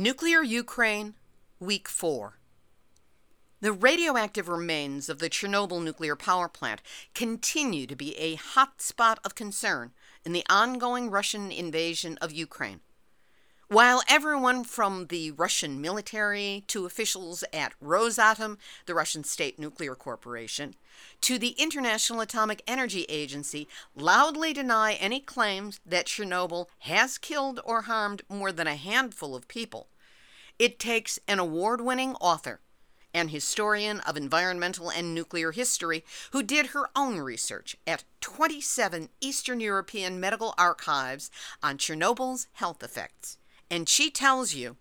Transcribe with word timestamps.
Nuclear 0.00 0.44
Ukraine, 0.44 1.14
Week 1.58 1.88
4. 1.88 2.38
The 3.60 3.72
radioactive 3.72 4.48
remains 4.48 5.08
of 5.08 5.18
the 5.18 5.28
Chernobyl 5.28 5.82
nuclear 5.82 6.14
power 6.14 6.48
plant 6.48 6.82
continue 7.16 7.84
to 7.88 7.96
be 7.96 8.16
a 8.16 8.36
hot 8.36 8.80
spot 8.80 9.18
of 9.24 9.34
concern 9.34 9.90
in 10.24 10.30
the 10.30 10.44
ongoing 10.48 11.10
Russian 11.10 11.50
invasion 11.50 12.16
of 12.20 12.30
Ukraine. 12.30 12.78
While 13.70 14.02
everyone 14.08 14.64
from 14.64 15.08
the 15.08 15.30
Russian 15.32 15.78
military 15.78 16.64
to 16.68 16.86
officials 16.86 17.44
at 17.52 17.74
Rosatom, 17.84 18.56
the 18.86 18.94
Russian 18.94 19.24
state 19.24 19.58
nuclear 19.58 19.94
corporation, 19.94 20.74
to 21.20 21.38
the 21.38 21.50
International 21.58 22.22
Atomic 22.22 22.62
Energy 22.66 23.02
Agency 23.10 23.68
loudly 23.94 24.54
deny 24.54 24.94
any 24.94 25.20
claims 25.20 25.80
that 25.84 26.06
Chernobyl 26.06 26.68
has 26.78 27.18
killed 27.18 27.60
or 27.62 27.82
harmed 27.82 28.22
more 28.30 28.52
than 28.52 28.66
a 28.66 28.74
handful 28.74 29.36
of 29.36 29.48
people, 29.48 29.88
it 30.58 30.78
takes 30.78 31.18
an 31.28 31.38
award 31.38 31.82
winning 31.82 32.14
author, 32.22 32.60
an 33.12 33.28
historian 33.28 34.00
of 34.00 34.16
environmental 34.16 34.88
and 34.88 35.14
nuclear 35.14 35.52
history, 35.52 36.06
who 36.30 36.42
did 36.42 36.68
her 36.68 36.88
own 36.96 37.18
research 37.18 37.76
at 37.86 38.04
27 38.22 39.10
Eastern 39.20 39.60
European 39.60 40.18
medical 40.18 40.54
archives 40.56 41.30
on 41.62 41.76
Chernobyl's 41.76 42.46
health 42.54 42.82
effects. 42.82 43.36
And 43.70 43.88
she 43.88 44.10
tells 44.10 44.54
you 44.54 44.76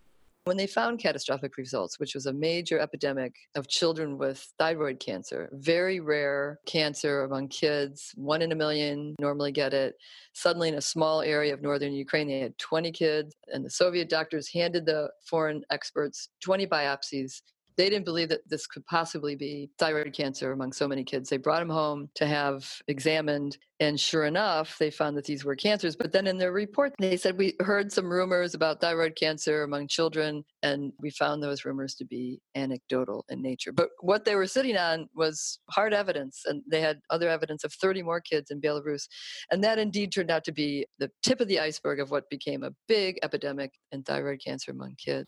when 0.47 0.55
they 0.55 0.65
found 0.65 0.99
catastrophic 0.99 1.57
results, 1.57 1.99
which 1.99 2.15
was 2.15 2.25
a 2.25 2.31
major 2.31 2.79
epidemic 2.79 3.35
of 3.55 3.67
children 3.67 4.17
with 4.17 4.49
thyroid 4.57 4.97
cancer, 4.97 5.49
very 5.51 5.99
rare 5.99 6.59
cancer 6.65 7.23
among 7.23 7.49
kids, 7.49 8.13
one 8.15 8.41
in 8.41 8.53
a 8.53 8.55
million 8.55 9.13
normally 9.19 9.51
get 9.51 9.73
it. 9.73 9.95
Suddenly, 10.31 10.69
in 10.69 10.75
a 10.75 10.81
small 10.81 11.21
area 11.21 11.53
of 11.53 11.61
northern 11.61 11.91
Ukraine, 11.91 12.29
they 12.29 12.39
had 12.39 12.57
20 12.59 12.93
kids, 12.93 13.35
and 13.53 13.65
the 13.65 13.69
Soviet 13.69 14.07
doctors 14.07 14.49
handed 14.49 14.85
the 14.85 15.09
foreign 15.25 15.63
experts 15.69 16.29
20 16.41 16.65
biopsies 16.67 17.41
they 17.77 17.89
didn't 17.89 18.05
believe 18.05 18.29
that 18.29 18.47
this 18.49 18.65
could 18.65 18.85
possibly 18.87 19.35
be 19.35 19.69
thyroid 19.77 20.11
cancer 20.11 20.51
among 20.51 20.73
so 20.73 20.87
many 20.87 21.03
kids. 21.03 21.29
They 21.29 21.37
brought 21.37 21.59
them 21.59 21.69
home 21.69 22.09
to 22.15 22.25
have 22.25 22.81
examined, 22.87 23.57
and 23.79 23.99
sure 23.99 24.25
enough, 24.25 24.77
they 24.79 24.89
found 24.89 25.15
that 25.15 25.25
these 25.25 25.45
were 25.45 25.55
cancers. 25.55 25.95
But 25.95 26.11
then 26.11 26.25
in 26.25 26.37
their 26.37 26.51
report, 26.51 26.93
they 26.99 27.17
said 27.17 27.37
we 27.37 27.53
heard 27.59 27.91
some 27.91 28.09
rumors 28.11 28.55
about 28.55 28.81
thyroid 28.81 29.15
cancer 29.15 29.61
among 29.61 29.87
children, 29.89 30.43
and 30.63 30.91
we 30.99 31.11
found 31.11 31.43
those 31.43 31.65
rumors 31.65 31.93
to 31.95 32.05
be 32.05 32.41
anecdotal 32.55 33.25
in 33.29 33.43
nature. 33.43 33.71
But 33.71 33.89
what 34.01 34.25
they 34.25 34.35
were 34.35 34.47
sitting 34.47 34.75
on 34.75 35.07
was 35.15 35.59
hard 35.69 35.93
evidence, 35.93 36.41
and 36.45 36.63
they 36.69 36.81
had 36.81 36.99
other 37.11 37.29
evidence 37.29 37.63
of 37.63 37.73
30 37.73 38.01
more 38.01 38.21
kids 38.21 38.49
in 38.49 38.59
Belarus. 38.59 39.07
And 39.51 39.63
that 39.63 39.77
indeed 39.77 40.11
turned 40.11 40.31
out 40.31 40.43
to 40.45 40.51
be 40.51 40.87
the 40.97 41.11
tip 41.21 41.41
of 41.41 41.47
the 41.47 41.59
iceberg 41.59 41.99
of 41.99 42.09
what 42.09 42.29
became 42.31 42.63
a 42.63 42.73
big 42.87 43.19
epidemic 43.21 43.73
in 43.91 44.01
thyroid 44.01 44.41
cancer 44.43 44.71
among 44.71 44.95
kids. 44.97 45.27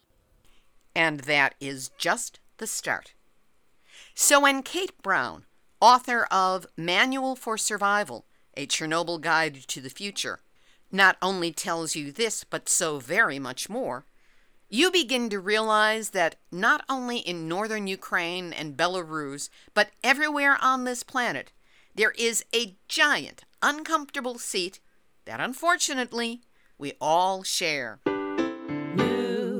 And 1.00 1.22
that 1.22 1.56
is 1.62 1.92
just 1.98 2.42
the 2.58 2.68
start. 2.68 3.14
So 4.14 4.42
when 4.42 4.62
Kate 4.64 5.02
Brown, 5.02 5.46
author 5.80 6.28
of 6.30 6.68
Manual 6.76 7.38
for 7.38 7.58
Survival, 7.58 8.26
a 8.58 8.68
Chernobyl 8.68 9.22
Guide 9.22 9.56
to 9.70 9.80
the 9.80 9.90
Future, 9.90 10.42
not 10.92 11.16
only 11.22 11.54
tells 11.54 11.96
you 11.96 12.12
this, 12.12 12.44
but 12.44 12.68
so 12.68 13.00
very 13.00 13.40
much 13.40 13.70
more, 13.70 14.04
you 14.68 14.92
begin 14.92 15.30
to 15.30 15.40
realize 15.40 16.10
that 16.10 16.36
not 16.52 16.84
only 16.90 17.20
in 17.20 17.48
northern 17.48 17.88
Ukraine 17.88 18.52
and 18.52 18.76
Belarus, 18.76 19.48
but 19.74 19.92
everywhere 20.04 20.58
on 20.62 20.84
this 20.84 21.04
planet, 21.04 21.54
there 21.96 22.12
is 22.18 22.44
a 22.54 22.76
giant, 22.90 23.46
uncomfortable 23.62 24.38
seat 24.38 24.82
that 25.24 25.40
unfortunately 25.40 26.42
we 26.78 26.92
all 27.00 27.42
share 27.44 28.02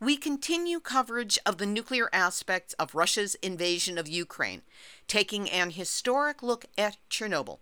we 0.00 0.16
continue 0.16 0.78
coverage 0.78 1.38
of 1.44 1.58
the 1.58 1.66
nuclear 1.66 2.08
aspects 2.12 2.72
of 2.74 2.94
Russia's 2.94 3.34
invasion 3.36 3.98
of 3.98 4.06
Ukraine, 4.06 4.62
taking 5.08 5.50
an 5.50 5.70
historic 5.70 6.40
look 6.40 6.66
at 6.76 6.98
Chernobyl, 7.10 7.58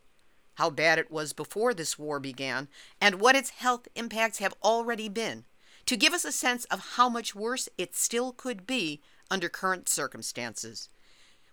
how 0.56 0.68
bad 0.68 0.98
it 0.98 1.10
was 1.10 1.32
before 1.32 1.72
this 1.72 1.98
war 1.98 2.20
began, 2.20 2.68
and 3.00 3.20
what 3.20 3.36
its 3.36 3.50
health 3.50 3.88
impacts 3.94 4.38
have 4.38 4.52
already 4.62 5.08
been, 5.08 5.44
to 5.86 5.96
give 5.96 6.12
us 6.12 6.26
a 6.26 6.32
sense 6.32 6.66
of 6.66 6.96
how 6.96 7.08
much 7.08 7.34
worse 7.34 7.70
it 7.78 7.94
still 7.94 8.32
could 8.32 8.66
be 8.66 9.00
under 9.30 9.48
current 9.48 9.88
circumstances. 9.88 10.90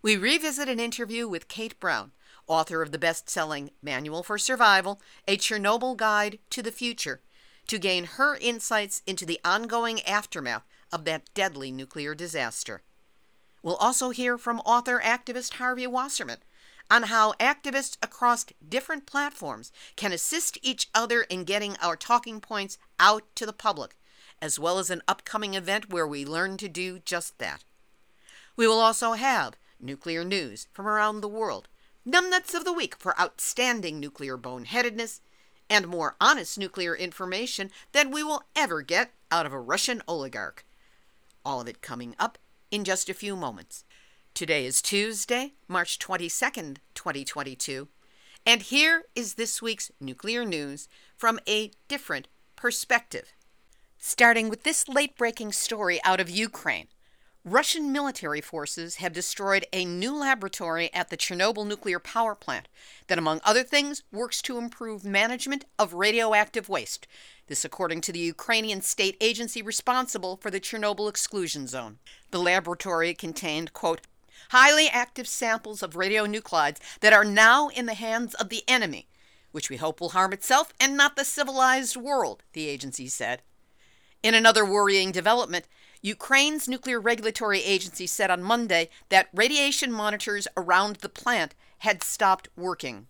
We 0.01 0.17
revisit 0.17 0.67
an 0.67 0.81
interview 0.81 1.29
with 1.29 1.47
Kate 1.47 1.79
Brown, 1.79 2.11
author 2.45 2.81
of 2.81 2.91
the 2.91 2.99
best 2.99 3.29
selling 3.29 3.71
Manual 3.81 4.21
for 4.21 4.37
Survival 4.37 4.99
A 5.29 5.37
Chernobyl 5.37 5.95
Guide 5.95 6.39
to 6.49 6.61
the 6.61 6.73
Future, 6.73 7.21
to 7.67 7.79
gain 7.79 8.03
her 8.03 8.35
insights 8.35 9.01
into 9.07 9.25
the 9.25 9.39
ongoing 9.45 10.01
aftermath 10.01 10.63
of 10.93 11.03
that 11.05 11.33
deadly 11.33 11.71
nuclear 11.71 12.15
disaster. 12.15 12.83
We'll 13.61 13.75
also 13.75 14.11
hear 14.11 14.37
from 14.37 14.59
author 14.59 15.01
activist 15.03 15.53
Harvey 15.53 15.87
Wasserman 15.87 16.39
on 16.91 17.03
how 17.03 17.33
activists 17.33 17.97
across 18.03 18.45
different 18.67 19.05
platforms 19.05 19.71
can 19.95 20.11
assist 20.11 20.57
each 20.61 20.89
other 20.93 21.23
in 21.23 21.43
getting 21.43 21.75
our 21.81 21.95
talking 21.95 22.39
points 22.39 22.77
out 22.99 23.23
to 23.35 23.45
the 23.45 23.53
public, 23.53 23.95
as 24.41 24.59
well 24.59 24.77
as 24.77 24.89
an 24.89 25.01
upcoming 25.07 25.55
event 25.55 25.91
where 25.91 26.07
we 26.07 26.25
learn 26.25 26.57
to 26.57 26.69
do 26.69 26.99
just 26.99 27.39
that. 27.39 27.63
We 28.55 28.67
will 28.67 28.79
also 28.79 29.13
have 29.13 29.55
nuclear 29.79 30.23
news 30.23 30.67
from 30.73 30.87
around 30.87 31.21
the 31.21 31.27
world, 31.27 31.67
numbnuts 32.07 32.53
of 32.53 32.65
the 32.65 32.73
week 32.73 32.95
for 32.99 33.19
outstanding 33.19 33.99
nuclear 33.99 34.37
boneheadedness, 34.37 35.21
and 35.69 35.87
more 35.87 36.15
honest 36.19 36.57
nuclear 36.57 36.95
information 36.95 37.71
than 37.93 38.11
we 38.11 38.21
will 38.23 38.43
ever 38.55 38.81
get 38.81 39.11
out 39.31 39.45
of 39.45 39.53
a 39.53 39.59
Russian 39.59 40.01
oligarch. 40.07 40.65
All 41.45 41.59
of 41.59 41.67
it 41.67 41.81
coming 41.81 42.15
up 42.17 42.37
in 42.71 42.83
just 42.83 43.09
a 43.09 43.13
few 43.13 43.35
moments. 43.35 43.83
Today 44.33 44.65
is 44.65 44.81
Tuesday, 44.81 45.53
March 45.67 45.99
22nd, 45.99 46.77
2022, 46.95 47.89
and 48.45 48.61
here 48.61 49.03
is 49.13 49.33
this 49.33 49.61
week's 49.61 49.91
nuclear 49.99 50.45
news 50.45 50.87
from 51.17 51.39
a 51.47 51.71
different 51.87 52.29
perspective. 52.55 53.33
Starting 53.97 54.49
with 54.49 54.63
this 54.63 54.87
late 54.87 55.17
breaking 55.17 55.51
story 55.51 55.99
out 56.03 56.19
of 56.19 56.29
Ukraine. 56.29 56.87
Russian 57.45 57.91
military 57.91 58.39
forces 58.39 58.95
have 58.95 59.11
destroyed 59.11 59.65
a 59.73 59.83
new 59.83 60.15
laboratory 60.15 60.89
at 60.93 61.09
the 61.09 61.17
Chernobyl 61.17 61.67
nuclear 61.67 61.99
power 61.99 62.35
plant 62.35 62.69
that, 63.07 63.17
among 63.17 63.41
other 63.43 63.63
things, 63.63 64.01
works 64.13 64.41
to 64.43 64.57
improve 64.57 65.03
management 65.03 65.65
of 65.77 65.93
radioactive 65.93 66.69
waste. 66.69 67.05
This, 67.47 67.65
according 67.65 67.99
to 68.01 68.13
the 68.13 68.19
Ukrainian 68.19 68.81
state 68.81 69.17
agency 69.19 69.61
responsible 69.61 70.37
for 70.37 70.49
the 70.49 70.61
Chernobyl 70.61 71.09
exclusion 71.09 71.67
zone. 71.67 71.97
The 72.31 72.39
laboratory 72.39 73.13
contained, 73.13 73.73
quote, 73.73 73.99
highly 74.51 74.87
active 74.87 75.27
samples 75.27 75.83
of 75.83 75.95
radionuclides 75.95 76.77
that 77.01 77.11
are 77.11 77.25
now 77.25 77.67
in 77.67 77.87
the 77.87 77.93
hands 77.93 78.35
of 78.35 78.47
the 78.47 78.63
enemy, 78.69 79.09
which 79.51 79.69
we 79.69 79.75
hope 79.75 79.99
will 79.99 80.09
harm 80.09 80.31
itself 80.31 80.71
and 80.79 80.95
not 80.95 81.17
the 81.17 81.25
civilized 81.25 81.97
world, 81.97 82.41
the 82.53 82.69
agency 82.69 83.09
said. 83.09 83.41
In 84.23 84.33
another 84.33 84.63
worrying 84.63 85.11
development, 85.11 85.67
Ukraine's 86.03 86.67
nuclear 86.67 86.99
regulatory 86.99 87.63
agency 87.63 88.05
said 88.07 88.29
on 88.29 88.43
Monday 88.43 88.89
that 89.07 89.29
radiation 89.33 89.89
monitors 89.89 90.49
around 90.57 90.97
the 90.97 91.07
plant 91.07 91.55
had 91.79 92.03
stopped 92.03 92.49
working. 92.57 93.07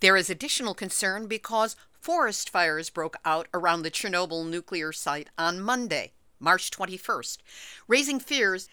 There 0.00 0.16
is 0.16 0.30
additional 0.30 0.74
concern 0.74 1.26
because 1.26 1.74
forest 2.00 2.48
fires 2.48 2.90
broke 2.90 3.16
out 3.24 3.48
around 3.52 3.82
the 3.82 3.90
Chernobyl 3.90 4.48
nuclear 4.48 4.92
site 4.92 5.30
on 5.36 5.60
Monday, 5.60 6.12
March 6.38 6.70
21st, 6.70 7.38
raising 7.88 8.20
fears 8.20 8.68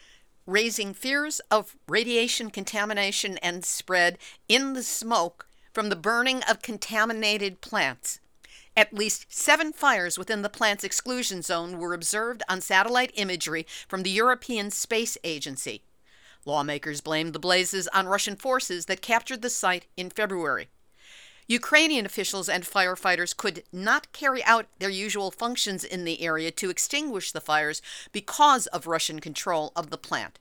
raising 0.45 0.93
fears 0.93 1.41
of 1.49 1.75
radiation 1.87 2.51
contamination 2.51 3.39
and 3.39 3.65
spread 3.65 4.19
in 4.47 4.73
the 4.73 4.83
smoke 4.83 5.47
from 5.73 5.89
the 5.89 5.95
burning 5.95 6.43
of 6.43 6.61
contaminated 6.61 7.61
plants. 7.61 8.19
At 8.77 8.93
least 8.93 9.27
seven 9.29 9.71
fires 9.71 10.17
within 10.17 10.41
the 10.41 10.49
plant's 10.49 10.83
exclusion 10.83 11.41
zone 11.41 11.77
were 11.77 11.93
observed 11.93 12.43
on 12.49 12.59
satellite 12.59 13.11
imagery 13.15 13.65
from 13.87 14.03
the 14.03 14.09
European 14.09 14.69
Space 14.69 15.17
Agency. 15.23 15.83
Lawmakers 16.43 16.99
blamed 16.99 17.31
the 17.31 17.39
blazes 17.39 17.87
on 17.93 18.05
Russian 18.05 18.35
forces 18.35 18.85
that 18.87 19.01
captured 19.01 19.41
the 19.41 19.49
site 19.49 19.85
in 19.95 20.09
February. 20.09 20.67
Ukrainian 21.47 22.05
officials 22.05 22.49
and 22.49 22.63
firefighters 22.63 23.35
could 23.35 23.63
not 23.71 24.11
carry 24.11 24.43
out 24.43 24.67
their 24.79 24.89
usual 24.89 25.31
functions 25.31 25.83
in 25.83 26.03
the 26.03 26.21
area 26.21 26.51
to 26.51 26.69
extinguish 26.69 27.31
the 27.31 27.39
fires 27.39 27.81
because 28.11 28.67
of 28.67 28.87
Russian 28.87 29.19
control 29.19 29.71
of 29.75 29.89
the 29.89 29.97
plant. 29.97 30.37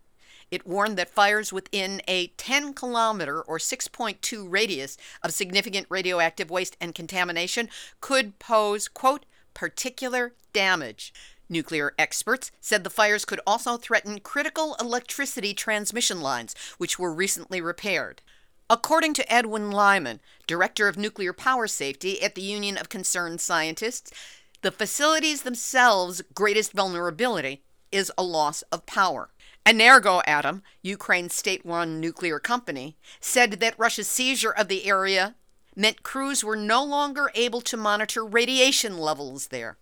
It 0.54 0.68
warned 0.68 0.96
that 0.98 1.10
fires 1.10 1.52
within 1.52 2.00
a 2.06 2.28
10 2.28 2.74
kilometer 2.74 3.42
or 3.42 3.58
6.2 3.58 4.46
radius 4.48 4.96
of 5.20 5.32
significant 5.32 5.88
radioactive 5.90 6.48
waste 6.48 6.76
and 6.80 6.94
contamination 6.94 7.68
could 8.00 8.38
pose, 8.38 8.86
quote, 8.86 9.26
particular 9.52 10.32
damage. 10.52 11.12
Nuclear 11.48 11.92
experts 11.98 12.52
said 12.60 12.84
the 12.84 12.88
fires 12.88 13.24
could 13.24 13.40
also 13.44 13.76
threaten 13.76 14.20
critical 14.20 14.76
electricity 14.78 15.54
transmission 15.54 16.20
lines, 16.20 16.54
which 16.78 17.00
were 17.00 17.12
recently 17.12 17.60
repaired. 17.60 18.22
According 18.70 19.14
to 19.14 19.32
Edwin 19.32 19.72
Lyman, 19.72 20.20
director 20.46 20.86
of 20.86 20.96
nuclear 20.96 21.32
power 21.32 21.66
safety 21.66 22.22
at 22.22 22.36
the 22.36 22.42
Union 22.42 22.78
of 22.78 22.88
Concerned 22.88 23.40
Scientists, 23.40 24.12
the 24.62 24.70
facilities 24.70 25.42
themselves' 25.42 26.22
greatest 26.32 26.72
vulnerability 26.72 27.64
is 27.90 28.12
a 28.16 28.22
loss 28.22 28.62
of 28.70 28.86
power. 28.86 29.30
Energoatom, 29.66 30.62
Ukraine's 30.82 31.34
state 31.34 31.62
run 31.64 32.00
nuclear 32.00 32.38
company, 32.38 32.96
said 33.20 33.52
that 33.52 33.78
Russia's 33.78 34.08
seizure 34.08 34.50
of 34.50 34.68
the 34.68 34.86
area 34.86 35.34
meant 35.74 36.02
crews 36.02 36.44
were 36.44 36.56
no 36.56 36.84
longer 36.84 37.30
able 37.34 37.60
to 37.62 37.76
monitor 37.76 38.24
radiation 38.24 38.98
levels 38.98 39.48
there. 39.48 39.78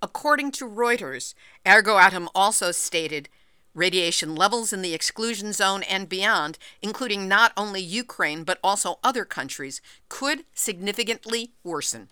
According 0.00 0.52
to 0.52 0.68
Reuters, 0.68 1.34
Energoatom 1.66 2.28
also 2.34 2.70
stated 2.70 3.28
Radiation 3.74 4.36
levels 4.36 4.72
in 4.72 4.82
the 4.82 4.94
exclusion 4.94 5.52
zone 5.52 5.82
and 5.82 6.08
beyond, 6.08 6.58
including 6.80 7.26
not 7.26 7.52
only 7.56 7.80
Ukraine 7.80 8.44
but 8.44 8.60
also 8.62 9.00
other 9.02 9.24
countries, 9.24 9.80
could 10.08 10.44
significantly 10.54 11.54
worsen. 11.64 12.08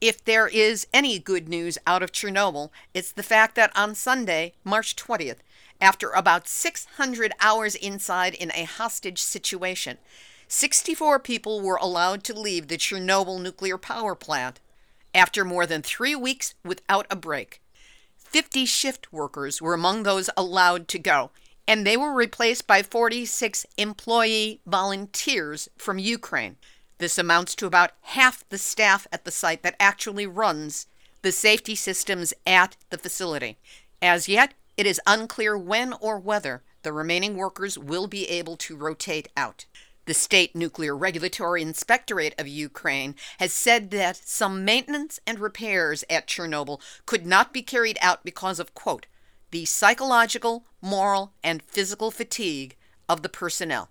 If 0.00 0.24
there 0.24 0.48
is 0.48 0.88
any 0.92 1.20
good 1.20 1.48
news 1.48 1.78
out 1.86 2.02
of 2.02 2.10
Chernobyl, 2.10 2.70
it's 2.92 3.12
the 3.12 3.22
fact 3.22 3.54
that 3.54 3.70
on 3.76 3.94
Sunday, 3.94 4.54
March 4.64 4.96
20th, 4.96 5.38
after 5.80 6.10
about 6.10 6.48
600 6.48 7.32
hours 7.40 7.74
inside 7.74 8.34
in 8.34 8.50
a 8.54 8.64
hostage 8.64 9.20
situation, 9.20 9.98
64 10.48 11.18
people 11.18 11.60
were 11.60 11.76
allowed 11.76 12.22
to 12.24 12.38
leave 12.38 12.68
the 12.68 12.76
Chernobyl 12.76 13.40
nuclear 13.40 13.78
power 13.78 14.14
plant 14.14 14.60
after 15.14 15.44
more 15.44 15.66
than 15.66 15.82
three 15.82 16.14
weeks 16.14 16.54
without 16.64 17.06
a 17.10 17.16
break. 17.16 17.60
50 18.16 18.64
shift 18.64 19.12
workers 19.12 19.62
were 19.62 19.74
among 19.74 20.02
those 20.02 20.28
allowed 20.36 20.88
to 20.88 20.98
go, 20.98 21.30
and 21.68 21.86
they 21.86 21.96
were 21.96 22.12
replaced 22.12 22.66
by 22.66 22.82
46 22.82 23.64
employee 23.78 24.60
volunteers 24.66 25.68
from 25.78 25.98
Ukraine. 25.98 26.56
This 26.98 27.18
amounts 27.18 27.54
to 27.56 27.66
about 27.66 27.92
half 28.00 28.48
the 28.48 28.58
staff 28.58 29.06
at 29.12 29.24
the 29.24 29.30
site 29.30 29.62
that 29.62 29.76
actually 29.78 30.26
runs 30.26 30.86
the 31.22 31.32
safety 31.32 31.74
systems 31.74 32.34
at 32.46 32.76
the 32.90 32.98
facility. 32.98 33.56
As 34.02 34.28
yet, 34.28 34.54
it 34.76 34.86
is 34.86 35.00
unclear 35.06 35.56
when 35.56 35.92
or 35.94 36.18
whether 36.18 36.62
the 36.82 36.92
remaining 36.92 37.36
workers 37.36 37.78
will 37.78 38.06
be 38.06 38.28
able 38.28 38.56
to 38.56 38.76
rotate 38.76 39.28
out. 39.36 39.66
The 40.06 40.14
State 40.14 40.54
Nuclear 40.54 40.94
Regulatory 40.94 41.62
Inspectorate 41.62 42.34
of 42.38 42.46
Ukraine 42.46 43.14
has 43.38 43.52
said 43.54 43.90
that 43.92 44.16
some 44.16 44.64
maintenance 44.64 45.18
and 45.26 45.38
repairs 45.38 46.04
at 46.10 46.26
Chernobyl 46.26 46.80
could 47.06 47.24
not 47.24 47.54
be 47.54 47.62
carried 47.62 47.96
out 48.02 48.22
because 48.22 48.60
of, 48.60 48.74
quote, 48.74 49.06
the 49.50 49.64
psychological, 49.64 50.66
moral, 50.82 51.32
and 51.42 51.62
physical 51.62 52.10
fatigue 52.10 52.76
of 53.08 53.22
the 53.22 53.28
personnel. 53.28 53.88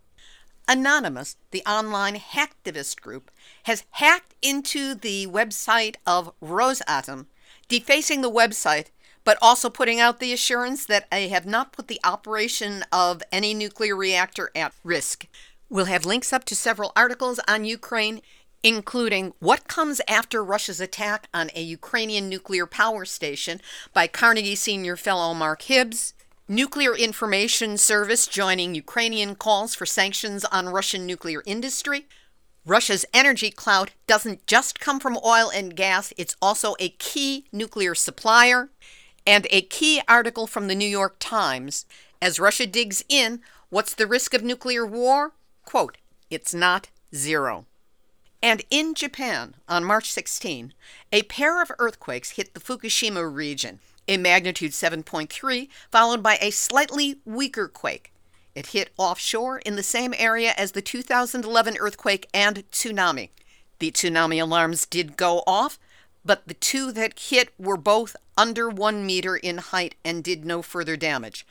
Anonymous, 0.68 1.36
the 1.52 1.64
online 1.66 2.16
hacktivist 2.16 3.02
group, 3.02 3.32
has 3.64 3.84
hacked 3.92 4.36
into 4.42 4.94
the 4.94 5.26
website 5.28 5.96
of 6.06 6.32
Rosatom, 6.42 7.26
defacing 7.68 8.22
the 8.22 8.32
website, 8.32 8.88
but 9.24 9.38
also 9.42 9.70
putting 9.70 10.00
out 10.00 10.20
the 10.20 10.34
assurance 10.34 10.86
that 10.86 11.08
I 11.12 11.22
have 11.22 11.46
not 11.46 11.72
put 11.72 11.88
the 11.88 12.00
operation 12.04 12.84
of 12.92 13.24
any 13.32 13.54
nuclear 13.54 13.96
reactor 13.96 14.52
at 14.56 14.74
risk. 14.84 15.28
We'll 15.70 15.86
have 15.86 16.06
links 16.06 16.34
up 16.34 16.46
to 16.46 16.56
several 16.56 16.92
articles 16.96 17.40
on 17.48 17.66
Ukraine, 17.66 18.22
including 18.62 19.34
What 19.40 19.68
Comes 19.68 20.02
After 20.08 20.44
Russia's 20.44 20.80
Attack 20.80 21.28
on 21.34 21.50
a 21.56 21.62
Ukrainian 21.62 22.30
Nuclear 22.30 22.66
Power 22.66 23.06
Station 23.06 23.60
by 23.94 24.08
Carnegie 24.08 24.56
Senior 24.56 24.96
Fellow 24.96 25.34
Mark 25.34 25.64
Hibbs, 25.64 26.14
Nuclear 26.48 26.96
Information 26.96 27.78
Service 27.78 28.28
joining 28.28 28.76
Ukrainian 28.76 29.36
calls 29.36 29.74
for 29.74 29.86
sanctions 29.86 30.46
on 30.46 30.70
Russian 30.70 31.06
nuclear 31.06 31.42
industry. 31.46 32.06
Russia's 32.66 33.06
energy 33.14 33.50
clout 33.50 33.92
doesn't 34.08 34.46
just 34.46 34.80
come 34.80 35.00
from 35.00 35.18
oil 35.26 35.50
and 35.54 35.76
gas, 35.76 36.14
it's 36.18 36.36
also 36.42 36.76
a 36.80 36.90
key 36.90 37.46
nuclear 37.52 37.96
supplier. 37.96 38.70
And 39.26 39.48
a 39.50 39.62
key 39.62 40.02
article 40.08 40.48
from 40.48 40.68
the 40.68 40.76
New 40.76 40.88
York 40.88 41.16
Times 41.20 41.86
as 42.22 42.40
Russia 42.40 42.66
digs 42.66 43.04
in 43.08 43.42
what's 43.70 43.94
the 43.94 44.08
risk 44.08 44.34
of 44.34 44.44
nuclear 44.44 44.86
war? 44.86 45.34
Quote, 45.66 45.98
it's 46.30 46.54
not 46.54 46.90
zero. 47.16 47.66
And 48.42 48.64
in 48.70 48.94
Japan, 48.94 49.56
on 49.70 49.86
March 49.86 50.12
16, 50.12 50.74
a 51.14 51.24
pair 51.24 51.62
of 51.62 51.72
earthquakes 51.80 52.32
hit 52.32 52.54
the 52.54 52.60
Fukushima 52.60 53.34
region, 53.34 53.80
a 54.08 54.18
magnitude 54.18 54.72
7.3, 54.72 55.70
followed 55.90 56.22
by 56.22 56.38
a 56.42 56.50
slightly 56.50 57.22
weaker 57.24 57.70
quake. 57.70 58.12
It 58.54 58.68
hit 58.68 58.92
offshore 58.98 59.60
in 59.60 59.78
the 59.78 59.84
same 59.84 60.14
area 60.18 60.54
as 60.58 60.74
the 60.74 60.82
2011 60.82 61.78
earthquake 61.80 62.28
and 62.34 62.70
tsunami. 62.70 63.30
The 63.80 63.92
tsunami 63.92 64.42
alarms 64.42 64.86
did 64.86 65.18
go 65.18 65.44
off, 65.48 65.80
but 66.26 66.48
the 66.48 66.54
two 66.54 66.92
that 66.92 67.20
hit 67.20 67.54
were 67.58 67.78
both 67.78 68.16
under 68.38 68.70
one 68.70 69.06
meter 69.06 69.36
in 69.36 69.58
height 69.58 69.96
and 70.04 70.24
did 70.24 70.46
no 70.46 70.62
further 70.62 70.96
damage. 70.96 71.46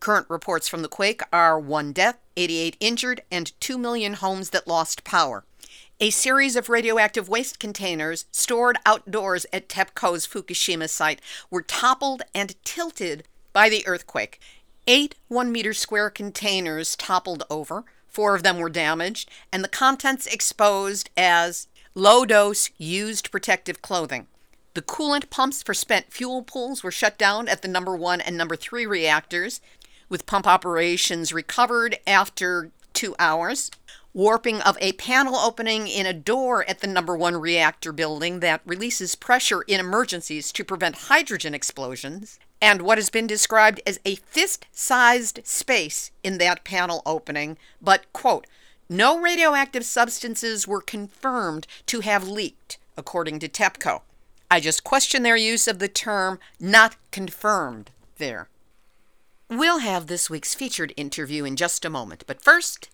Current 0.00 0.26
reports 0.28 0.68
from 0.68 0.82
the 0.82 0.88
quake 0.88 1.22
are 1.32 1.58
one 1.58 1.92
death, 1.92 2.18
88 2.36 2.76
injured, 2.80 3.22
and 3.30 3.52
2 3.60 3.78
million 3.78 4.14
homes 4.14 4.50
that 4.50 4.68
lost 4.68 5.04
power. 5.04 5.44
A 6.00 6.10
series 6.10 6.54
of 6.54 6.68
radioactive 6.68 7.28
waste 7.28 7.58
containers 7.58 8.26
stored 8.30 8.78
outdoors 8.86 9.46
at 9.52 9.68
TEPCO's 9.68 10.28
Fukushima 10.28 10.88
site 10.88 11.20
were 11.50 11.62
toppled 11.62 12.22
and 12.32 12.54
tilted 12.64 13.24
by 13.52 13.68
the 13.68 13.84
earthquake. 13.86 14.40
Eight 14.86 15.16
one 15.26 15.50
meter 15.50 15.74
square 15.74 16.08
containers 16.08 16.94
toppled 16.94 17.42
over, 17.50 17.84
four 18.06 18.36
of 18.36 18.44
them 18.44 18.58
were 18.58 18.70
damaged, 18.70 19.28
and 19.52 19.64
the 19.64 19.68
contents 19.68 20.26
exposed 20.26 21.10
as 21.16 21.66
low 21.94 22.24
dose 22.24 22.70
used 22.78 23.30
protective 23.30 23.82
clothing. 23.82 24.26
The 24.74 24.82
coolant 24.82 25.30
pumps 25.30 25.62
for 25.62 25.74
spent 25.74 26.12
fuel 26.12 26.42
pools 26.42 26.84
were 26.84 26.90
shut 26.90 27.18
down 27.18 27.48
at 27.48 27.62
the 27.62 27.68
number 27.68 27.96
one 27.96 28.20
and 28.20 28.36
number 28.36 28.54
three 28.54 28.86
reactors 28.86 29.60
with 30.08 30.26
pump 30.26 30.46
operations 30.46 31.32
recovered 31.32 31.98
after 32.06 32.70
two 32.92 33.14
hours. 33.18 33.70
Warping 34.14 34.60
of 34.62 34.76
a 34.80 34.92
panel 34.92 35.36
opening 35.36 35.86
in 35.86 36.06
a 36.06 36.12
door 36.12 36.68
at 36.68 36.80
the 36.80 36.86
number 36.86 37.16
one 37.16 37.36
reactor 37.36 37.92
building 37.92 38.40
that 38.40 38.62
releases 38.64 39.14
pressure 39.14 39.62
in 39.62 39.80
emergencies 39.80 40.50
to 40.52 40.64
prevent 40.64 40.96
hydrogen 41.06 41.54
explosions. 41.54 42.38
And 42.60 42.82
what 42.82 42.98
has 42.98 43.10
been 43.10 43.26
described 43.26 43.80
as 43.86 44.00
a 44.04 44.16
fist 44.16 44.66
sized 44.72 45.40
space 45.44 46.10
in 46.24 46.38
that 46.38 46.64
panel 46.64 47.02
opening, 47.06 47.58
but, 47.80 48.12
quote, 48.12 48.46
no 48.88 49.18
radioactive 49.18 49.84
substances 49.84 50.66
were 50.66 50.80
confirmed 50.80 51.66
to 51.86 52.00
have 52.00 52.28
leaked, 52.28 52.78
according 52.96 53.38
to 53.40 53.48
TEPCO. 53.48 54.02
I 54.50 54.60
just 54.60 54.84
question 54.84 55.22
their 55.22 55.36
use 55.36 55.68
of 55.68 55.78
the 55.78 55.88
term 55.88 56.38
not 56.58 56.96
confirmed 57.10 57.90
there. 58.16 58.48
We'll 59.50 59.78
have 59.78 60.06
this 60.06 60.28
week's 60.28 60.54
featured 60.54 60.92
interview 60.96 61.44
in 61.44 61.56
just 61.56 61.84
a 61.84 61.90
moment, 61.90 62.24
but 62.26 62.42
first, 62.42 62.90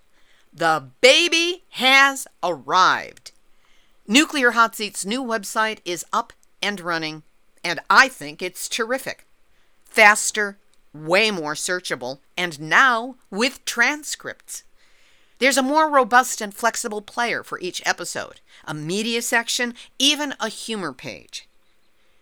the 0.53 0.91
baby 1.01 1.65
has 1.71 2.27
arrived. 2.43 3.33
Nuclear 4.07 4.53
Hot 4.53 4.77
Seat's 4.77 5.05
new 5.05 5.23
website 5.23 5.79
is 5.85 6.05
up 6.13 6.33
and 6.63 6.81
running, 6.81 7.23
and 7.65 7.81
I 7.89 8.09
think 8.09 8.41
it's 8.41 8.69
terrific. 8.69 9.27
Faster, 9.85 10.59
way 10.93 11.31
more 11.31 11.55
searchable, 11.55 12.19
and 12.37 12.61
now 12.61 13.17
with 13.31 13.65
transcripts. 13.65 14.63
There's 15.39 15.57
a 15.57 15.63
more 15.63 15.91
robust 15.91 16.41
and 16.41 16.55
flexible 16.55 17.03
player 17.03 17.43
for 17.43 17.59
each 17.59 17.83
episode, 17.85 18.41
a 18.65 18.73
media 18.73 19.21
section, 19.21 19.75
even 19.99 20.35
a 20.39 20.49
humor 20.49 20.93
page. 20.93 21.49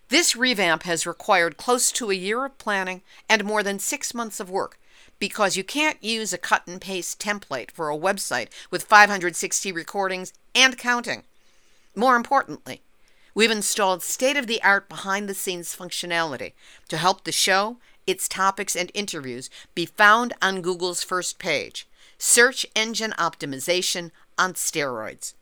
This 0.09 0.35
revamp 0.37 0.83
has 0.83 1.07
required 1.07 1.57
close 1.57 1.93
to 1.93 2.11
a 2.11 2.15
year 2.15 2.45
of 2.45 2.59
planning 2.59 3.03
and 3.29 3.45
more 3.45 3.63
than 3.63 3.79
six 3.79 4.13
months 4.13 4.41
of 4.41 4.51
work 4.51 4.79
because 5.19 5.57
you 5.57 5.65
can't 5.65 6.03
use 6.03 6.33
a 6.33 6.39
cut 6.39 6.67
and 6.67 6.81
paste 6.81 7.21
template 7.21 7.71
for 7.71 7.91
a 7.91 7.97
website 7.97 8.49
with 8.71 8.83
560 8.83 9.73
recordings 9.73 10.33
and 10.55 10.77
counting. 10.77 11.23
More 11.95 12.17
importantly, 12.17 12.81
we've 13.35 13.51
installed 13.51 14.03
state 14.03 14.37
of 14.37 14.47
the 14.47 14.63
art 14.63 14.89
behind 14.89 15.29
the 15.29 15.35
scenes 15.35 15.77
functionality 15.77 16.53
to 16.89 16.97
help 16.97 17.25
the 17.25 17.33
show, 17.33 17.77
its 18.07 18.27
topics, 18.29 18.75
and 18.75 18.91
interviews 18.95 19.49
be 19.75 19.87
found 19.87 20.35
on 20.43 20.61
Google's 20.61 21.03
first 21.03 21.39
page. 21.39 21.87
Search 22.25 22.65
engine 22.77 23.13
optimization 23.19 24.13
on 24.39 24.53
steroids. 24.53 25.35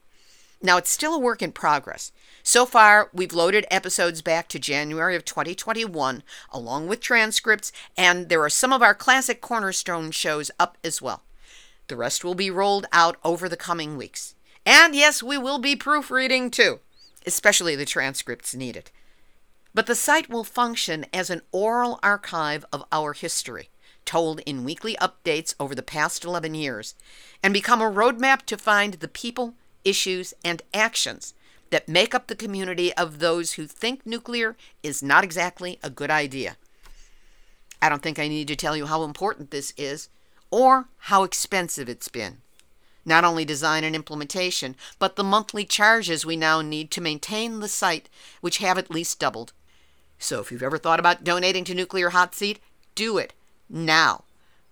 Now, 0.62 0.78
it's 0.78 0.88
still 0.88 1.14
a 1.14 1.18
work 1.18 1.42
in 1.42 1.52
progress. 1.52 2.10
So 2.42 2.64
far, 2.64 3.10
we've 3.12 3.34
loaded 3.34 3.66
episodes 3.70 4.22
back 4.22 4.48
to 4.48 4.58
January 4.58 5.14
of 5.14 5.26
2021, 5.26 6.22
along 6.50 6.88
with 6.88 7.00
transcripts, 7.00 7.70
and 7.98 8.30
there 8.30 8.42
are 8.42 8.48
some 8.48 8.72
of 8.72 8.80
our 8.80 8.94
classic 8.94 9.42
cornerstone 9.42 10.10
shows 10.10 10.50
up 10.58 10.78
as 10.82 11.02
well. 11.02 11.22
The 11.88 11.98
rest 11.98 12.24
will 12.24 12.34
be 12.34 12.50
rolled 12.50 12.86
out 12.92 13.18
over 13.22 13.46
the 13.46 13.58
coming 13.58 13.98
weeks. 13.98 14.34
And 14.64 14.94
yes, 14.94 15.22
we 15.22 15.36
will 15.36 15.58
be 15.58 15.76
proofreading 15.76 16.50
too, 16.50 16.80
especially 17.26 17.76
the 17.76 17.84
transcripts 17.84 18.54
needed. 18.54 18.90
But 19.74 19.86
the 19.86 19.94
site 19.94 20.30
will 20.30 20.44
function 20.44 21.04
as 21.12 21.28
an 21.28 21.42
oral 21.52 22.00
archive 22.02 22.64
of 22.72 22.84
our 22.90 23.12
history, 23.12 23.68
told 24.10 24.40
in 24.40 24.64
weekly 24.64 24.96
updates 24.96 25.54
over 25.60 25.72
the 25.72 25.84
past 25.84 26.24
11 26.24 26.52
years, 26.52 26.96
and 27.44 27.54
become 27.54 27.80
a 27.80 27.88
roadmap 27.88 28.42
to 28.42 28.56
find 28.56 28.94
the 28.94 29.06
people 29.06 29.54
issues, 29.84 30.34
and 30.42 30.62
actions 30.74 31.32
that 31.70 31.88
make 31.88 32.12
up 32.12 32.26
the 32.26 32.34
community 32.34 32.92
of 32.94 33.20
those 33.20 33.52
who 33.52 33.68
think 33.68 34.04
nuclear 34.04 34.56
is 34.82 35.00
not 35.00 35.22
exactly 35.22 35.78
a 35.80 35.88
good 35.88 36.10
idea. 36.10 36.56
I 37.80 37.88
don't 37.88 38.02
think 38.02 38.18
I 38.18 38.26
need 38.26 38.48
to 38.48 38.56
tell 38.56 38.76
you 38.76 38.86
how 38.86 39.04
important 39.04 39.52
this 39.52 39.72
is 39.76 40.08
or 40.50 40.88
how 41.10 41.22
expensive 41.22 41.88
it's 41.88 42.08
been. 42.08 42.38
Not 43.04 43.22
only 43.22 43.44
design 43.44 43.84
and 43.84 43.94
implementation, 43.94 44.74
but 44.98 45.14
the 45.14 45.22
monthly 45.22 45.64
charges 45.64 46.26
we 46.26 46.36
now 46.36 46.62
need 46.62 46.90
to 46.90 47.00
maintain 47.00 47.60
the 47.60 47.68
site, 47.68 48.08
which 48.40 48.58
have 48.58 48.76
at 48.76 48.90
least 48.90 49.20
doubled. 49.20 49.52
So 50.18 50.40
if 50.40 50.50
you've 50.50 50.64
ever 50.64 50.78
thought 50.78 50.98
about 50.98 51.22
donating 51.22 51.62
to 51.66 51.76
Nuclear 51.76 52.10
Hot 52.10 52.34
Seat, 52.34 52.58
do 52.96 53.16
it 53.16 53.34
now. 53.70 54.24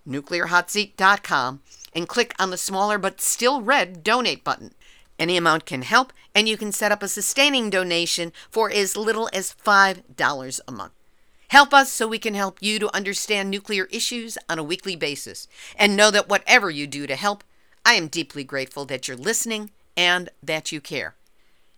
NuclearHotSeat.com 0.07 1.61
and 1.93 2.07
click 2.07 2.35
on 2.39 2.49
the 2.49 2.57
smaller 2.57 2.97
but 2.97 3.21
still 3.21 3.61
red 3.61 4.03
donate 4.03 4.43
button. 4.43 4.73
Any 5.17 5.35
amount 5.35 5.65
can 5.65 5.81
help, 5.81 6.13
and 6.33 6.47
you 6.47 6.57
can 6.57 6.71
set 6.71 6.91
up 6.91 7.03
a 7.03 7.07
sustaining 7.07 7.69
donation 7.69 8.31
for 8.49 8.71
as 8.71 8.95
little 8.95 9.29
as 9.33 9.53
$5 9.53 10.59
a 10.67 10.71
month. 10.71 10.93
Help 11.49 11.73
us 11.73 11.91
so 11.91 12.07
we 12.07 12.19
can 12.19 12.35
help 12.35 12.59
you 12.61 12.79
to 12.79 12.95
understand 12.95 13.49
nuclear 13.49 13.85
issues 13.85 14.37
on 14.47 14.59
a 14.59 14.63
weekly 14.63 14.95
basis. 14.95 15.47
And 15.75 15.95
know 15.95 16.11
that 16.11 16.29
whatever 16.29 16.69
you 16.69 16.85
do 16.87 17.07
to 17.07 17.15
help, 17.15 17.43
I 17.83 17.95
am 17.95 18.07
deeply 18.07 18.43
grateful 18.43 18.85
that 18.85 19.07
you're 19.07 19.17
listening 19.17 19.71
and 19.97 20.29
that 20.43 20.71
you 20.71 20.79
care. 20.79 21.15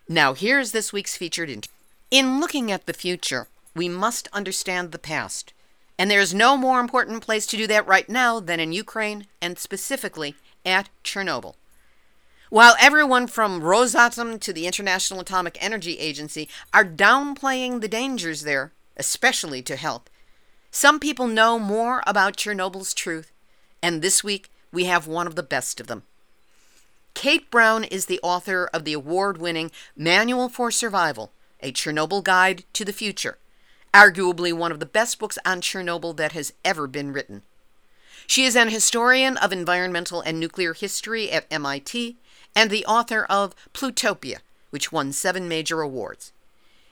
Now, 0.09 0.33
here's 0.33 0.73
this 0.73 0.91
week's 0.91 1.15
featured 1.15 1.49
interview. 1.49 1.71
In 2.11 2.41
looking 2.41 2.69
at 2.69 2.85
the 2.85 2.93
future, 2.93 3.47
we 3.73 3.87
must 3.87 4.27
understand 4.33 4.91
the 4.91 4.99
past. 4.99 5.53
And 6.01 6.09
there 6.09 6.19
is 6.19 6.33
no 6.33 6.57
more 6.57 6.79
important 6.79 7.21
place 7.21 7.45
to 7.45 7.55
do 7.55 7.67
that 7.67 7.85
right 7.85 8.09
now 8.09 8.39
than 8.39 8.59
in 8.59 8.71
Ukraine 8.71 9.27
and 9.39 9.59
specifically 9.59 10.33
at 10.65 10.89
Chernobyl. 11.03 11.53
While 12.49 12.73
everyone 12.79 13.27
from 13.27 13.61
Rosatom 13.61 14.39
to 14.39 14.51
the 14.51 14.65
International 14.65 15.19
Atomic 15.19 15.59
Energy 15.61 15.99
Agency 15.99 16.49
are 16.73 16.83
downplaying 16.83 17.81
the 17.81 17.87
dangers 17.87 18.41
there, 18.41 18.73
especially 18.97 19.61
to 19.61 19.75
health, 19.75 20.09
some 20.71 20.99
people 20.99 21.27
know 21.27 21.59
more 21.59 22.01
about 22.07 22.35
Chernobyl's 22.35 22.95
truth, 22.95 23.31
and 23.83 24.01
this 24.01 24.23
week 24.23 24.49
we 24.71 24.85
have 24.85 25.05
one 25.05 25.27
of 25.27 25.35
the 25.35 25.43
best 25.43 25.79
of 25.79 25.85
them. 25.85 26.01
Kate 27.13 27.51
Brown 27.51 27.83
is 27.83 28.07
the 28.07 28.19
author 28.23 28.67
of 28.73 28.85
the 28.85 28.93
award 28.93 29.37
winning 29.37 29.69
Manual 29.95 30.49
for 30.49 30.71
Survival 30.71 31.31
A 31.59 31.71
Chernobyl 31.71 32.23
Guide 32.23 32.63
to 32.73 32.83
the 32.83 32.91
Future, 32.91 33.37
arguably 33.93 34.53
one 34.53 34.71
of 34.71 34.79
the 34.79 34.85
best 34.85 35.19
books 35.19 35.37
on 35.45 35.61
Chernobyl 35.61 36.15
that 36.17 36.31
has 36.31 36.53
ever 36.63 36.87
been 36.87 37.11
written. 37.11 37.43
She 38.27 38.45
is 38.45 38.55
an 38.55 38.69
historian 38.69 39.37
of 39.37 39.51
environmental 39.51 40.21
and 40.21 40.39
nuclear 40.39 40.73
history 40.73 41.31
at 41.31 41.47
MIT 41.51 42.17
and 42.55 42.69
the 42.69 42.85
author 42.85 43.25
of 43.29 43.55
Plutopia, 43.73 44.37
which 44.69 44.91
won 44.91 45.11
seven 45.11 45.47
major 45.47 45.81
awards. 45.81 46.31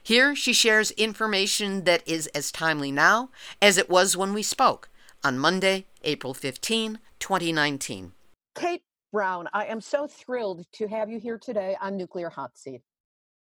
Here 0.02 0.34
she 0.34 0.52
shares 0.52 0.90
information 0.92 1.84
that 1.84 2.06
is 2.06 2.26
as 2.28 2.50
timely 2.50 2.90
now 2.90 3.30
as 3.60 3.78
it 3.78 3.88
was 3.88 4.16
when 4.16 4.32
we 4.32 4.42
spoke 4.42 4.88
on 5.22 5.38
Monday, 5.38 5.86
April 6.02 6.34
15, 6.34 6.98
2019. 7.18 8.12
Kate 8.54 8.82
Brown, 9.12 9.48
I 9.52 9.66
am 9.66 9.80
so 9.80 10.06
thrilled 10.06 10.64
to 10.72 10.88
have 10.88 11.10
you 11.10 11.18
here 11.18 11.38
today 11.38 11.76
on 11.80 11.96
Nuclear 11.96 12.30
Hot 12.30 12.56
Seat. 12.56 12.82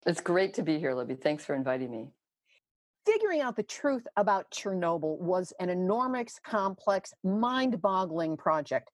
It's 0.05 0.21
great 0.21 0.53
to 0.55 0.63
be 0.63 0.79
here, 0.79 0.91
Libbe. 0.91 1.19
Thanks 1.19 1.43
for 1.43 1.55
inviting 1.55 1.89
me. 1.91 2.09
Figuring 3.05 3.41
out 3.41 3.55
the 3.55 3.63
truth 3.63 4.07
about 4.17 4.49
Chernobyl 4.49 5.19
was 5.19 5.53
an 5.59 5.69
enormous, 5.69 6.39
complex, 6.43 7.13
mind 7.23 7.79
boggling 7.79 8.35
project. 8.35 8.89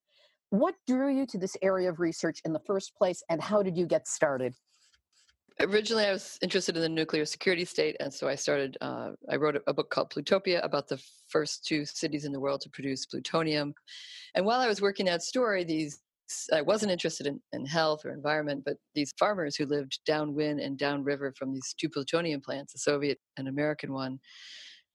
What 0.49 0.75
drew 0.85 1.15
you 1.15 1.25
to 1.27 1.37
this 1.37 1.55
area 1.61 1.89
of 1.89 2.01
research 2.01 2.41
in 2.43 2.51
the 2.51 2.59
first 2.59 2.93
place, 2.95 3.23
and 3.29 3.41
how 3.41 3.63
did 3.63 3.77
you 3.77 3.85
get 3.85 4.09
started? 4.09 4.53
Originally, 5.61 6.05
I 6.05 6.11
was 6.11 6.37
interested 6.41 6.75
in 6.75 6.81
the 6.81 6.89
nuclear 6.89 7.23
security 7.23 7.63
state, 7.63 7.95
and 8.01 8.13
so 8.13 8.27
I 8.27 8.35
started. 8.35 8.77
Uh, 8.81 9.11
I 9.29 9.37
wrote 9.37 9.61
a 9.65 9.73
book 9.73 9.89
called 9.89 10.09
Plutopia 10.09 10.63
about 10.63 10.89
the 10.89 11.01
first 11.29 11.65
two 11.65 11.85
cities 11.85 12.25
in 12.25 12.33
the 12.33 12.39
world 12.39 12.59
to 12.61 12.69
produce 12.69 13.05
plutonium. 13.05 13.73
And 14.35 14.45
while 14.45 14.59
I 14.59 14.67
was 14.67 14.81
working 14.81 15.05
that 15.05 15.23
story, 15.23 15.63
these 15.63 15.99
I 16.53 16.61
wasn't 16.61 16.91
interested 16.91 17.27
in, 17.27 17.39
in 17.53 17.65
health 17.65 18.05
or 18.05 18.11
environment, 18.11 18.63
but 18.65 18.77
these 18.95 19.13
farmers 19.17 19.55
who 19.55 19.65
lived 19.65 19.99
downwind 20.05 20.59
and 20.59 20.77
downriver 20.77 21.33
from 21.37 21.53
these 21.53 21.73
two 21.79 21.89
plutonium 21.89 22.41
plants, 22.41 22.73
the 22.73 22.79
Soviet 22.79 23.19
and 23.37 23.47
American 23.47 23.93
one, 23.93 24.19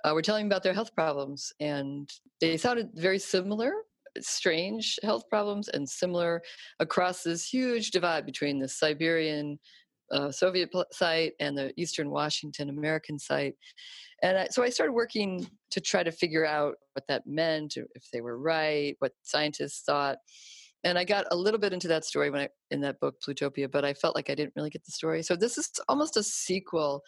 uh, 0.05 0.13
were 0.13 0.23
telling 0.23 0.45
me 0.45 0.49
about 0.49 0.63
their 0.63 0.75
health 0.75 0.95
problems, 0.95 1.53
and 1.61 2.09
they 2.41 2.57
sounded 2.57 2.91
very 2.95 3.19
similar 3.19 3.73
strange 4.21 4.99
health 5.03 5.25
problems 5.29 5.69
and 5.69 5.89
similar 5.89 6.43
across 6.81 7.23
this 7.23 7.47
huge 7.47 7.91
divide 7.91 8.25
between 8.27 8.59
the 8.59 8.69
Siberian 8.69 9.59
uh, 10.13 10.31
Soviet 10.31 10.71
site 10.93 11.33
and 11.41 11.59
the 11.59 11.73
Eastern 11.77 12.11
Washington 12.11 12.71
American 12.71 13.19
site. 13.19 13.55
And 14.23 14.39
I, 14.39 14.47
so 14.49 14.63
I 14.63 14.71
started 14.71 14.93
working 14.93 15.47
to 15.71 15.81
try 15.81 16.03
to 16.03 16.13
figure 16.13 16.47
out 16.47 16.77
what 16.95 17.05
that 17.09 17.27
meant, 17.27 17.77
if 17.77 18.05
they 18.13 18.21
were 18.21 18.39
right, 18.39 18.97
what 19.01 19.13
scientists 19.23 19.83
thought. 19.85 20.19
And 20.87 20.97
I 20.97 21.03
got 21.03 21.27
a 21.33 21.37
little 21.37 21.59
bit 21.59 21.73
into 21.73 21.89
that 21.89 22.05
story 22.05 22.31
when 22.31 22.43
I 22.43 22.49
in 22.71 22.81
that 22.83 23.01
book 23.01 23.17
Plutopia, 23.21 23.69
but 23.69 23.85
I 23.85 23.93
felt 23.93 24.15
like 24.15 24.31
I 24.31 24.37
didn't 24.37 24.53
really 24.55 24.71
get 24.71 24.85
the 24.85 24.93
story. 24.93 25.21
So 25.25 25.35
this 25.35 25.59
is 25.59 25.69
almost 25.89 26.17
a 26.17 26.23
sequel. 26.23 27.03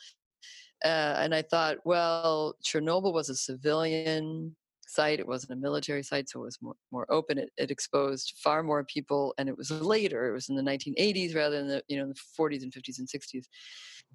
Uh, 0.85 1.15
and 1.19 1.33
I 1.33 1.43
thought, 1.43 1.77
well, 1.85 2.57
Chernobyl 2.65 3.13
was 3.13 3.29
a 3.29 3.37
civilian 3.37 4.57
site. 4.89 5.21
It 5.21 5.29
wasn't 5.29 5.53
a 5.53 5.57
military 5.57 6.03
site, 6.03 6.29
so 6.29 6.41
it 6.41 6.47
was 6.47 6.59
more, 6.61 6.75
more 6.91 7.07
open. 7.09 7.39
It, 7.39 7.51
it 7.57 7.71
exposed 7.71 8.35
far 8.43 8.65
more 8.65 8.83
people, 8.83 9.33
and 9.39 9.49
it 9.49 9.57
was 9.57 9.71
later. 9.71 10.29
It 10.29 10.33
was 10.33 10.49
in 10.49 10.57
the 10.57 10.63
1980s 10.63 11.37
rather 11.37 11.59
than 11.59 11.69
the 11.69 11.83
you 11.87 11.99
know 11.99 12.09
the 12.09 12.21
40s 12.37 12.65
and 12.65 12.73
50s 12.73 12.99
and 12.99 13.07
60s. 13.09 13.45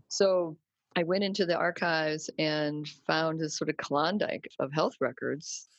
So 0.10 0.58
I 0.98 1.04
went 1.04 1.24
into 1.24 1.46
the 1.46 1.58
archives 1.58 2.30
and 2.38 2.86
found 3.08 3.40
this 3.40 3.58
sort 3.58 3.70
of 3.70 3.78
Klondike 3.78 4.50
of 4.60 4.74
health 4.74 4.96
records. 5.00 5.70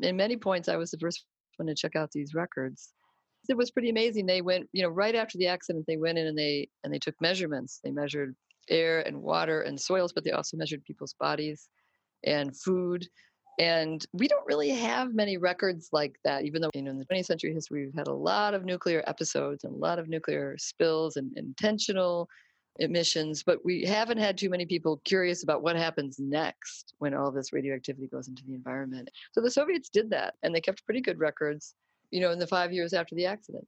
In 0.00 0.14
many 0.14 0.36
points, 0.36 0.68
I 0.68 0.76
was 0.76 0.90
the 0.90 0.98
first 0.98 1.24
one 1.56 1.68
to 1.68 1.74
check 1.74 1.96
out 1.96 2.10
these 2.12 2.34
records. 2.34 2.92
It 3.48 3.56
was 3.56 3.70
pretty 3.70 3.90
amazing. 3.90 4.26
They 4.26 4.42
went, 4.42 4.68
you 4.72 4.82
know, 4.82 4.88
right 4.88 5.14
after 5.14 5.38
the 5.38 5.48
accident, 5.48 5.86
they 5.86 5.96
went 5.96 6.18
in 6.18 6.26
and 6.26 6.38
they 6.38 6.68
and 6.84 6.92
they 6.92 6.98
took 6.98 7.14
measurements. 7.20 7.80
They 7.82 7.90
measured 7.90 8.36
air 8.68 9.00
and 9.00 9.22
water 9.22 9.62
and 9.62 9.80
soils, 9.80 10.12
but 10.12 10.24
they 10.24 10.30
also 10.30 10.56
measured 10.56 10.84
people's 10.84 11.14
bodies 11.14 11.68
and 12.24 12.56
food 12.56 13.06
and 13.60 14.06
we 14.14 14.26
don't 14.26 14.46
really 14.46 14.70
have 14.70 15.14
many 15.14 15.36
records 15.36 15.90
like 15.92 16.14
that, 16.24 16.44
even 16.46 16.62
though 16.62 16.70
you 16.74 16.80
know, 16.80 16.92
in 16.92 16.98
the 16.98 17.04
20th 17.04 17.26
century 17.26 17.52
history, 17.52 17.84
we've 17.84 17.94
had 17.94 18.08
a 18.08 18.12
lot 18.12 18.54
of 18.54 18.64
nuclear 18.64 19.04
episodes 19.06 19.64
and 19.64 19.74
a 19.74 19.76
lot 19.76 19.98
of 19.98 20.08
nuclear 20.08 20.56
spills 20.58 21.16
and 21.16 21.30
intentional 21.36 22.26
emissions, 22.78 23.42
but 23.42 23.58
we 23.62 23.84
haven't 23.84 24.16
had 24.16 24.38
too 24.38 24.48
many 24.48 24.64
people 24.64 25.02
curious 25.04 25.42
about 25.42 25.62
what 25.62 25.76
happens 25.76 26.16
next 26.18 26.94
when 27.00 27.12
all 27.12 27.30
this 27.30 27.52
radioactivity 27.52 28.06
goes 28.08 28.28
into 28.28 28.42
the 28.46 28.54
environment. 28.54 29.10
So 29.32 29.42
the 29.42 29.50
Soviets 29.50 29.90
did 29.90 30.08
that, 30.08 30.34
and 30.42 30.54
they 30.54 30.62
kept 30.62 30.84
pretty 30.86 31.02
good 31.02 31.18
records, 31.18 31.74
you 32.10 32.20
know, 32.20 32.30
in 32.30 32.38
the 32.38 32.46
five 32.46 32.72
years 32.72 32.92
after 32.92 33.14
the 33.14 33.26
accident. 33.26 33.66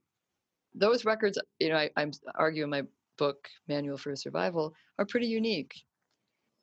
Those 0.75 1.05
records, 1.05 1.37
you 1.59 1.69
know, 1.69 1.77
I, 1.77 1.89
I'm 1.97 2.11
arguing 2.35 2.69
my 2.69 2.83
book, 3.17 3.47
Manual 3.67 3.97
for 3.97 4.15
Survival, 4.15 4.73
are 4.97 5.05
pretty 5.05 5.27
unique. 5.27 5.73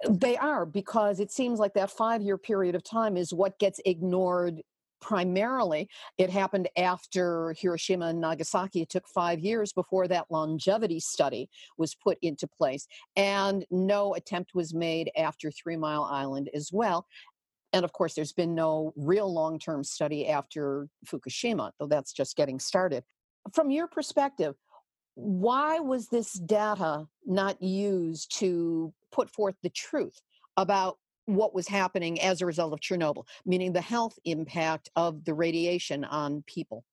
They 0.09 0.37
are 0.37 0.65
because 0.65 1.21
it 1.21 1.31
seems 1.31 1.59
like 1.59 1.75
that 1.75 1.91
five 1.91 2.23
year 2.23 2.39
period 2.39 2.75
of 2.75 2.83
time 2.83 3.17
is 3.17 3.35
what 3.35 3.59
gets 3.59 3.81
ignored 3.85 4.63
primarily. 5.01 5.89
It 6.19 6.31
happened 6.31 6.69
after 6.77 7.55
Hiroshima 7.59 8.07
and 8.07 8.21
Nagasaki. 8.21 8.83
It 8.83 8.91
took 8.91 9.09
five 9.09 9.41
years 9.41 9.73
before 9.73 10.07
that 10.09 10.27
longevity 10.31 11.01
study 11.01 11.49
was 11.79 11.95
put 11.95 12.19
into 12.23 12.47
place. 12.47 12.87
And 13.17 13.65
no 13.71 14.15
attempt 14.15 14.55
was 14.55 14.75
made 14.75 15.11
after 15.17 15.51
Three 15.51 15.77
Mile 15.77 16.05
Island 16.05 16.51
as 16.55 16.71
well. 16.73 17.07
And 17.73 17.85
of 17.85 17.93
course, 17.93 18.15
there's 18.15 18.33
been 18.33 18.55
no 18.55 18.93
real 18.97 19.33
long 19.33 19.59
term 19.59 19.85
study 19.85 20.29
after 20.29 20.89
Fukushima, 21.07 21.73
though 21.79 21.87
that's 21.87 22.12
just 22.12 22.37
getting 22.37 22.59
started. 22.59 23.05
From 23.55 23.71
your 23.71 23.87
perspective, 23.87 24.55
why 25.15 25.79
was 25.79 26.09
this 26.09 26.33
data 26.33 27.07
not 27.27 27.62
used 27.62 28.37
to 28.39 28.93
put 29.12 29.31
forth 29.31 29.55
the 29.62 29.71
truth 29.71 30.21
about 30.57 30.99
what 31.27 31.55
was 31.55 31.69
happening 31.69 32.21
as 32.21 32.41
a 32.41 32.47
result 32.47 32.73
of 32.73 32.81
Chernobyl, 32.81 33.25
meaning 33.45 33.73
the 33.73 33.81
health 33.81 34.19
impact 34.25 34.91
of 34.97 35.25
the 35.25 35.35
radiation 35.35 36.05
on 36.05 36.43
people? 36.47 36.85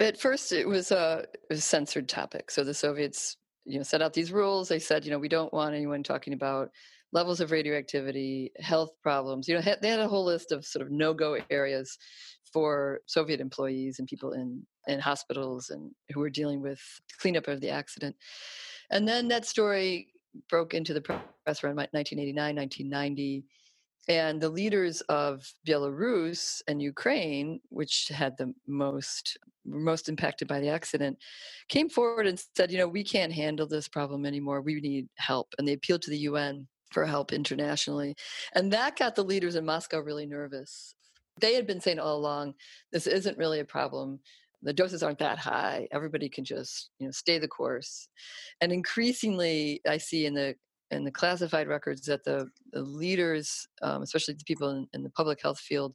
At 0.00 0.18
first, 0.18 0.52
it 0.52 0.66
was 0.66 0.90
a, 0.90 1.24
a 1.50 1.56
censored 1.56 2.08
topic. 2.08 2.50
So 2.50 2.64
the 2.64 2.74
Soviets, 2.74 3.36
you 3.64 3.78
know, 3.78 3.84
set 3.84 4.02
out 4.02 4.12
these 4.12 4.32
rules. 4.32 4.68
They 4.68 4.78
said, 4.78 5.04
you 5.04 5.10
know, 5.10 5.18
we 5.18 5.28
don't 5.28 5.52
want 5.52 5.74
anyone 5.74 6.02
talking 6.02 6.32
about 6.32 6.70
levels 7.14 7.40
of 7.40 7.50
radioactivity, 7.50 8.52
health 8.58 8.90
problems. 9.02 9.48
You 9.48 9.54
know, 9.54 9.62
they 9.80 9.88
had 9.88 10.00
a 10.00 10.08
whole 10.08 10.24
list 10.24 10.52
of 10.52 10.66
sort 10.66 10.84
of 10.84 10.92
no-go 10.92 11.38
areas 11.48 11.96
for 12.52 13.00
Soviet 13.06 13.40
employees 13.40 13.98
and 13.98 14.06
people 14.06 14.32
in 14.32 14.62
in 14.86 15.00
hospitals 15.00 15.70
and 15.70 15.90
who 16.12 16.20
were 16.20 16.28
dealing 16.28 16.60
with 16.60 16.80
cleanup 17.18 17.48
of 17.48 17.60
the 17.62 17.70
accident. 17.70 18.14
And 18.90 19.08
then 19.08 19.28
that 19.28 19.46
story 19.46 20.08
broke 20.50 20.74
into 20.74 20.92
the 20.92 21.00
press 21.00 21.64
around 21.64 21.76
1989, 21.76 22.56
1990 22.56 23.44
and 24.08 24.40
the 24.40 24.48
leaders 24.48 25.00
of 25.02 25.42
Belarus 25.66 26.60
and 26.68 26.82
Ukraine, 26.82 27.60
which 27.70 28.08
had 28.08 28.36
the 28.36 28.52
most 28.66 29.38
most 29.66 30.10
impacted 30.10 30.46
by 30.46 30.60
the 30.60 30.68
accident, 30.68 31.16
came 31.70 31.88
forward 31.88 32.26
and 32.26 32.38
said, 32.54 32.70
you 32.70 32.76
know, 32.76 32.86
we 32.86 33.02
can't 33.02 33.32
handle 33.32 33.66
this 33.66 33.88
problem 33.88 34.26
anymore. 34.26 34.60
We 34.60 34.78
need 34.78 35.08
help. 35.16 35.54
And 35.56 35.66
they 35.66 35.72
appealed 35.72 36.02
to 36.02 36.10
the 36.10 36.18
UN 36.18 36.68
for 36.94 37.04
help 37.04 37.32
internationally. 37.32 38.14
And 38.54 38.72
that 38.72 38.96
got 38.96 39.16
the 39.16 39.24
leaders 39.24 39.56
in 39.56 39.66
Moscow 39.66 39.98
really 39.98 40.24
nervous. 40.24 40.94
They 41.40 41.54
had 41.54 41.66
been 41.66 41.80
saying 41.80 41.98
all 41.98 42.16
along, 42.16 42.54
this 42.92 43.06
isn't 43.06 43.36
really 43.36 43.60
a 43.60 43.64
problem. 43.64 44.20
The 44.62 44.72
doses 44.72 45.02
aren't 45.02 45.18
that 45.18 45.38
high. 45.38 45.88
Everybody 45.92 46.28
can 46.30 46.44
just, 46.44 46.90
you 46.98 47.06
know, 47.06 47.10
stay 47.10 47.38
the 47.38 47.48
course. 47.48 48.08
And 48.60 48.72
increasingly, 48.72 49.82
I 49.86 49.98
see 49.98 50.24
in 50.24 50.34
the 50.34 50.54
in 50.94 51.04
the 51.04 51.10
classified 51.10 51.68
records 51.68 52.02
that 52.06 52.24
the, 52.24 52.48
the 52.72 52.82
leaders, 52.82 53.66
um, 53.82 54.02
especially 54.02 54.34
the 54.34 54.44
people 54.44 54.70
in, 54.70 54.86
in, 54.94 55.02
the 55.02 55.10
public 55.10 55.40
health 55.42 55.58
field 55.58 55.94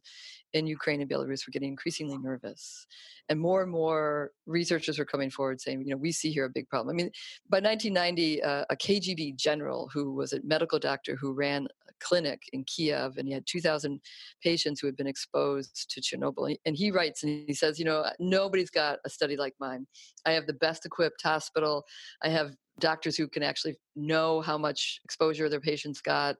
in 0.52 0.66
Ukraine 0.66 1.00
and 1.00 1.10
Belarus, 1.10 1.46
were 1.46 1.52
getting 1.52 1.70
increasingly 1.70 2.18
nervous. 2.18 2.86
And 3.28 3.40
more 3.40 3.62
and 3.62 3.70
more 3.70 4.32
researchers 4.46 4.98
were 4.98 5.04
coming 5.04 5.30
forward 5.30 5.60
saying, 5.60 5.82
you 5.82 5.90
know, 5.90 5.96
we 5.96 6.12
see 6.12 6.30
here 6.30 6.44
a 6.44 6.50
big 6.50 6.68
problem. 6.68 6.94
I 6.94 6.96
mean, 6.96 7.10
by 7.48 7.58
1990, 7.58 8.42
uh, 8.42 8.64
a 8.70 8.76
KGB 8.76 9.36
general 9.36 9.88
who 9.92 10.12
was 10.14 10.32
a 10.32 10.40
medical 10.42 10.78
doctor 10.78 11.16
who 11.16 11.32
ran 11.32 11.66
a 11.88 11.92
clinic 12.00 12.42
in 12.52 12.64
Kiev 12.64 13.16
and 13.16 13.26
he 13.26 13.34
had 13.34 13.46
2,000 13.46 14.00
patients 14.42 14.80
who 14.80 14.86
had 14.86 14.96
been 14.96 15.06
exposed 15.06 15.90
to 15.90 16.00
Chernobyl. 16.00 16.56
And 16.66 16.76
he 16.76 16.90
writes 16.90 17.22
and 17.22 17.44
he 17.46 17.54
says, 17.54 17.78
you 17.78 17.84
know, 17.84 18.04
nobody's 18.18 18.70
got 18.70 18.98
a 19.04 19.10
study 19.10 19.36
like 19.36 19.54
mine. 19.60 19.86
I 20.26 20.32
have 20.32 20.46
the 20.46 20.54
best 20.54 20.84
equipped 20.84 21.22
hospital. 21.22 21.84
I 22.22 22.28
have 22.28 22.54
doctors 22.80 23.16
who 23.16 23.28
can 23.28 23.42
actually 23.42 23.76
know 23.94 24.40
how 24.40 24.58
much 24.58 25.00
exposure 25.04 25.48
their 25.48 25.60
patients 25.60 26.00
got. 26.00 26.36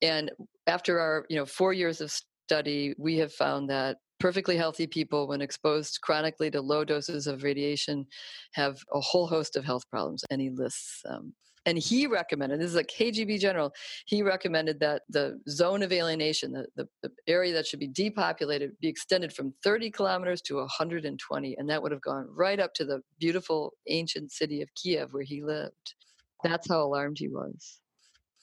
And 0.00 0.30
after 0.66 0.98
our, 0.98 1.26
you 1.28 1.36
know, 1.36 1.46
four 1.46 1.72
years 1.72 2.00
of 2.00 2.12
study, 2.48 2.94
we 2.98 3.16
have 3.18 3.32
found 3.32 3.68
that 3.70 3.98
perfectly 4.18 4.56
healthy 4.56 4.86
people, 4.86 5.28
when 5.28 5.42
exposed 5.42 5.98
chronically 6.02 6.50
to 6.50 6.60
low 6.60 6.84
doses 6.84 7.26
of 7.26 7.42
radiation, 7.42 8.06
have 8.52 8.78
a 8.92 9.00
whole 9.00 9.26
host 9.26 9.56
of 9.56 9.64
health 9.64 9.82
problems. 9.90 10.24
And 10.30 10.40
he 10.40 10.50
lists 10.50 11.02
um, 11.08 11.34
and 11.66 11.78
he 11.78 12.06
recommended 12.06 12.60
this 12.60 12.70
is 12.70 12.76
a 12.76 12.84
KGB 12.84 13.38
general. 13.38 13.72
He 14.06 14.22
recommended 14.22 14.80
that 14.80 15.02
the 15.08 15.40
zone 15.48 15.82
of 15.82 15.92
alienation, 15.92 16.52
the, 16.52 16.66
the, 16.76 16.88
the, 17.02 17.10
area 17.26 17.52
that 17.52 17.66
should 17.66 17.78
be 17.78 17.88
depopulated, 17.88 18.72
be 18.80 18.88
extended 18.88 19.32
from 19.32 19.54
30 19.62 19.90
kilometers 19.90 20.42
to 20.42 20.56
120, 20.56 21.56
and 21.56 21.70
that 21.70 21.82
would 21.82 21.92
have 21.92 22.00
gone 22.00 22.26
right 22.30 22.58
up 22.58 22.74
to 22.74 22.84
the 22.84 23.00
beautiful 23.18 23.72
ancient 23.88 24.32
city 24.32 24.62
of 24.62 24.68
Kiev 24.74 25.12
where 25.12 25.22
he 25.22 25.42
lived. 25.42 25.94
That's 26.42 26.68
how 26.68 26.82
alarmed 26.82 27.18
he 27.18 27.28
was. 27.28 27.80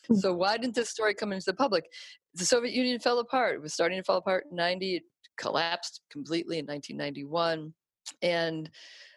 Hmm. 0.07 0.15
So 0.15 0.33
why 0.33 0.57
didn't 0.57 0.75
this 0.75 0.89
story 0.89 1.13
come 1.13 1.33
into 1.33 1.45
the 1.45 1.53
public? 1.53 1.85
The 2.35 2.45
Soviet 2.45 2.73
Union 2.73 2.99
fell 2.99 3.19
apart. 3.19 3.55
It 3.55 3.61
was 3.61 3.73
starting 3.73 3.97
to 3.97 4.03
fall 4.03 4.17
apart 4.17 4.45
in 4.49 4.55
90. 4.55 4.95
It 4.95 5.03
collapsed 5.37 6.01
completely 6.11 6.59
in 6.59 6.65
1991. 6.65 7.73
And 8.21 8.69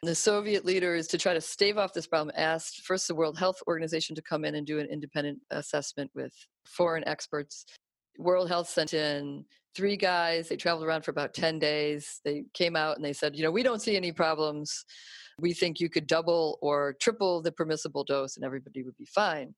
the 0.02 0.14
Soviet 0.14 0.64
leaders, 0.64 1.06
to 1.08 1.18
try 1.18 1.34
to 1.34 1.40
stave 1.40 1.78
off 1.78 1.92
this 1.92 2.06
problem, 2.06 2.34
asked 2.36 2.82
first 2.82 3.08
the 3.08 3.14
World 3.14 3.38
Health 3.38 3.62
Organization 3.68 4.16
to 4.16 4.22
come 4.22 4.44
in 4.44 4.56
and 4.56 4.66
do 4.66 4.78
an 4.78 4.86
independent 4.86 5.40
assessment 5.50 6.10
with 6.14 6.32
foreign 6.66 7.06
experts. 7.06 7.64
World 8.18 8.48
Health 8.48 8.68
sent 8.68 8.94
in 8.94 9.44
three 9.74 9.96
guys. 9.96 10.48
They 10.48 10.56
traveled 10.56 10.86
around 10.86 11.02
for 11.02 11.12
about 11.12 11.34
10 11.34 11.58
days. 11.58 12.20
They 12.24 12.44
came 12.52 12.76
out 12.76 12.96
and 12.96 13.04
they 13.04 13.12
said, 13.12 13.36
you 13.36 13.42
know, 13.42 13.50
we 13.50 13.62
don't 13.62 13.80
see 13.80 13.96
any 13.96 14.12
problems. 14.12 14.84
We 15.38 15.54
think 15.54 15.80
you 15.80 15.88
could 15.88 16.06
double 16.06 16.58
or 16.60 16.94
triple 17.00 17.40
the 17.40 17.52
permissible 17.52 18.04
dose 18.04 18.36
and 18.36 18.44
everybody 18.44 18.82
would 18.82 18.96
be 18.96 19.06
fine 19.06 19.54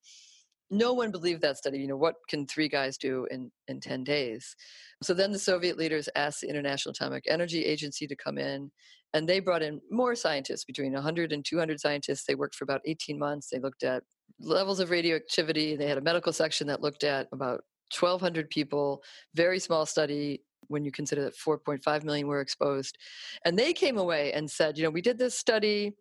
no 0.75 0.93
one 0.93 1.11
believed 1.11 1.43
that 1.43 1.57
study. 1.57 1.79
You 1.79 1.87
know, 1.87 1.97
what 1.97 2.17
can 2.29 2.47
three 2.47 2.69
guys 2.69 2.99
do 2.99 3.27
in, 3.31 3.51
in 3.69 3.81
10 3.81 4.05
days? 4.05 4.57
So 5.03 5.15
then 5.15 5.33
the 5.33 5.39
Soviet 5.39 5.79
leaders 5.79 6.09
asked 6.17 6.41
the 6.41 6.49
International 6.49 6.91
Atomic 6.91 7.25
Energy 7.29 7.65
Agency 7.65 8.07
to 8.07 8.17
come 8.17 8.39
in, 8.39 8.71
and 9.13 9.29
they 9.29 9.41
brought 9.41 9.63
in 9.63 9.81
more 9.91 10.15
scientists, 10.15 10.65
between 10.65 10.93
100 10.93 11.33
and 11.33 11.45
200 11.45 11.81
scientists. 11.81 12.25
They 12.25 12.35
worked 12.35 12.57
for 12.57 12.65
about 12.65 12.83
18 12.85 13.19
months. 13.19 13.49
They 13.51 13.59
looked 13.59 13.85
at 13.85 14.03
levels 14.41 14.81
of 14.81 14.91
radioactivity. 14.91 15.77
They 15.77 15.87
had 15.87 15.99
a 15.99 16.03
medical 16.03 16.33
section 16.33 16.67
that 16.67 16.81
looked 16.81 17.05
at 17.05 17.29
about 17.33 17.63
1,200 17.99 18.51
people, 18.51 19.03
very 19.35 19.59
small 19.59 19.87
study 19.87 20.43
when 20.69 20.85
you 20.85 20.91
consider 20.91 21.23
that 21.23 21.37
4.5 21.37 22.05
million 22.05 22.27
were 22.27 22.41
exposed. 22.41 22.99
And 23.45 23.59
they 23.59 23.73
came 23.73 23.99
away 23.99 24.33
and 24.33 24.51
said, 24.51 24.77
you 24.77 24.85
know, 24.85 24.91
we 24.91 25.03
did 25.03 25.19
this 25.19 25.39
study. 25.39 25.93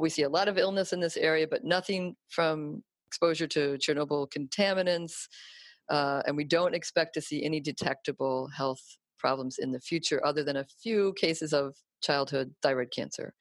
We 0.00 0.10
see 0.10 0.22
a 0.22 0.28
lot 0.28 0.48
of 0.48 0.58
illness 0.58 0.92
in 0.92 1.00
this 1.00 1.16
area, 1.16 1.46
but 1.48 1.64
nothing 1.64 2.16
from 2.28 2.82
exposure 3.08 3.46
to 3.48 3.78
Chernobyl 3.78 4.28
contaminants, 4.30 5.26
uh, 5.88 6.22
and 6.26 6.36
we 6.36 6.44
don't 6.44 6.74
expect 6.74 7.14
to 7.14 7.20
see 7.20 7.44
any 7.44 7.60
detectable 7.60 8.48
health 8.56 8.82
problems 9.18 9.58
in 9.58 9.72
the 9.72 9.80
future 9.80 10.24
other 10.24 10.44
than 10.44 10.56
a 10.56 10.66
few 10.82 11.14
cases 11.14 11.52
of 11.52 11.74
childhood 12.02 12.54
thyroid 12.62 12.92
cancer. 12.94 13.34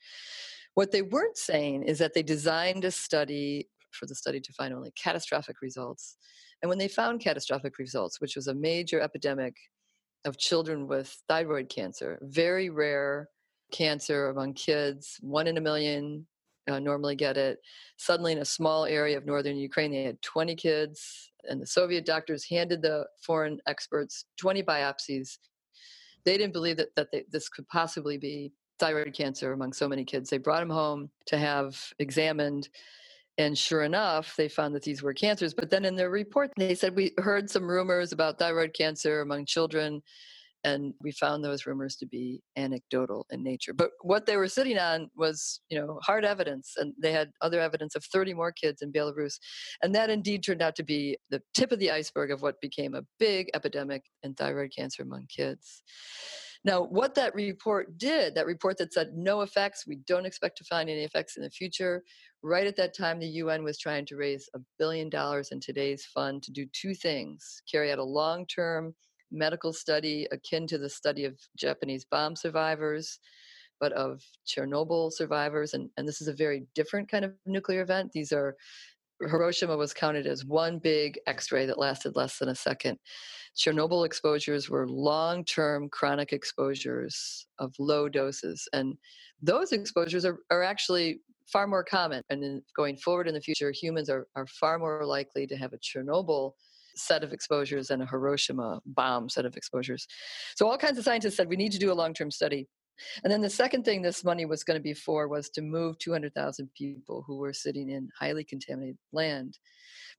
What 0.74 0.92
they 0.92 1.02
weren't 1.02 1.38
saying 1.38 1.84
is 1.84 2.00
that 2.00 2.14
they 2.14 2.24
designed 2.24 2.86
a 2.86 2.92
study 2.92 3.68
for 3.92 4.06
the 4.06 4.16
study 4.16 4.40
to 4.40 4.54
find 4.54 4.74
only 4.74 4.92
catastrophic 4.92 5.58
results. 5.62 6.18
And 6.62 6.70
when 6.70 6.78
they 6.78 6.88
found 6.88 7.20
catastrophic 7.20 7.78
results, 7.78 8.22
which 8.22 8.36
was 8.36 8.48
a 8.48 8.54
major 8.54 9.00
epidemic 9.02 9.56
of 10.26 10.38
children 10.38 10.88
with 10.88 11.16
thyroid 11.28 11.70
cancer, 11.70 12.20
very 12.22 12.70
rare 12.70 13.30
cancer 13.72 14.30
among 14.30 14.54
kids, 14.54 15.18
one 15.22 15.48
in 15.48 15.58
a 15.58 15.62
million 15.62 16.26
uh, 16.68 16.80
normally 16.80 17.16
get 17.16 17.38
it. 17.38 17.60
Suddenly, 17.98 18.34
in 18.34 18.40
a 18.40 18.46
small 18.46 18.86
area 18.86 19.18
of 19.18 19.26
northern 19.26 19.58
Ukraine, 19.58 19.92
they 19.92 20.04
had 20.04 20.22
20 20.22 20.56
kids, 20.56 21.32
and 21.50 21.62
the 21.62 21.66
Soviet 21.66 22.06
doctors 22.06 22.46
handed 22.46 22.82
the 22.82 23.06
foreign 23.22 23.60
experts 23.68 24.26
20 24.40 24.64
biopsies. 24.64 25.38
They 26.26 26.38
didn't 26.38 26.54
believe 26.54 26.78
that, 26.78 26.96
that 26.96 27.12
they, 27.12 27.24
this 27.32 27.50
could 27.50 27.68
possibly 27.70 28.18
be 28.18 28.52
thyroid 28.80 29.14
cancer 29.14 29.54
among 29.54 29.74
so 29.74 29.88
many 29.88 30.04
kids. 30.04 30.30
They 30.30 30.38
brought 30.38 30.60
them 30.60 30.70
home 30.70 31.10
to 31.28 31.38
have 31.38 31.82
examined. 32.00 32.70
And 33.40 33.58
sure 33.58 33.84
enough, 33.84 34.36
they 34.36 34.50
found 34.50 34.74
that 34.76 34.84
these 34.84 35.04
were 35.04 35.14
cancers. 35.14 35.54
But 35.54 35.70
then 35.70 35.86
in 35.86 35.96
their 35.96 36.10
report, 36.10 36.52
they 36.58 36.76
said, 36.76 36.96
We 36.96 37.14
heard 37.18 37.50
some 37.50 37.70
rumors 37.70 38.12
about 38.12 38.40
thyroid 38.40 38.74
cancer 38.74 39.22
among 39.22 39.46
children 39.46 40.02
and 40.68 40.94
we 41.02 41.12
found 41.12 41.44
those 41.44 41.66
rumors 41.66 41.96
to 41.96 42.06
be 42.06 42.42
anecdotal 42.58 43.26
in 43.32 43.44
nature 43.44 43.74
but 43.74 43.92
what 44.02 44.26
they 44.26 44.38
were 44.38 44.48
sitting 44.58 44.78
on 44.78 45.10
was 45.16 45.62
you 45.70 45.78
know 45.80 46.00
hard 46.04 46.24
evidence 46.26 46.74
and 46.78 46.94
they 47.02 47.12
had 47.12 47.30
other 47.42 47.60
evidence 47.60 47.96
of 47.96 48.04
30 48.06 48.34
more 48.34 48.52
kids 48.52 48.82
in 48.82 48.92
belarus 48.92 49.36
and 49.82 49.94
that 49.96 50.10
indeed 50.10 50.44
turned 50.44 50.62
out 50.62 50.76
to 50.76 50.84
be 50.84 51.18
the 51.30 51.42
tip 51.54 51.72
of 51.72 51.80
the 51.80 51.92
iceberg 51.92 52.32
of 52.32 52.42
what 52.42 52.62
became 52.62 52.94
a 52.96 53.04
big 53.20 53.50
epidemic 53.54 54.04
in 54.24 54.34
thyroid 54.34 54.72
cancer 54.76 55.04
among 55.04 55.26
kids. 55.28 55.84
Now, 56.64 56.84
what 56.84 57.16
that 57.16 57.36
report 57.36 57.98
did, 57.98 58.36
that 58.36 58.46
report 58.46 58.78
that 58.80 58.92
said 58.92 59.12
no 59.14 59.42
effects, 59.42 59.86
we 59.88 59.98
don't 60.08 60.26
expect 60.26 60.58
to 60.58 60.66
find 60.66 60.90
any 60.90 61.04
effects 61.04 61.38
in 61.38 61.44
the 61.44 61.50
future, 61.50 62.04
right 62.44 62.68
at 62.68 62.76
that 62.78 62.96
time, 62.98 63.20
the 63.20 63.28
UN 63.28 63.64
was 63.64 63.78
trying 63.78 64.06
to 64.08 64.16
raise 64.16 64.50
a 64.56 64.60
billion 64.80 65.10
dollars 65.10 65.50
in 65.52 65.60
today's 65.60 66.06
fund 66.06 66.44
to 66.44 66.52
do 66.52 66.66
two 66.74 66.94
things 66.94 67.62
carry 67.72 67.92
out 67.92 68.00
a 68.00 68.04
long 68.04 68.46
term 68.48 68.94
medical 69.32 69.74
study 69.74 70.28
akin 70.32 70.68
to 70.68 70.78
the 70.78 70.90
study 70.90 71.26
of 71.26 71.38
Japanese 71.58 72.06
bomb 72.06 72.36
survivors, 72.36 73.20
but 73.80 73.92
of 73.94 74.22
Chernobyl 74.48 75.12
survivors. 75.12 75.74
And, 75.74 75.90
and 75.98 76.08
this 76.08 76.22
is 76.22 76.28
a 76.28 76.34
very 76.34 76.66
different 76.76 77.10
kind 77.10 77.26
of 77.26 77.34
nuclear 77.46 77.82
event. 77.82 78.12
These 78.12 78.32
are 78.32 78.56
Hiroshima 79.22 79.76
was 79.76 79.94
counted 79.94 80.28
as 80.28 80.46
one 80.46 80.80
big 80.80 81.20
x 81.26 81.52
ray 81.52 81.66
that 81.66 81.80
lasted 81.80 82.16
less 82.16 82.38
than 82.38 82.50
a 82.50 82.56
second. 82.56 83.00
Chernobyl 83.56 84.06
exposures 84.06 84.70
were 84.70 84.88
long 84.88 85.44
term 85.44 85.90
chronic 85.90 86.34
exposures 86.34 87.48
of 87.58 87.74
low 87.80 88.08
doses. 88.08 88.68
And 88.74 88.96
those 89.42 89.72
exposures 89.72 90.26
are, 90.26 90.40
are 90.52 90.64
actually 90.64 91.22
far 91.48 91.66
more 91.66 91.84
common. 91.84 92.22
And 92.30 92.44
in, 92.44 92.62
going 92.76 92.98
forward 92.98 93.28
in 93.28 93.34
the 93.34 93.42
future, 93.42 93.72
humans 93.72 94.10
are, 94.10 94.28
are 94.36 94.48
far 94.48 94.78
more 94.78 95.06
likely 95.06 95.48
to 95.48 95.56
have 95.56 95.74
a 95.74 95.78
Chernobyl 95.78 96.54
set 96.98 97.24
of 97.24 97.34
exposures 97.34 97.90
and 97.92 98.02
a 98.02 98.06
Hiroshima 98.06 98.82
bomb 98.86 99.30
set 99.30 99.46
of 99.46 99.56
exposures. 99.56 100.08
So 100.56 100.68
all 100.68 100.78
kinds 100.78 100.98
of 100.98 101.04
scientists 101.04 101.38
said 101.38 101.48
we 101.48 101.56
need 101.56 101.72
to 101.74 101.80
do 101.80 101.92
a 101.92 101.94
long 101.94 102.14
term 102.14 102.32
study. 102.32 102.68
And 103.24 103.32
then 103.32 103.42
the 103.42 103.50
second 103.50 103.84
thing 103.84 104.02
this 104.02 104.24
money 104.24 104.46
was 104.46 104.64
going 104.64 104.80
to 104.80 104.84
be 104.84 104.94
for 104.94 105.28
was 105.28 105.50
to 105.52 105.62
move 105.62 106.00
200,000 106.00 106.70
people 106.76 107.24
who 107.28 107.38
were 107.38 107.54
sitting 107.54 107.90
in 107.90 108.10
highly 108.20 108.44
contaminated 108.44 108.98
land. 109.14 109.58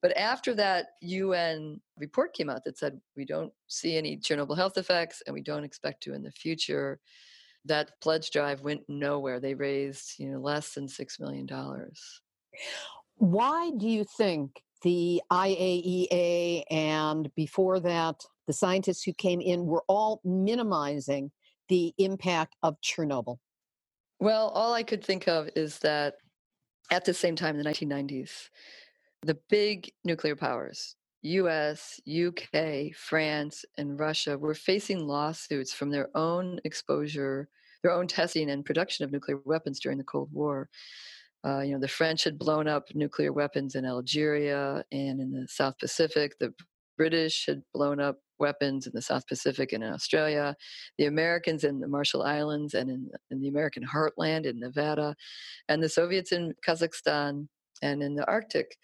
But 0.01 0.17
after 0.17 0.55
that 0.55 0.87
UN 1.01 1.81
report 1.97 2.35
came 2.35 2.49
out 2.49 2.65
that 2.65 2.79
said 2.79 3.01
we 3.17 3.25
don't 3.25 3.53
see 3.67 3.97
any 3.97 4.17
Chernobyl 4.17 4.57
health 4.57 4.79
effects 4.79 5.23
and 5.27 5.35
we 5.35 5.43
don't 5.43 5.65
expect 5.65 6.03
to 6.05 6.15
in 6.15 6.23
the 6.23 6.31
future, 6.31 7.01
that 7.65 8.01
pledge 8.01 8.31
drive 8.31 8.61
went 8.63 8.83
nowhere. 8.89 9.41
They 9.41 9.55
raised, 9.55 10.15
you 10.19 10.31
know, 10.31 10.39
less 10.39 10.75
than 10.75 10.89
6 10.89 11.21
million 11.21 11.47
dollars. 11.47 12.21
Why 13.17 13.71
do 13.77 13.89
you 13.89 14.05
think 14.17 14.63
the 14.83 15.23
IAEA 15.31 16.65
and 16.71 17.35
before 17.35 17.81
that 17.81 18.23
the 18.47 18.53
scientists 18.53 19.03
who 19.03 19.13
came 19.13 19.41
in 19.41 19.67
were 19.67 19.85
all 19.89 20.21
minimizing 20.25 21.31
the 21.69 21.93
impact 21.99 22.57
of 22.63 22.81
Chernobyl? 22.81 23.39
Well, 24.21 24.49
all 24.49 24.75
I 24.75 24.83
could 24.83 25.05
think 25.05 25.29
of 25.29 25.49
is 25.55 25.79
that 25.81 26.15
at 26.91 27.05
the 27.05 27.15
same 27.15 27.37
time 27.37 27.57
in 27.57 27.63
the 27.63 27.71
1990s, 27.71 28.49
the 29.23 29.39
big 29.49 29.93
nuclear 30.05 30.37
powers, 30.37 30.97
US, 31.23 32.01
UK, 32.09 32.95
France, 32.95 33.65
and 33.77 33.99
Russia, 33.99 34.39
were 34.39 34.55
facing 34.55 35.07
lawsuits 35.07 35.73
from 35.73 35.91
their 35.91 36.09
own 36.17 36.61
exposure, 36.65 37.49
their 37.83 37.93
own 37.93 38.07
testing 38.07 38.51
and 38.51 38.65
production 38.65 39.05
of 39.05 39.13
nuclear 39.13 39.39
weapons 39.45 39.81
during 39.81 39.99
the 39.99 40.05
Cold 40.05 40.31
War. 40.33 40.69
Uh, 41.47 41.61
you 41.61 41.73
know, 41.73 41.81
the 41.81 41.89
French 41.89 42.25
had 42.25 42.39
blown 42.39 42.67
up 42.67 42.89
nuclear 42.95 43.33
weapons 43.33 43.75
in 43.75 43.85
Algeria 43.85 44.85
and 44.91 45.21
in 45.21 45.33
the 45.33 45.47
South 45.49 45.79
Pacific. 45.79 46.33
The 46.41 46.53
British 46.97 47.47
had 47.47 47.63
blown 47.73 48.01
up 48.01 48.19
weapons 48.39 48.87
in 48.87 48.93
the 48.95 49.03
South 49.03 49.27
Pacific 49.27 49.73
and 49.73 49.83
in 49.83 49.93
Australia, 49.93 50.55
the 50.97 51.07
Americans 51.07 51.65
in 51.65 51.81
the 51.81 51.89
Marshall 51.89 52.23
Islands 52.23 52.75
and 52.75 52.91
in, 52.91 53.11
in 53.31 53.41
the 53.41 53.49
American 53.49 53.85
heartland 53.85 54.47
in 54.47 54.59
Nevada, 54.59 55.15
and 55.69 55.83
the 55.83 55.89
Soviets 55.89 56.33
in 56.33 56.55
Kazakhstan 56.67 57.49
and 57.83 58.03
in 58.03 58.15
the 58.15 58.27
Arctic. 58.27 58.77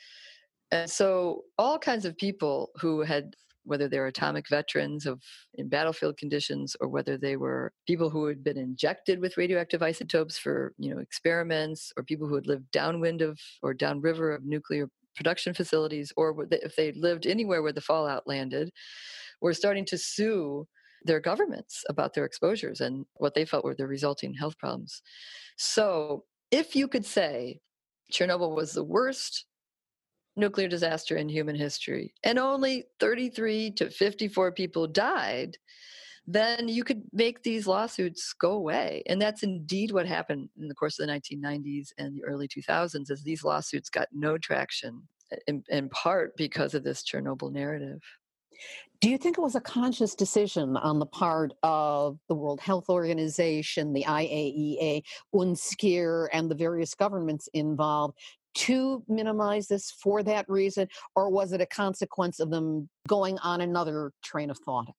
And 0.71 0.91
so, 0.91 1.43
all 1.59 1.79
kinds 1.79 2.05
of 2.05 2.17
people 2.17 2.71
who 2.81 3.03
had, 3.03 3.35
whether 3.65 3.89
they're 3.89 4.07
atomic 4.07 4.49
veterans 4.49 5.07
of 5.07 5.23
in 5.55 5.69
battlefield 5.69 6.17
conditions, 6.17 6.77
or 6.81 6.89
whether 6.89 7.17
they 7.17 7.37
were 7.37 7.73
people 7.87 8.11
who 8.11 8.27
had 8.27 8.45
been 8.45 8.59
injected 8.59 9.21
with 9.21 9.37
radioactive 9.37 9.83
isotopes 9.83 10.39
for 10.39 10.73
you 10.79 10.95
know 10.95 11.01
experiments, 11.01 11.93
or 11.97 12.03
people 12.03 12.29
who 12.29 12.35
had 12.35 12.47
lived 12.47 12.71
downwind 12.71 13.23
of 13.23 13.39
or 13.63 13.75
downriver 13.75 14.33
of 14.33 14.45
nuclear 14.45 14.89
production 15.17 15.55
facilities, 15.55 16.13
or 16.17 16.47
if 16.51 16.77
they 16.77 16.93
lived 16.93 17.27
anywhere 17.27 17.63
where 17.63 17.73
the 17.73 17.81
fallout 17.81 18.27
landed, 18.27 18.71
were 19.41 19.55
starting 19.55 19.85
to 19.87 19.99
sue 19.99 20.67
their 21.05 21.21
governments 21.21 21.85
about 21.89 22.15
their 22.15 22.25
exposures 22.25 22.81
and 22.81 23.05
what 23.15 23.35
they 23.35 23.45
felt 23.45 23.65
were 23.65 23.75
the 23.75 23.87
resulting 23.87 24.35
health 24.35 24.59
problems. 24.59 25.03
So, 25.57 26.25
if 26.51 26.75
you 26.75 26.89
could 26.89 27.05
say 27.05 27.61
Chernobyl 28.13 28.55
was 28.55 28.73
the 28.73 28.85
worst 28.85 29.47
nuclear 30.37 30.69
disaster 30.69 31.17
in 31.17 31.29
human 31.29 31.55
history 31.55 32.13
and 32.25 32.39
only 32.39 32.85
33 33.01 33.71
to 33.73 33.91
54 33.91 34.53
people 34.53 34.87
died, 34.87 35.57
then 36.27 36.69
you 36.69 36.85
could 36.85 37.03
make 37.13 37.43
these 37.43 37.67
lawsuits 37.67 38.33
go 38.33 38.53
away. 38.53 39.03
And 39.07 39.21
that's 39.21 39.43
indeed 39.43 39.93
what 39.93 40.07
happened 40.07 40.49
in 40.59 40.69
the 40.69 40.75
course 40.75 40.99
of 40.99 41.07
the 41.07 41.13
1990s 41.13 41.89
and 41.99 42.15
the 42.15 42.25
early 42.25 42.49
2000s 42.49 43.11
as 43.11 43.23
these 43.23 43.45
lawsuits 43.45 43.91
got 43.91 44.09
no 44.13 44.39
traction 44.39 45.03
in, 45.47 45.63
in 45.69 45.89
part 45.91 46.37
because 46.37 46.75
of 46.75 46.83
this 46.83 47.03
Chernobyl 47.03 47.53
narrative. 47.53 48.01
Do 49.01 49.11
you 49.11 49.19
think 49.19 49.37
it 49.37 49.43
was 49.43 49.57
a 49.57 49.61
conscious 49.61 50.15
decision 50.15 50.77
on 50.79 50.99
the 50.99 51.07
part 51.07 51.53
of 51.63 52.19
the 52.29 52.35
World 52.35 52.61
Health 52.61 52.89
Organization, 52.89 53.93
the 53.93 54.05
IAEA, 54.05 55.03
UNSCEAR, 55.35 56.29
and 56.33 56.51
the 56.51 56.55
various 56.55 56.95
governments 56.95 57.49
involved 57.53 58.17
to 58.55 59.03
minimize 59.09 59.69
this 59.69 59.91
for 59.91 60.23
that 60.23 60.49
reason, 60.49 60.89
or 61.15 61.31
was 61.31 61.53
it 61.53 61.61
a 61.61 61.67
consequence 61.67 62.41
of 62.41 62.51
them 62.51 62.89
going 63.09 63.39
on 63.39 63.61
another 63.61 64.13
train 64.23 64.51
of 64.51 64.59
thought? 64.59 64.93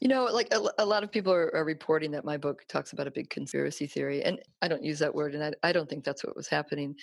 You 0.00 0.08
know, 0.08 0.24
like 0.24 0.52
a, 0.52 0.60
a 0.78 0.84
lot 0.84 1.04
of 1.04 1.10
people 1.10 1.32
are, 1.32 1.54
are, 1.54 1.64
reporting 1.64 2.10
that 2.10 2.24
my 2.24 2.36
book 2.36 2.64
talks 2.68 2.92
about 2.92 3.06
a 3.06 3.10
big 3.10 3.30
conspiracy 3.30 3.86
theory, 3.86 4.22
and 4.22 4.38
I 4.60 4.68
don't 4.68 4.84
use 4.84 4.98
that 4.98 5.14
word, 5.14 5.34
and 5.34 5.42
I, 5.42 5.52
I 5.62 5.72
don't 5.72 5.88
think 5.88 6.04
that's 6.04 6.22
what 6.22 6.36
was 6.36 6.48
happening. 6.48 6.94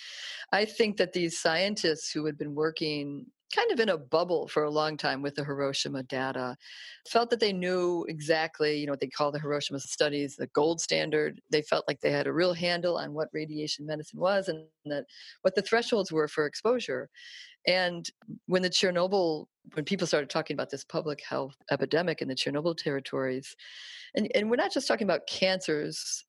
I 0.52 0.64
think 0.64 0.96
that 0.98 1.12
these 1.12 1.40
scientists 1.40 2.12
who 2.12 2.24
had 2.24 2.38
been 2.38 2.54
working 2.54 3.26
kind 3.54 3.70
of 3.70 3.80
in 3.80 3.90
a 3.90 3.98
bubble 3.98 4.48
for 4.48 4.64
a 4.64 4.70
long 4.70 4.96
time 4.96 5.22
with 5.22 5.34
the 5.34 5.44
Hiroshima 5.44 6.02
data. 6.02 6.56
Felt 7.08 7.30
that 7.30 7.40
they 7.40 7.52
knew 7.52 8.04
exactly, 8.08 8.78
you 8.78 8.86
know, 8.86 8.92
what 8.92 9.00
they 9.00 9.06
call 9.06 9.30
the 9.30 9.38
Hiroshima 9.38 9.80
studies 9.80 10.36
the 10.36 10.46
gold 10.48 10.80
standard. 10.80 11.40
They 11.50 11.62
felt 11.62 11.84
like 11.86 12.00
they 12.00 12.10
had 12.10 12.26
a 12.26 12.32
real 12.32 12.54
handle 12.54 12.98
on 12.98 13.12
what 13.12 13.28
radiation 13.32 13.86
medicine 13.86 14.18
was 14.18 14.48
and 14.48 14.66
that 14.86 15.04
what 15.42 15.54
the 15.54 15.62
thresholds 15.62 16.10
were 16.10 16.28
for 16.28 16.46
exposure. 16.46 17.08
And 17.66 18.08
when 18.46 18.62
the 18.62 18.70
Chernobyl, 18.70 19.46
when 19.72 19.84
people 19.84 20.06
started 20.06 20.28
talking 20.28 20.54
about 20.54 20.70
this 20.70 20.84
public 20.84 21.22
health 21.26 21.56
epidemic 21.70 22.20
in 22.20 22.28
the 22.28 22.34
Chernobyl 22.34 22.76
territories, 22.76 23.54
and, 24.14 24.30
and 24.34 24.50
we're 24.50 24.56
not 24.56 24.72
just 24.72 24.86
talking 24.86 25.06
about 25.06 25.26
cancers 25.26 26.24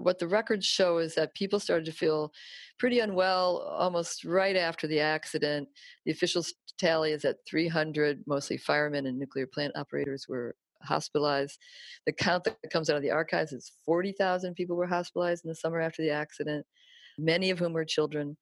what 0.00 0.18
the 0.18 0.26
records 0.26 0.66
show 0.66 0.98
is 0.98 1.14
that 1.14 1.34
people 1.34 1.60
started 1.60 1.84
to 1.84 1.92
feel 1.92 2.32
pretty 2.78 3.00
unwell 3.00 3.58
almost 3.78 4.24
right 4.24 4.56
after 4.56 4.86
the 4.86 5.00
accident. 5.00 5.68
The 6.06 6.12
official 6.12 6.42
tally 6.78 7.12
is 7.12 7.24
at 7.26 7.36
300, 7.48 8.24
mostly 8.26 8.56
firemen 8.56 9.06
and 9.06 9.18
nuclear 9.18 9.46
plant 9.46 9.76
operators 9.76 10.26
were 10.26 10.56
hospitalized. 10.82 11.58
The 12.06 12.12
count 12.12 12.44
that 12.44 12.56
comes 12.72 12.88
out 12.88 12.96
of 12.96 13.02
the 13.02 13.10
archives 13.10 13.52
is 13.52 13.72
40,000 13.84 14.54
people 14.54 14.76
were 14.76 14.86
hospitalized 14.86 15.44
in 15.44 15.50
the 15.50 15.54
summer 15.54 15.80
after 15.80 16.00
the 16.02 16.10
accident, 16.10 16.64
many 17.18 17.50
of 17.50 17.58
whom 17.58 17.74
were 17.74 17.84
children. 17.84 18.38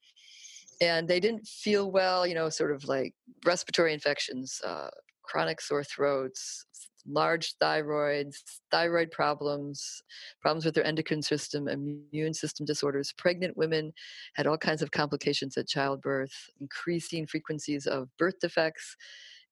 And 0.80 1.08
they 1.08 1.18
didn't 1.18 1.44
feel 1.44 1.90
well, 1.90 2.24
you 2.24 2.36
know, 2.36 2.48
sort 2.50 2.70
of 2.70 2.84
like 2.84 3.14
respiratory 3.44 3.92
infections, 3.92 4.60
uh, 4.64 4.90
chronic 5.28 5.60
sore 5.60 5.84
throats, 5.84 6.64
large 7.06 7.56
thyroids, 7.58 8.36
thyroid 8.70 9.10
problems, 9.10 10.02
problems 10.40 10.64
with 10.64 10.74
their 10.74 10.86
endocrine 10.86 11.22
system, 11.22 11.68
immune 11.68 12.34
system 12.34 12.66
disorders. 12.66 13.12
Pregnant 13.16 13.56
women 13.56 13.92
had 14.34 14.46
all 14.46 14.58
kinds 14.58 14.82
of 14.82 14.90
complications 14.90 15.56
at 15.56 15.68
childbirth, 15.68 16.32
increasing 16.60 17.26
frequencies 17.26 17.86
of 17.86 18.08
birth 18.18 18.38
defects 18.40 18.96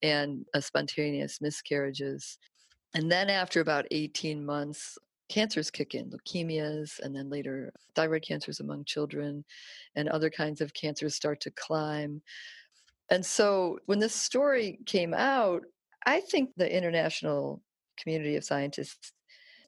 and 0.02 0.44
uh, 0.54 0.60
spontaneous 0.60 1.40
miscarriages. 1.40 2.38
And 2.94 3.10
then, 3.10 3.28
after 3.28 3.60
about 3.60 3.86
18 3.90 4.44
months, 4.44 4.98
cancers 5.28 5.70
kick 5.70 5.94
in 5.94 6.10
leukemias, 6.10 7.00
and 7.00 7.14
then 7.14 7.28
later 7.28 7.72
thyroid 7.94 8.22
cancers 8.22 8.60
among 8.60 8.84
children, 8.84 9.44
and 9.96 10.08
other 10.08 10.30
kinds 10.30 10.60
of 10.60 10.74
cancers 10.74 11.14
start 11.14 11.40
to 11.42 11.50
climb. 11.52 12.22
And 13.10 13.24
so, 13.24 13.78
when 13.86 13.98
this 13.98 14.14
story 14.14 14.80
came 14.86 15.14
out, 15.14 15.62
I 16.04 16.20
think 16.20 16.50
the 16.56 16.74
international 16.74 17.62
community 17.96 18.36
of 18.36 18.44
scientists 18.44 19.12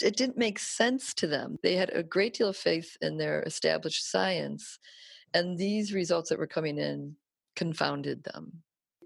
it 0.03 0.16
didn't 0.16 0.37
make 0.38 0.59
sense 0.59 1.12
to 1.14 1.27
them. 1.27 1.59
They 1.62 1.74
had 1.74 1.90
a 1.92 2.03
great 2.03 2.35
deal 2.35 2.48
of 2.48 2.57
faith 2.57 2.96
in 3.01 3.16
their 3.16 3.42
established 3.42 4.11
science, 4.11 4.79
and 5.35 5.59
these 5.59 5.92
results 5.92 6.31
that 6.31 6.38
were 6.38 6.46
coming 6.46 6.79
in 6.79 7.16
confounded 7.57 8.22
them. 8.24 8.53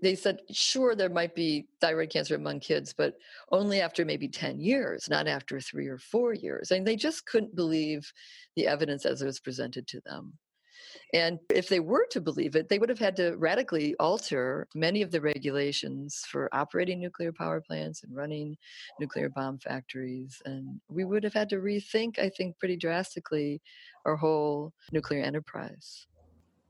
They 0.03 0.15
said, 0.17 0.41
sure, 0.51 0.97
there 0.97 1.09
might 1.09 1.35
be 1.35 1.69
thyroid 1.81 2.11
cancer 2.11 2.35
among 2.35 2.61
kids, 2.61 2.93
but 2.93 3.15
only 3.53 3.81
after 3.81 4.05
maybe 4.05 4.29
10 4.29 4.61
years, 4.61 5.09
not 5.09 5.29
after 5.29 5.61
three 5.61 5.87
or 5.87 5.99
four 5.99 6.35
years. 6.35 6.73
And 6.73 6.85
they 6.85 6.97
just 6.97 7.25
couldn't 7.25 7.55
believe 7.55 8.13
the 8.57 8.67
evidence 8.67 9.07
as 9.07 9.23
it 9.23 9.27
was 9.27 9.39
presented 9.39 9.87
to 9.89 10.01
them. 10.01 10.33
And 11.13 11.39
if 11.51 11.69
they 11.69 11.81
were 11.81 12.07
to 12.11 12.21
believe 12.21 12.57
it, 12.57 12.69
they 12.69 12.79
would 12.79 12.89
have 12.89 12.99
had 12.99 13.17
to 13.17 13.37
radically 13.37 13.95
alter 13.99 14.67
many 14.75 15.03
of 15.03 15.11
the 15.11 15.21
regulations 15.21 16.25
for 16.29 16.49
operating 16.55 17.01
nuclear 17.01 17.33
power 17.33 17.61
plants 17.61 18.03
and 18.03 18.15
running 18.15 18.57
nuclear 19.01 19.29
bomb 19.29 19.59
factories. 19.59 20.41
And 20.45 20.81
we 20.89 21.05
would 21.05 21.25
have 21.25 21.35
had 21.35 21.49
to 21.51 21.57
rethink, 21.57 22.19
I 22.19 22.29
think, 22.29 22.59
pretty 22.59 22.77
drastically 22.77 23.61
our 24.05 24.17
whole 24.17 24.73
nuclear 24.91 25.23
enterprise. 25.23 26.07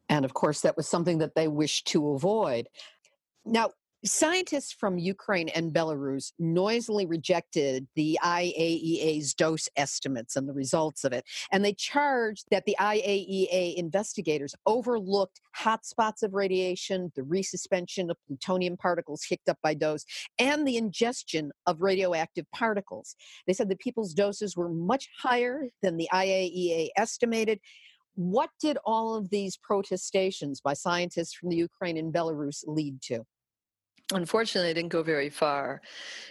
And 0.08 0.24
of 0.24 0.34
course, 0.34 0.60
that 0.60 0.76
was 0.76 0.88
something 0.88 1.18
that 1.18 1.34
they 1.34 1.48
wished 1.48 1.86
to 1.88 2.10
avoid. 2.10 2.68
Now, 3.44 3.70
Scientists 4.04 4.72
from 4.72 4.98
Ukraine 4.98 5.48
and 5.50 5.72
Belarus 5.72 6.32
noisily 6.36 7.06
rejected 7.06 7.86
the 7.94 8.18
IAEA's 8.20 9.32
dose 9.32 9.68
estimates 9.76 10.34
and 10.34 10.48
the 10.48 10.52
results 10.52 11.04
of 11.04 11.12
it. 11.12 11.24
And 11.52 11.64
they 11.64 11.72
charged 11.72 12.46
that 12.50 12.64
the 12.64 12.74
IAEA 12.80 13.76
investigators 13.76 14.56
overlooked 14.66 15.40
hotspots 15.56 16.24
of 16.24 16.34
radiation, 16.34 17.12
the 17.14 17.22
resuspension 17.22 18.10
of 18.10 18.16
plutonium 18.26 18.76
particles 18.76 19.22
kicked 19.22 19.48
up 19.48 19.58
by 19.62 19.72
dose, 19.72 20.04
and 20.36 20.66
the 20.66 20.78
ingestion 20.78 21.52
of 21.66 21.80
radioactive 21.80 22.46
particles. 22.52 23.14
They 23.46 23.52
said 23.52 23.68
the 23.68 23.76
people's 23.76 24.14
doses 24.14 24.56
were 24.56 24.68
much 24.68 25.08
higher 25.16 25.68
than 25.80 25.96
the 25.96 26.08
IAEA 26.12 26.88
estimated. 26.96 27.60
What 28.16 28.50
did 28.60 28.78
all 28.84 29.14
of 29.14 29.30
these 29.30 29.56
protestations 29.56 30.60
by 30.60 30.74
scientists 30.74 31.34
from 31.34 31.50
the 31.50 31.56
Ukraine 31.56 31.96
and 31.96 32.12
Belarus 32.12 32.64
lead 32.66 33.00
to? 33.02 33.24
Unfortunately 34.12 34.70
it 34.70 34.74
didn't 34.74 34.90
go 34.90 35.02
very 35.02 35.30
far. 35.30 35.80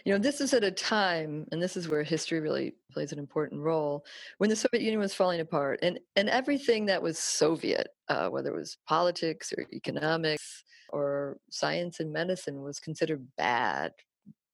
You 0.06 0.14
know 0.14 0.20
this 0.20 0.42
is 0.42 0.54
at 0.54 0.64
a 0.64 0.72
time 0.72 1.48
and 1.52 1.62
this 1.62 1.78
is 1.78 1.88
where 1.88 2.04
history 2.04 2.40
really 2.40 2.76
plays 2.92 3.12
an 3.12 3.20
important 3.20 3.62
role 3.62 4.06
when 4.38 4.50
the 4.50 4.56
soviet 4.56 4.82
union 4.82 5.00
was 5.00 5.14
falling 5.14 5.40
apart 5.40 5.80
and 5.82 6.00
and 6.16 6.30
everything 6.30 6.86
that 6.88 7.02
was 7.02 7.18
soviet 7.18 7.90
uh, 8.10 8.28
whether 8.28 8.50
it 8.50 8.56
was 8.56 8.78
politics 8.88 9.54
or 9.58 9.66
economics 9.74 10.64
or 10.90 11.38
science 11.50 12.00
and 12.02 12.12
medicine 12.12 12.62
was 12.62 12.80
considered 12.80 13.26
bad 13.38 13.94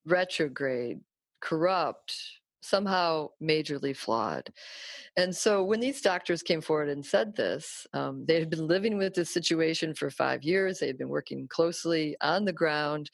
retrograde 0.05 0.99
corrupt 1.41 2.36
somehow 2.61 3.29
majorly 3.41 3.95
flawed. 3.95 4.51
And 5.15 5.35
so 5.35 5.63
when 5.63 5.79
these 5.79 6.01
doctors 6.01 6.43
came 6.43 6.61
forward 6.61 6.89
and 6.89 7.05
said 7.05 7.35
this, 7.35 7.87
um, 7.93 8.25
they 8.27 8.39
had 8.39 8.49
been 8.49 8.67
living 8.67 8.97
with 8.97 9.13
this 9.13 9.31
situation 9.31 9.93
for 9.93 10.09
five 10.09 10.43
years. 10.43 10.79
They 10.79 10.87
had 10.87 10.97
been 10.97 11.09
working 11.09 11.47
closely 11.47 12.15
on 12.21 12.45
the 12.45 12.53
ground 12.53 13.09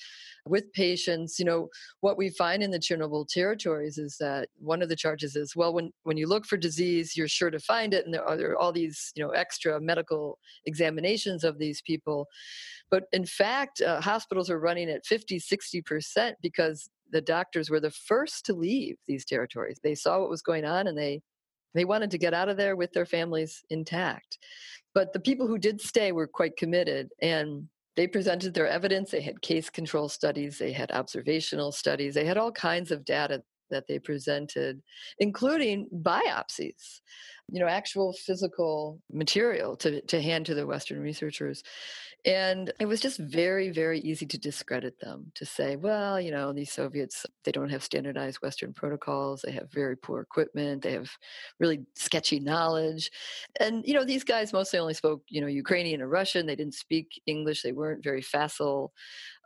with 0.46 0.72
patients. 0.74 1.40
You 1.40 1.46
know, 1.46 1.70
what 2.02 2.18
we 2.18 2.30
find 2.30 2.62
in 2.62 2.72
the 2.72 2.80
Chernobyl 2.80 3.28
territories 3.28 3.98
is 3.98 4.18
that 4.20 4.50
one 4.60 4.82
of 4.82 4.90
the 4.90 4.96
charges 4.96 5.36
is, 5.36 5.56
well, 5.56 5.74
when, 5.74 5.92
when 6.04 6.18
you 6.18 6.28
look 6.28 6.46
for 6.46 6.58
disease, 6.58 7.16
you're 7.16 7.28
sure 7.28 7.52
to 7.52 7.60
find 7.60 7.94
it. 7.94 8.06
And 8.06 8.14
there 8.14 8.26
are, 8.26 8.36
there 8.36 8.52
are 8.52 8.58
all 8.58 8.72
these, 8.72 9.12
you 9.16 9.24
know, 9.24 9.32
extra 9.32 9.80
medical 9.80 10.40
examinations 10.66 11.44
of 11.44 11.58
these 11.58 11.82
people. 11.82 12.28
But 12.92 13.06
in 13.12 13.26
fact, 13.26 13.82
uh, 13.82 14.02
hospitals 14.02 14.50
are 14.50 14.60
running 14.60 14.90
at 14.90 15.06
50, 15.06 15.40
60% 15.40 16.34
because 16.42 16.90
the 17.14 17.22
doctors 17.22 17.70
were 17.70 17.80
the 17.80 17.92
first 17.92 18.46
to 18.48 18.54
leave 18.54 18.98
these 19.08 19.24
territories. 19.24 19.80
They 19.82 19.96
saw 19.96 20.20
what 20.20 20.30
was 20.30 20.42
going 20.42 20.66
on 20.66 20.88
and 20.88 20.98
they 20.98 21.22
they 21.76 21.86
wanted 21.86 22.12
to 22.12 22.20
get 22.20 22.36
out 22.36 22.50
of 22.50 22.58
there 22.58 22.76
with 22.76 22.92
their 22.92 23.06
families 23.06 23.64
intact. 23.72 24.38
But 24.94 25.12
the 25.12 25.20
people 25.20 25.48
who 25.48 25.58
did 25.58 25.82
stay 25.82 26.12
were 26.12 26.28
quite 26.28 26.56
committed 26.56 27.10
and 27.20 27.68
they 27.96 28.06
presented 28.08 28.54
their 28.54 28.68
evidence. 28.68 29.10
They 29.10 29.22
had 29.22 29.42
case 29.42 29.70
control 29.70 30.10
studies, 30.10 30.60
they 30.60 30.72
had 30.72 30.92
observational 30.92 31.72
studies, 31.72 32.14
they 32.14 32.26
had 32.26 32.38
all 32.38 32.52
kinds 32.52 32.92
of 32.92 33.06
data 33.06 33.42
that 33.70 33.88
they 33.88 33.98
presented, 33.98 34.82
including 35.20 35.88
biopsies, 35.92 37.02
you 37.52 37.60
know, 37.60 37.68
actual 37.68 38.14
physical 38.14 39.00
material 39.12 39.76
to, 39.78 40.02
to 40.02 40.22
hand 40.22 40.46
to 40.46 40.56
the 40.56 40.66
Western 40.66 41.00
researchers. 41.00 41.64
And 42.26 42.72
it 42.80 42.86
was 42.86 43.02
just 43.02 43.20
very, 43.20 43.70
very 43.70 44.00
easy 44.00 44.26
to 44.28 44.38
discredit 44.38 44.98
them, 45.02 45.30
to 45.36 45.46
say, 45.46 45.76
well, 45.76 46.22
you 46.22 46.32
know, 46.32 46.54
these 46.54 46.72
Soviets, 46.72 47.26
they 47.44 47.52
don't 47.52 47.70
have 47.70 47.84
standardized 47.84 48.38
Western 48.42 48.74
protocols. 48.74 49.42
They 49.42 49.52
have 49.52 49.70
very 49.70 49.98
poor 49.98 50.22
equipment. 50.22 50.84
They 50.84 50.94
have 50.94 51.12
really 51.60 51.82
sketchy 51.96 52.40
knowledge. 52.40 53.12
And, 53.60 53.84
you 53.86 53.94
know, 53.94 54.06
these 54.06 54.24
guys 54.24 54.54
mostly 54.54 54.80
only 54.80 54.94
spoke, 54.94 55.24
you 55.28 55.42
know, 55.42 55.48
Ukrainian 55.48 56.02
or 56.02 56.08
Russian. 56.08 56.46
They 56.46 56.56
didn't 56.56 56.76
speak 56.76 57.22
English. 57.26 57.62
They 57.62 57.74
weren't 57.74 58.04
very 58.04 58.22
facile. 58.22 58.94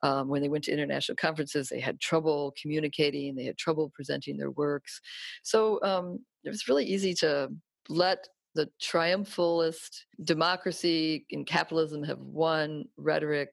Um, 0.03 0.27
when 0.27 0.43
they 0.43 0.49
went 0.49 0.65
to 0.65 0.71
international 0.71 1.15
conferences, 1.15 1.69
they 1.69 1.79
had 1.79 1.99
trouble 1.99 2.53
communicating. 2.61 3.33
They 3.33 3.45
had 3.45 3.57
trouble 3.57 3.91
presenting 3.95 4.37
their 4.37 4.51
works. 4.51 5.01
So 5.41 5.81
um, 5.81 6.19
it 6.43 6.49
was 6.49 6.67
really 6.67 6.85
easy 6.85 7.15
to 7.15 7.49
let 7.89 8.27
the 8.55 8.69
triumphalist 8.81 10.05
democracy 10.23 11.25
and 11.31 11.45
capitalism 11.45 12.03
have 12.03 12.19
won 12.19 12.85
rhetoric 12.97 13.49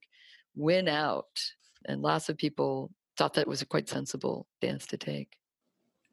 win 0.57 0.89
out. 0.89 1.41
And 1.85 2.01
lots 2.03 2.29
of 2.29 2.39
people 2.39 2.91
thought 3.17 3.35
that 3.35 3.47
was 3.47 3.63
a 3.63 3.67
quite 3.67 3.89
sensible 3.89 4.47
stance 4.59 4.87
to 4.87 4.97
take. 4.97 5.37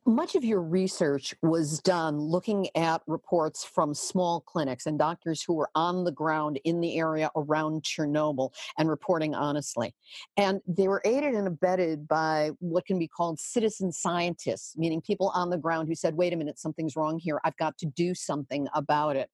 Much 0.08 0.34
of 0.34 0.44
your 0.44 0.62
research 0.64 1.36
was 1.44 1.80
done 1.80 2.18
looking 2.18 2.68
at 2.76 3.04
reports 3.06 3.64
from 3.64 3.94
small 3.94 4.42
clinics 4.42 4.88
and 4.88 4.98
doctors 4.98 5.44
who 5.44 5.54
were 5.54 5.70
on 5.76 6.04
the 6.04 6.12
ground 6.12 6.60
in 6.64 6.82
the 6.82 6.98
area 6.98 7.30
around 7.36 7.84
Chernobyl 7.84 8.52
and 8.80 8.90
reporting 8.90 9.36
honestly. 9.36 9.94
And 10.38 10.60
they 10.68 10.88
were 10.88 11.04
aided 11.06 11.36
and 11.36 11.48
abetted 11.48 12.08
by 12.08 12.50
what 12.58 12.88
can 12.88 12.98
be 12.98 13.08
called 13.08 13.40
citizen 13.40 13.92
scientists, 13.92 14.76
meaning 14.76 15.02
people 15.02 15.30
on 15.36 15.52
the 15.52 15.58
ground 15.58 15.88
who 15.88 15.94
said, 15.94 16.16
wait 16.16 16.34
a 16.34 16.36
minute, 16.36 16.58
something's 16.58 16.96
wrong 16.96 17.20
here. 17.20 17.40
I've 17.44 17.58
got 17.58 17.78
to 17.78 17.86
do 17.86 18.16
something 18.16 18.68
about 18.74 19.16
it. 19.16 19.30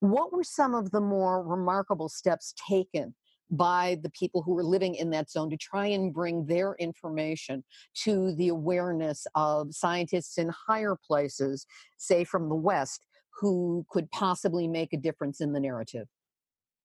What 0.00 0.32
were 0.32 0.44
some 0.44 0.74
of 0.74 0.92
the 0.92 1.00
more 1.00 1.42
remarkable 1.42 2.08
steps 2.08 2.54
taken 2.66 3.14
by 3.50 3.98
the 4.02 4.10
people 4.10 4.42
who 4.42 4.54
were 4.54 4.64
living 4.64 4.94
in 4.94 5.10
that 5.10 5.30
zone 5.30 5.50
to 5.50 5.56
try 5.56 5.86
and 5.86 6.12
bring 6.12 6.46
their 6.46 6.74
information 6.78 7.62
to 7.94 8.34
the 8.34 8.48
awareness 8.48 9.26
of 9.34 9.74
scientists 9.74 10.38
in 10.38 10.48
higher 10.48 10.96
places, 10.96 11.66
say 11.96 12.24
from 12.24 12.48
the 12.48 12.54
West, 12.54 13.06
who 13.40 13.84
could 13.90 14.10
possibly 14.10 14.66
make 14.66 14.92
a 14.92 14.96
difference 14.96 15.40
in 15.40 15.52
the 15.52 15.60
narrative. 15.60 16.08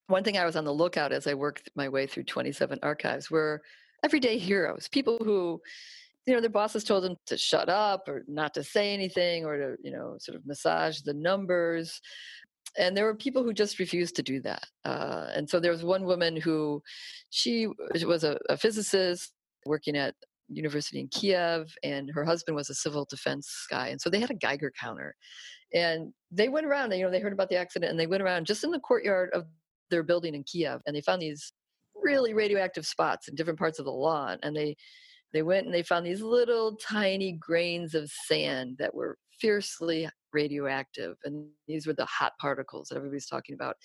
One 0.08 0.24
thing 0.24 0.38
I 0.38 0.46
was 0.46 0.56
on 0.56 0.66
the 0.66 0.74
lookout 0.74 1.12
as 1.12 1.26
I 1.26 1.34
worked 1.34 1.70
my 1.76 1.88
way 1.88 2.06
through 2.06 2.26
27 2.26 2.80
archives 2.84 3.32
were 3.32 3.62
everyday 4.04 4.38
heroes, 4.38 4.88
people 4.90 5.18
who 5.24 5.62
you 6.28 6.36
know 6.36 6.42
their 6.42 6.50
bosses 6.50 6.84
told 6.84 7.04
them 7.04 7.16
to 7.26 7.38
shut 7.38 7.68
up 7.68 8.08
or 8.08 8.24
not 8.28 8.54
to 8.54 8.64
say 8.64 8.94
anything 8.94 9.44
or 9.44 9.58
to 9.58 9.76
you 9.84 9.92
know 9.92 10.18
sort 10.20 10.36
of 10.36 10.46
massage 10.46 11.02
the 11.02 11.14
numbers 11.14 12.00
and 12.78 12.96
there 12.96 13.06
were 13.06 13.16
people 13.16 13.44
who 13.44 13.54
just 13.54 13.80
refused 13.80 14.16
to 14.16 14.24
do 14.24 14.42
that. 14.42 14.66
Uh, 14.86 15.28
and 15.34 15.50
so 15.50 15.60
there 15.60 15.72
was 15.72 15.84
one 15.84 16.06
woman 16.06 16.36
who, 16.36 16.82
she 17.30 17.68
was 18.06 18.24
a, 18.24 18.38
a 18.50 18.58
physicist 18.58 19.34
working 19.66 19.98
at 19.98 20.16
university 20.48 21.00
in 21.00 21.08
Kiev, 21.08 21.74
and 21.84 22.10
her 22.12 22.26
husband 22.26 22.56
was 22.56 22.70
a 22.70 22.76
civil 22.76 23.06
defense 23.10 23.66
guy, 23.70 23.88
and 23.88 24.02
so 24.02 24.10
they 24.10 24.20
had 24.20 24.32
a 24.32 24.36
Geiger 24.36 24.72
counter, 24.80 25.16
and 25.74 26.14
they 26.32 26.50
went 26.50 26.66
around. 26.66 26.92
and, 26.92 27.00
You 27.00 27.06
know, 27.06 27.12
they 27.12 27.20
heard 27.20 27.34
about 27.34 27.50
the 27.50 27.58
accident, 27.58 27.90
and 27.90 28.00
they 28.00 28.08
went 28.08 28.24
around 28.24 28.46
just 28.46 28.64
in 28.64 28.72
the 28.72 28.80
courtyard 28.80 29.30
of 29.34 29.46
their 29.90 30.04
building 30.04 30.36
in 30.36 30.44
Kiev, 30.44 30.82
and 30.86 30.96
they 30.96 31.02
found 31.02 31.22
these 31.22 31.54
really 31.96 32.34
radioactive 32.34 32.86
spots 32.86 33.28
in 33.28 33.36
different 33.36 33.60
parts 33.60 33.80
of 33.80 33.86
the 33.86 33.92
lawn, 33.92 34.38
and 34.44 34.56
they 34.56 34.76
they 35.34 35.44
went 35.44 35.66
and 35.66 35.74
they 35.74 35.84
found 35.84 36.06
these 36.06 36.22
little 36.22 36.76
tiny 36.76 37.32
grains 37.32 37.96
of 37.96 38.12
sand 38.28 38.76
that 38.80 38.94
were 38.94 39.18
fiercely 39.40 40.10
radioactive. 40.34 41.18
And 41.24 41.48
these 41.68 41.88
were 41.88 41.94
the 41.94 42.06
hot 42.06 42.34
particles 42.40 42.90
that 42.90 42.98
everybody's 42.98 43.28
talking 43.28 43.56
about. 43.56 43.76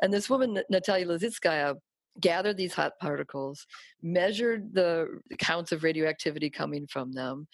And 0.00 0.12
this 0.12 0.30
woman, 0.30 0.62
Natalia 0.70 1.06
Lazitskaya, 1.06 1.76
gathered 2.20 2.56
these 2.56 2.74
hot 2.74 2.92
particles, 3.00 3.66
measured 4.02 4.74
the 4.74 5.06
counts 5.38 5.72
of 5.72 5.82
radioactivity 5.82 6.50
coming 6.50 6.86
from 6.86 7.12
them, 7.12 7.46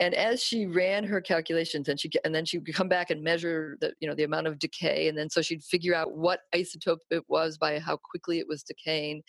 and 0.00 0.14
as 0.14 0.42
she 0.42 0.66
ran 0.66 1.04
her 1.04 1.20
calculations, 1.20 1.88
and 1.88 2.00
she 2.00 2.10
and 2.24 2.34
then 2.34 2.44
she 2.44 2.58
would 2.58 2.74
come 2.74 2.88
back 2.88 3.10
and 3.10 3.22
measure 3.22 3.76
the 3.80 3.92
you 4.00 4.08
know 4.08 4.14
the 4.14 4.24
amount 4.24 4.46
of 4.46 4.58
decay, 4.58 5.08
and 5.08 5.18
then 5.18 5.28
so 5.28 5.42
she'd 5.42 5.62
figure 5.62 5.94
out 5.94 6.16
what 6.16 6.40
isotope 6.54 6.98
it 7.10 7.24
was 7.28 7.58
by 7.58 7.78
how 7.78 7.96
quickly 7.96 8.38
it 8.38 8.48
was 8.48 8.62
decaying, 8.62 9.22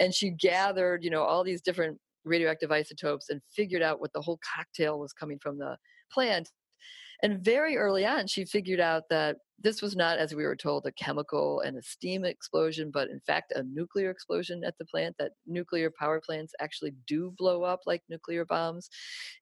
and 0.00 0.14
she 0.14 0.30
gathered 0.30 1.04
you 1.04 1.10
know 1.10 1.22
all 1.22 1.44
these 1.44 1.62
different 1.62 1.98
radioactive 2.24 2.70
isotopes 2.70 3.28
and 3.30 3.40
figured 3.54 3.82
out 3.82 4.00
what 4.00 4.12
the 4.12 4.20
whole 4.20 4.38
cocktail 4.54 4.98
was 4.98 5.12
coming 5.12 5.38
from 5.40 5.58
the 5.58 5.76
plant 6.12 6.48
and 7.22 7.44
very 7.44 7.76
early 7.76 8.04
on, 8.04 8.26
she 8.26 8.44
figured 8.44 8.80
out 8.80 9.04
that 9.10 9.36
this 9.60 9.80
was 9.80 9.94
not, 9.94 10.18
as 10.18 10.34
we 10.34 10.44
were 10.44 10.56
told, 10.56 10.86
a 10.86 10.92
chemical 10.92 11.60
and 11.60 11.76
a 11.76 11.82
steam 11.82 12.24
explosion, 12.24 12.90
but 12.92 13.08
in 13.10 13.20
fact, 13.20 13.52
a 13.54 13.62
nuclear 13.62 14.10
explosion 14.10 14.64
at 14.64 14.76
the 14.78 14.84
plant, 14.84 15.14
that 15.18 15.32
nuclear 15.46 15.90
power 15.96 16.20
plants 16.20 16.52
actually 16.60 16.94
do 17.06 17.32
blow 17.38 17.62
up 17.62 17.80
like 17.86 18.02
nuclear 18.08 18.44
bombs. 18.44 18.90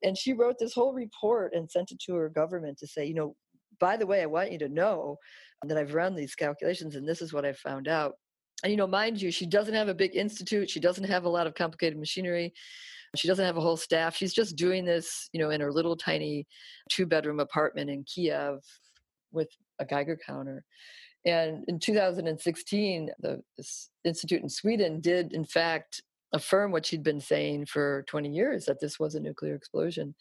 And 0.03 0.17
she 0.17 0.35
wrote 0.35 0.57
this 0.59 0.75
whole 0.75 0.93
report 0.93 1.55
and 1.55 1.71
sent 1.71 1.91
it 1.91 2.01
to 2.01 2.15
her 2.17 2.29
government 2.29 2.79
to 2.79 2.87
say, 2.87 3.07
you 3.07 3.15
know, 3.15 3.35
by 3.79 3.97
the 3.97 4.07
way, 4.07 4.21
I 4.21 4.27
want 4.27 4.53
you 4.53 4.59
to 4.59 4.69
know 4.69 5.17
that 5.65 5.79
I've 5.79 5.95
run 5.95 6.15
these 6.15 6.35
calculations 6.35 6.97
and 6.97 7.09
this 7.09 7.23
is 7.23 7.33
what 7.33 7.47
I 7.47 7.55
found 7.55 7.89
out. 7.89 8.15
And, 8.63 8.71
you 8.71 8.77
know, 8.77 8.87
mind 8.87 9.23
you, 9.23 9.31
she 9.31 9.47
doesn't 9.47 9.73
have 9.73 9.89
a 9.89 9.95
big 9.95 10.15
institute, 10.15 10.69
she 10.69 10.81
doesn't 10.81 11.05
have 11.05 11.25
a 11.25 11.31
lot 11.31 11.47
of 11.47 11.55
complicated 11.55 11.99
machinery. 11.99 12.53
She 13.17 13.29
doesn't 13.29 13.45
have 13.45 13.57
a 13.57 13.61
whole 13.61 13.77
staff. 13.77 14.17
She's 14.17 14.33
just 14.33 14.57
doing 14.57 14.85
this, 14.85 15.29
you 15.33 15.41
know, 15.41 15.51
in 15.51 15.61
her 15.61 15.73
little 15.73 15.97
tiny 15.97 16.47
two 16.89 17.07
bedroom 17.07 17.41
apartment 17.41 17.91
in 17.91 18.05
Kiev 18.05 18.61
with 19.33 19.49
a 19.79 19.85
Geiger 19.85 20.19
counter. 20.25 20.65
And 21.27 21.65
in 21.69 21.79
2016, 21.79 23.11
the 23.21 23.43
institute 24.05 24.43
in 24.43 24.49
Sweden 24.49 25.01
did, 25.01 25.33
in 25.33 25.45
fact, 25.45 26.03
affirm 26.33 26.71
what 26.71 26.87
she'd 26.87 27.03
been 27.03 27.21
saying 27.21 27.67
for 27.67 28.05
20 28.09 28.29
years 28.31 28.65
that 28.67 28.81
this 28.81 28.99
was 28.99 29.15
a 29.15 29.21
nuclear 29.21 29.55
explosion. 29.55 30.15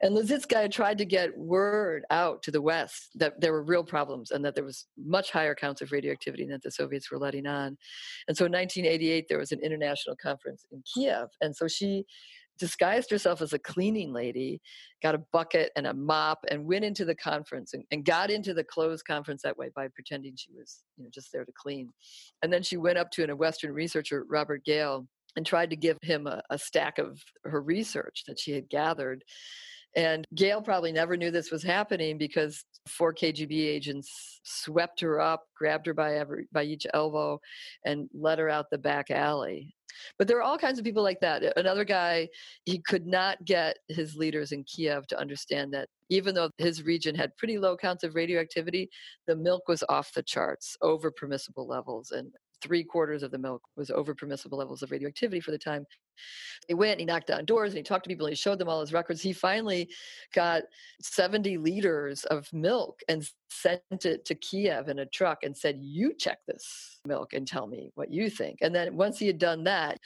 And 0.00 0.16
Lizitskaya 0.16 0.70
tried 0.70 0.98
to 0.98 1.04
get 1.04 1.36
word 1.38 2.04
out 2.10 2.42
to 2.42 2.50
the 2.50 2.62
West 2.62 3.10
that 3.14 3.40
there 3.40 3.52
were 3.52 3.62
real 3.62 3.84
problems 3.84 4.32
and 4.32 4.44
that 4.44 4.54
there 4.54 4.64
was 4.64 4.86
much 4.96 5.30
higher 5.30 5.54
counts 5.54 5.80
of 5.80 5.92
radioactivity 5.92 6.46
than 6.46 6.60
the 6.62 6.70
Soviets 6.70 7.10
were 7.10 7.18
letting 7.18 7.46
on. 7.46 7.76
And 8.26 8.36
so 8.36 8.46
in 8.46 8.52
1988, 8.52 9.26
there 9.28 9.38
was 9.38 9.52
an 9.52 9.60
international 9.60 10.16
conference 10.16 10.66
in 10.72 10.82
Kiev. 10.92 11.28
And 11.40 11.54
so 11.54 11.68
she 11.68 12.04
disguised 12.58 13.10
herself 13.10 13.40
as 13.42 13.52
a 13.52 13.58
cleaning 13.58 14.12
lady, 14.12 14.60
got 15.02 15.14
a 15.14 15.22
bucket 15.32 15.72
and 15.76 15.86
a 15.86 15.94
mop, 15.94 16.44
and 16.50 16.66
went 16.66 16.84
into 16.84 17.04
the 17.04 17.14
conference 17.14 17.74
and, 17.74 17.84
and, 17.90 18.04
got 18.04 18.30
into 18.30 18.54
the 18.54 18.64
closed 18.64 19.04
conference 19.04 19.42
that 19.42 19.56
way 19.56 19.70
by 19.74 19.88
pretending 19.88 20.34
she 20.36 20.52
was, 20.52 20.84
you 20.96 21.04
know, 21.04 21.10
just 21.12 21.32
there 21.32 21.44
to 21.44 21.52
clean. 21.56 21.88
And 22.42 22.52
then 22.52 22.62
she 22.62 22.76
went 22.76 22.98
up 22.98 23.10
to 23.12 23.24
a 23.28 23.36
Western 23.36 23.72
researcher, 23.72 24.24
Robert 24.28 24.64
Gale, 24.64 25.06
and 25.36 25.46
tried 25.46 25.70
to 25.70 25.76
give 25.76 25.98
him 26.02 26.26
a, 26.26 26.42
a 26.50 26.58
stack 26.58 26.98
of 26.98 27.20
her 27.44 27.60
research 27.60 28.24
that 28.26 28.38
she 28.38 28.52
had 28.52 28.68
gathered. 28.68 29.24
And 29.94 30.26
Gale 30.34 30.62
probably 30.62 30.92
never 30.92 31.16
knew 31.16 31.30
this 31.30 31.50
was 31.50 31.62
happening 31.62 32.16
because 32.16 32.64
four 32.88 33.12
KGB 33.12 33.52
agents 33.52 34.40
swept 34.42 35.00
her 35.00 35.20
up, 35.20 35.44
grabbed 35.54 35.86
her 35.86 35.94
by 35.94 36.16
every 36.16 36.46
by 36.50 36.62
each 36.62 36.86
elbow, 36.94 37.40
and 37.84 38.08
led 38.14 38.38
her 38.38 38.48
out 38.48 38.70
the 38.70 38.78
back 38.78 39.10
alley. 39.10 39.74
But 40.18 40.28
there 40.28 40.38
are 40.38 40.42
all 40.42 40.58
kinds 40.58 40.78
of 40.78 40.84
people 40.84 41.02
like 41.02 41.20
that. 41.20 41.56
Another 41.58 41.84
guy, 41.84 42.28
he 42.64 42.78
could 42.78 43.06
not 43.06 43.44
get 43.44 43.76
his 43.88 44.16
leaders 44.16 44.52
in 44.52 44.64
Kiev 44.64 45.06
to 45.08 45.20
understand 45.20 45.72
that 45.74 45.88
even 46.08 46.34
though 46.34 46.50
his 46.58 46.82
region 46.82 47.14
had 47.14 47.36
pretty 47.36 47.58
low 47.58 47.76
counts 47.76 48.04
of 48.04 48.14
radioactivity, 48.14 48.88
the 49.26 49.36
milk 49.36 49.68
was 49.68 49.84
off 49.88 50.12
the 50.14 50.22
charts, 50.22 50.76
over 50.82 51.10
permissible 51.10 51.66
levels. 51.66 52.10
And 52.10 52.32
three 52.62 52.84
quarters 52.84 53.22
of 53.22 53.30
the 53.30 53.38
milk 53.38 53.62
was 53.76 53.90
over 53.90 54.14
permissible 54.14 54.58
levels 54.58 54.82
of 54.82 54.90
radioactivity 54.90 55.40
for 55.40 55.50
the 55.50 55.58
time. 55.58 55.84
He 56.68 56.74
went 56.74 56.92
and 56.92 57.00
he 57.00 57.06
knocked 57.06 57.30
on 57.30 57.44
doors 57.44 57.72
and 57.72 57.78
he 57.78 57.82
talked 57.82 58.04
to 58.04 58.08
people 58.08 58.26
and 58.26 58.32
he 58.32 58.36
showed 58.36 58.58
them 58.58 58.68
all 58.68 58.80
his 58.80 58.92
records. 58.92 59.20
He 59.20 59.32
finally 59.32 59.90
got 60.34 60.62
70 61.00 61.58
liters 61.58 62.24
of 62.24 62.52
milk 62.52 63.00
and 63.08 63.26
sent 63.50 64.04
it 64.04 64.24
to 64.26 64.34
Kiev 64.34 64.88
in 64.88 65.00
a 65.00 65.06
truck 65.06 65.38
and 65.42 65.56
said, 65.56 65.78
You 65.80 66.14
check 66.14 66.38
this 66.46 67.00
milk 67.06 67.32
and 67.32 67.46
tell 67.46 67.66
me 67.66 67.90
what 67.94 68.12
you 68.12 68.30
think. 68.30 68.58
And 68.62 68.74
then 68.74 68.96
once 68.96 69.18
he 69.18 69.26
had 69.26 69.38
done 69.38 69.64
that, 69.64 69.98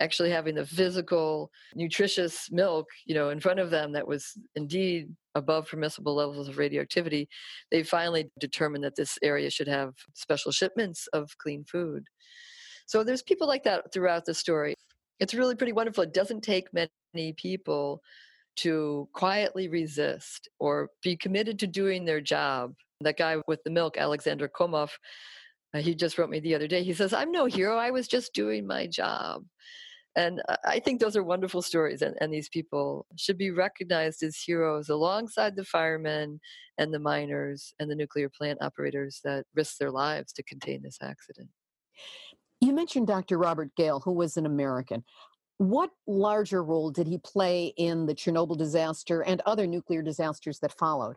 actually 0.00 0.30
having 0.30 0.54
the 0.54 0.64
physical 0.64 1.50
nutritious 1.74 2.50
milk 2.50 2.88
you 3.04 3.14
know 3.14 3.28
in 3.28 3.38
front 3.38 3.60
of 3.60 3.70
them 3.70 3.92
that 3.92 4.06
was 4.06 4.32
indeed 4.54 5.14
above 5.34 5.68
permissible 5.68 6.14
levels 6.14 6.48
of 6.48 6.58
radioactivity 6.58 7.28
they 7.70 7.82
finally 7.82 8.30
determined 8.38 8.84
that 8.84 8.96
this 8.96 9.18
area 9.22 9.50
should 9.50 9.68
have 9.68 9.94
special 10.14 10.52
shipments 10.52 11.06
of 11.12 11.36
clean 11.38 11.64
food. 11.64 12.04
So 12.86 13.04
there's 13.04 13.22
people 13.22 13.46
like 13.46 13.62
that 13.64 13.92
throughout 13.92 14.24
the 14.24 14.34
story. 14.34 14.74
It's 15.20 15.34
really 15.34 15.54
pretty 15.54 15.72
wonderful. 15.72 16.02
It 16.02 16.14
doesn't 16.14 16.42
take 16.42 16.68
many 16.72 17.32
people 17.34 18.02
to 18.56 19.08
quietly 19.12 19.68
resist 19.68 20.48
or 20.58 20.90
be 21.02 21.16
committed 21.16 21.58
to 21.60 21.66
doing 21.66 22.04
their 22.04 22.20
job. 22.20 22.74
That 23.00 23.16
guy 23.16 23.36
with 23.46 23.62
the 23.64 23.70
milk 23.70 23.96
alexander 23.96 24.48
komov 24.48 24.90
uh, 25.72 25.78
he 25.78 25.94
just 25.94 26.18
wrote 26.18 26.30
me 26.30 26.40
the 26.40 26.56
other 26.56 26.66
day. 26.66 26.82
He 26.82 26.92
says 26.92 27.12
i'm 27.12 27.30
no 27.30 27.46
hero. 27.46 27.76
I 27.76 27.92
was 27.92 28.08
just 28.08 28.34
doing 28.34 28.66
my 28.66 28.86
job 28.88 29.44
and 30.16 30.42
I 30.64 30.80
think 30.80 31.00
those 31.00 31.16
are 31.16 31.22
wonderful 31.22 31.62
stories, 31.62 32.02
and, 32.02 32.16
and 32.20 32.32
these 32.32 32.48
people 32.48 33.06
should 33.16 33.38
be 33.38 33.50
recognized 33.50 34.22
as 34.22 34.36
heroes 34.36 34.88
alongside 34.88 35.54
the 35.54 35.64
firemen 35.64 36.40
and 36.78 36.92
the 36.92 36.98
miners 36.98 37.72
and 37.78 37.90
the 37.90 37.94
nuclear 37.94 38.28
plant 38.28 38.58
operators 38.60 39.20
that 39.24 39.44
risked 39.54 39.78
their 39.78 39.90
lives 39.90 40.32
to 40.32 40.42
contain 40.42 40.82
this 40.82 40.98
accident. 41.00 41.48
You 42.60 42.72
mentioned 42.72 43.06
Dr. 43.06 43.38
Robert 43.38 43.70
Gale, 43.76 44.00
who 44.00 44.12
was 44.12 44.36
an 44.36 44.46
American. 44.46 45.04
What 45.58 45.90
larger 46.06 46.64
role 46.64 46.90
did 46.90 47.06
he 47.06 47.18
play 47.18 47.72
in 47.76 48.06
the 48.06 48.14
Chernobyl 48.14 48.58
disaster 48.58 49.22
and 49.22 49.42
other 49.46 49.66
nuclear 49.66 50.02
disasters 50.02 50.58
that 50.60 50.76
followed? 50.78 51.16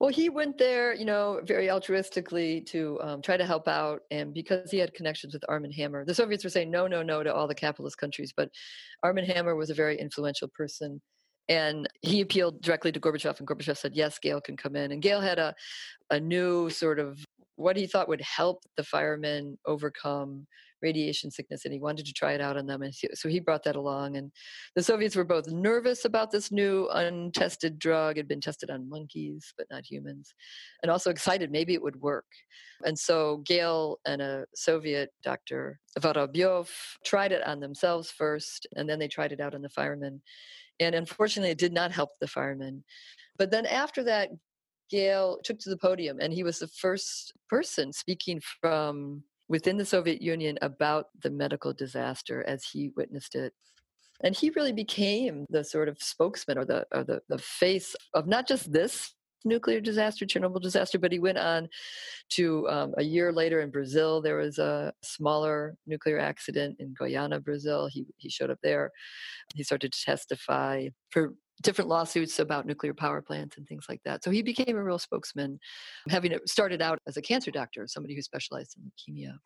Well, 0.00 0.10
he 0.10 0.28
went 0.28 0.58
there, 0.58 0.94
you 0.94 1.04
know, 1.04 1.40
very 1.44 1.66
altruistically 1.66 2.64
to 2.66 3.00
um, 3.02 3.22
try 3.22 3.36
to 3.36 3.44
help 3.44 3.68
out. 3.68 4.02
And 4.10 4.32
because 4.32 4.70
he 4.70 4.78
had 4.78 4.94
connections 4.94 5.34
with 5.34 5.44
Armand 5.48 5.74
Hammer, 5.74 6.04
the 6.04 6.14
Soviets 6.14 6.44
were 6.44 6.50
saying 6.50 6.70
no, 6.70 6.86
no, 6.86 7.02
no 7.02 7.22
to 7.22 7.34
all 7.34 7.48
the 7.48 7.54
capitalist 7.54 7.98
countries. 7.98 8.32
But 8.36 8.50
Armand 9.02 9.26
Hammer 9.26 9.56
was 9.56 9.70
a 9.70 9.74
very 9.74 9.98
influential 9.98 10.48
person. 10.48 11.00
And 11.48 11.88
he 12.02 12.20
appealed 12.20 12.60
directly 12.60 12.92
to 12.92 13.00
Gorbachev, 13.00 13.38
and 13.38 13.48
Gorbachev 13.48 13.78
said, 13.78 13.96
yes, 13.96 14.18
Gale 14.18 14.40
can 14.40 14.56
come 14.56 14.76
in. 14.76 14.92
And 14.92 15.00
Gale 15.00 15.22
had 15.22 15.38
a, 15.38 15.54
a 16.10 16.20
new 16.20 16.68
sort 16.68 16.98
of 16.98 17.24
what 17.56 17.76
he 17.76 17.86
thought 17.86 18.08
would 18.08 18.20
help 18.20 18.62
the 18.76 18.84
firemen 18.84 19.58
overcome 19.66 20.46
radiation 20.82 21.30
sickness 21.30 21.64
and 21.64 21.72
he 21.72 21.80
wanted 21.80 22.06
to 22.06 22.12
try 22.12 22.32
it 22.32 22.40
out 22.40 22.56
on 22.56 22.66
them 22.66 22.82
and 22.82 22.94
so 23.14 23.28
he 23.28 23.40
brought 23.40 23.64
that 23.64 23.76
along 23.76 24.16
and 24.16 24.30
the 24.74 24.82
soviets 24.82 25.16
were 25.16 25.24
both 25.24 25.48
nervous 25.48 26.04
about 26.04 26.30
this 26.30 26.50
new 26.52 26.88
untested 26.92 27.78
drug 27.78 28.16
it 28.16 28.20
had 28.20 28.28
been 28.28 28.40
tested 28.40 28.70
on 28.70 28.88
monkeys 28.88 29.52
but 29.56 29.66
not 29.70 29.84
humans 29.84 30.34
and 30.82 30.90
also 30.90 31.10
excited 31.10 31.50
maybe 31.50 31.74
it 31.74 31.82
would 31.82 32.00
work 32.00 32.26
and 32.84 32.98
so 32.98 33.38
Gale 33.38 33.98
and 34.06 34.22
a 34.22 34.44
soviet 34.54 35.10
doctor 35.22 35.80
vorobyov 35.98 36.68
tried 37.04 37.32
it 37.32 37.46
on 37.46 37.60
themselves 37.60 38.10
first 38.10 38.66
and 38.76 38.88
then 38.88 38.98
they 38.98 39.08
tried 39.08 39.32
it 39.32 39.40
out 39.40 39.54
on 39.54 39.62
the 39.62 39.68
firemen 39.68 40.20
and 40.80 40.94
unfortunately 40.94 41.50
it 41.50 41.58
did 41.58 41.72
not 41.72 41.92
help 41.92 42.10
the 42.20 42.28
firemen 42.28 42.84
but 43.36 43.50
then 43.50 43.66
after 43.66 44.02
that 44.04 44.30
Gale 44.88 45.38
took 45.44 45.58
to 45.60 45.70
the 45.70 45.76
podium, 45.76 46.18
and 46.20 46.32
he 46.32 46.42
was 46.42 46.58
the 46.58 46.68
first 46.68 47.32
person 47.48 47.92
speaking 47.92 48.40
from 48.60 49.22
within 49.48 49.76
the 49.76 49.84
Soviet 49.84 50.20
Union 50.20 50.58
about 50.62 51.06
the 51.22 51.30
medical 51.30 51.72
disaster 51.72 52.44
as 52.46 52.64
he 52.64 52.90
witnessed 52.96 53.34
it. 53.34 53.52
And 54.22 54.34
he 54.34 54.50
really 54.50 54.72
became 54.72 55.46
the 55.48 55.62
sort 55.62 55.88
of 55.88 55.98
spokesman 56.00 56.58
or 56.58 56.64
the 56.64 56.86
or 56.92 57.04
the, 57.04 57.20
the 57.28 57.38
face 57.38 57.94
of 58.14 58.26
not 58.26 58.48
just 58.48 58.72
this 58.72 59.14
nuclear 59.44 59.80
disaster, 59.80 60.26
Chernobyl 60.26 60.60
disaster, 60.60 60.98
but 60.98 61.12
he 61.12 61.20
went 61.20 61.38
on 61.38 61.68
to 62.30 62.68
um, 62.68 62.94
a 62.98 63.04
year 63.04 63.32
later 63.32 63.60
in 63.60 63.70
Brazil. 63.70 64.20
There 64.20 64.36
was 64.36 64.58
a 64.58 64.92
smaller 65.02 65.76
nuclear 65.86 66.18
accident 66.18 66.76
in 66.80 66.94
Goiânia, 66.94 67.42
Brazil. 67.42 67.88
He 67.90 68.06
he 68.16 68.28
showed 68.28 68.50
up 68.50 68.58
there. 68.62 68.90
He 69.54 69.62
started 69.62 69.92
to 69.92 70.04
testify 70.04 70.88
for 71.10 71.34
different 71.62 71.88
lawsuits 71.88 72.38
about 72.38 72.66
nuclear 72.66 72.94
power 72.94 73.20
plants 73.20 73.56
and 73.56 73.66
things 73.66 73.86
like 73.88 74.02
that. 74.04 74.24
So 74.24 74.30
he 74.30 74.42
became 74.42 74.76
a 74.76 74.82
real 74.82 74.98
spokesman, 74.98 75.58
having 76.08 76.38
started 76.46 76.82
out 76.82 77.00
as 77.06 77.16
a 77.16 77.22
cancer 77.22 77.50
doctor, 77.50 77.86
somebody 77.86 78.14
who 78.14 78.22
specialized 78.22 78.76
in 78.76 78.90
leukemia. 79.14 79.38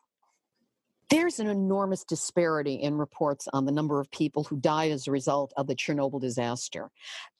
There's 1.09 1.39
an 1.39 1.47
enormous 1.47 2.03
disparity 2.03 2.75
in 2.75 2.97
reports 2.97 3.47
on 3.53 3.65
the 3.65 3.71
number 3.71 3.99
of 3.99 4.09
people 4.09 4.43
who 4.45 4.57
died 4.57 4.91
as 4.91 5.07
a 5.07 5.11
result 5.11 5.53
of 5.57 5.67
the 5.67 5.75
Chernobyl 5.75 6.19
disaster. 6.19 6.89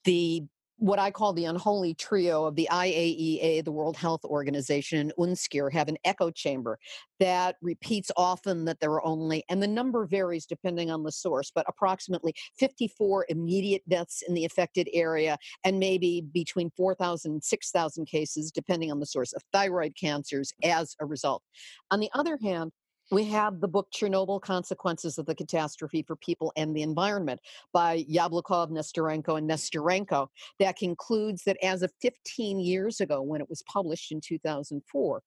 The 0.04 0.44
what 0.76 0.98
I 0.98 1.10
call 1.10 1.32
the 1.32 1.44
unholy 1.44 1.94
trio 1.94 2.44
of 2.44 2.56
the 2.56 2.68
IAEA, 2.70 3.64
the 3.64 3.72
World 3.72 3.96
Health 3.96 4.24
Organization, 4.24 4.98
and 4.98 5.12
UNSCEAR 5.18 5.72
have 5.72 5.88
an 5.88 5.96
echo 6.04 6.30
chamber 6.30 6.78
that 7.20 7.56
repeats 7.62 8.10
often 8.16 8.64
that 8.64 8.80
there 8.80 8.90
are 8.92 9.04
only, 9.04 9.44
and 9.48 9.62
the 9.62 9.68
number 9.68 10.04
varies 10.04 10.46
depending 10.46 10.90
on 10.90 11.02
the 11.02 11.12
source, 11.12 11.50
but 11.54 11.64
approximately 11.68 12.34
54 12.58 13.26
immediate 13.28 13.88
deaths 13.88 14.22
in 14.26 14.34
the 14.34 14.44
affected 14.44 14.88
area 14.92 15.38
and 15.64 15.78
maybe 15.78 16.22
between 16.32 16.70
4,000 16.76 17.32
and 17.32 17.44
6,000 17.44 18.06
cases, 18.06 18.50
depending 18.50 18.90
on 18.90 19.00
the 19.00 19.06
source, 19.06 19.32
of 19.32 19.42
thyroid 19.52 19.94
cancers 19.98 20.52
as 20.62 20.96
a 21.00 21.06
result. 21.06 21.42
On 21.90 22.00
the 22.00 22.10
other 22.14 22.38
hand, 22.42 22.72
we 23.10 23.24
have 23.24 23.60
the 23.60 23.68
book 23.68 23.88
Chernobyl 23.92 24.40
Consequences 24.40 25.18
of 25.18 25.26
the 25.26 25.34
Catastrophe 25.34 26.02
for 26.02 26.16
People 26.16 26.52
and 26.56 26.74
the 26.74 26.82
Environment 26.82 27.40
by 27.72 28.04
Yablokov, 28.10 28.70
Nesterenko, 28.70 29.38
and 29.38 29.48
Nesterenko 29.48 30.28
that 30.58 30.76
concludes 30.76 31.42
that 31.44 31.58
as 31.62 31.82
of 31.82 31.92
15 32.00 32.60
years 32.60 33.00
ago, 33.00 33.20
when 33.20 33.40
it 33.40 33.48
was 33.48 33.62
published 33.62 34.10
in 34.10 34.20
2004, 34.20 35.22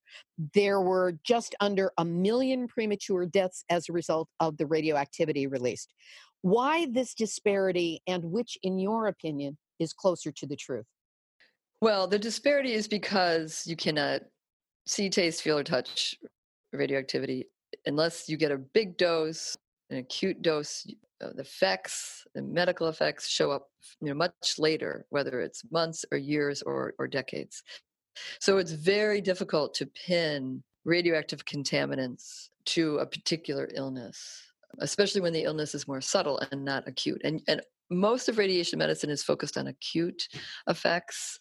there 0.53 0.81
were 0.81 1.17
just 1.23 1.55
under 1.59 1.91
a 1.97 2.05
million 2.05 2.67
premature 2.67 3.25
deaths 3.25 3.63
as 3.69 3.87
a 3.87 3.93
result 3.93 4.27
of 4.39 4.57
the 4.57 4.65
radioactivity 4.65 5.47
released. 5.47 5.93
Why 6.41 6.87
this 6.91 7.13
disparity, 7.13 8.01
and 8.07 8.23
which, 8.23 8.57
in 8.63 8.79
your 8.79 9.07
opinion, 9.07 9.57
is 9.79 9.93
closer 9.93 10.31
to 10.31 10.47
the 10.47 10.55
truth? 10.55 10.85
Well, 11.81 12.07
the 12.07 12.19
disparity 12.19 12.73
is 12.73 12.87
because 12.87 13.63
you 13.67 13.75
cannot 13.75 14.21
see, 14.87 15.09
taste, 15.09 15.43
feel, 15.43 15.59
or 15.59 15.63
touch 15.63 16.15
radioactivity 16.73 17.47
unless 17.87 18.29
you 18.29 18.37
get 18.37 18.51
a 18.51 18.57
big 18.57 18.97
dose, 18.97 19.57
an 19.89 19.97
acute 19.97 20.41
dose, 20.41 20.85
uh, 21.23 21.29
the 21.33 21.41
effects, 21.41 22.27
the 22.35 22.41
medical 22.41 22.87
effects 22.87 23.27
show 23.27 23.51
up 23.51 23.69
you 24.01 24.09
know, 24.09 24.13
much 24.13 24.59
later, 24.59 25.05
whether 25.09 25.41
it's 25.41 25.63
months 25.71 26.05
or 26.11 26.17
years 26.17 26.61
or, 26.61 26.93
or 26.99 27.07
decades. 27.07 27.63
So 28.39 28.57
it's 28.57 28.71
very 28.71 29.21
difficult 29.21 29.73
to 29.75 29.85
pin 29.87 30.63
radioactive 30.85 31.45
contaminants 31.45 32.49
to 32.65 32.97
a 32.97 33.05
particular 33.05 33.69
illness, 33.73 34.41
especially 34.79 35.21
when 35.21 35.33
the 35.33 35.43
illness 35.43 35.73
is 35.75 35.87
more 35.87 36.01
subtle 36.01 36.41
and 36.51 36.63
not 36.63 36.87
acute. 36.87 37.21
And, 37.23 37.41
and 37.47 37.61
most 37.89 38.29
of 38.29 38.37
radiation 38.37 38.79
medicine 38.79 39.09
is 39.09 39.23
focused 39.23 39.57
on 39.57 39.67
acute 39.67 40.27
effects 40.67 41.39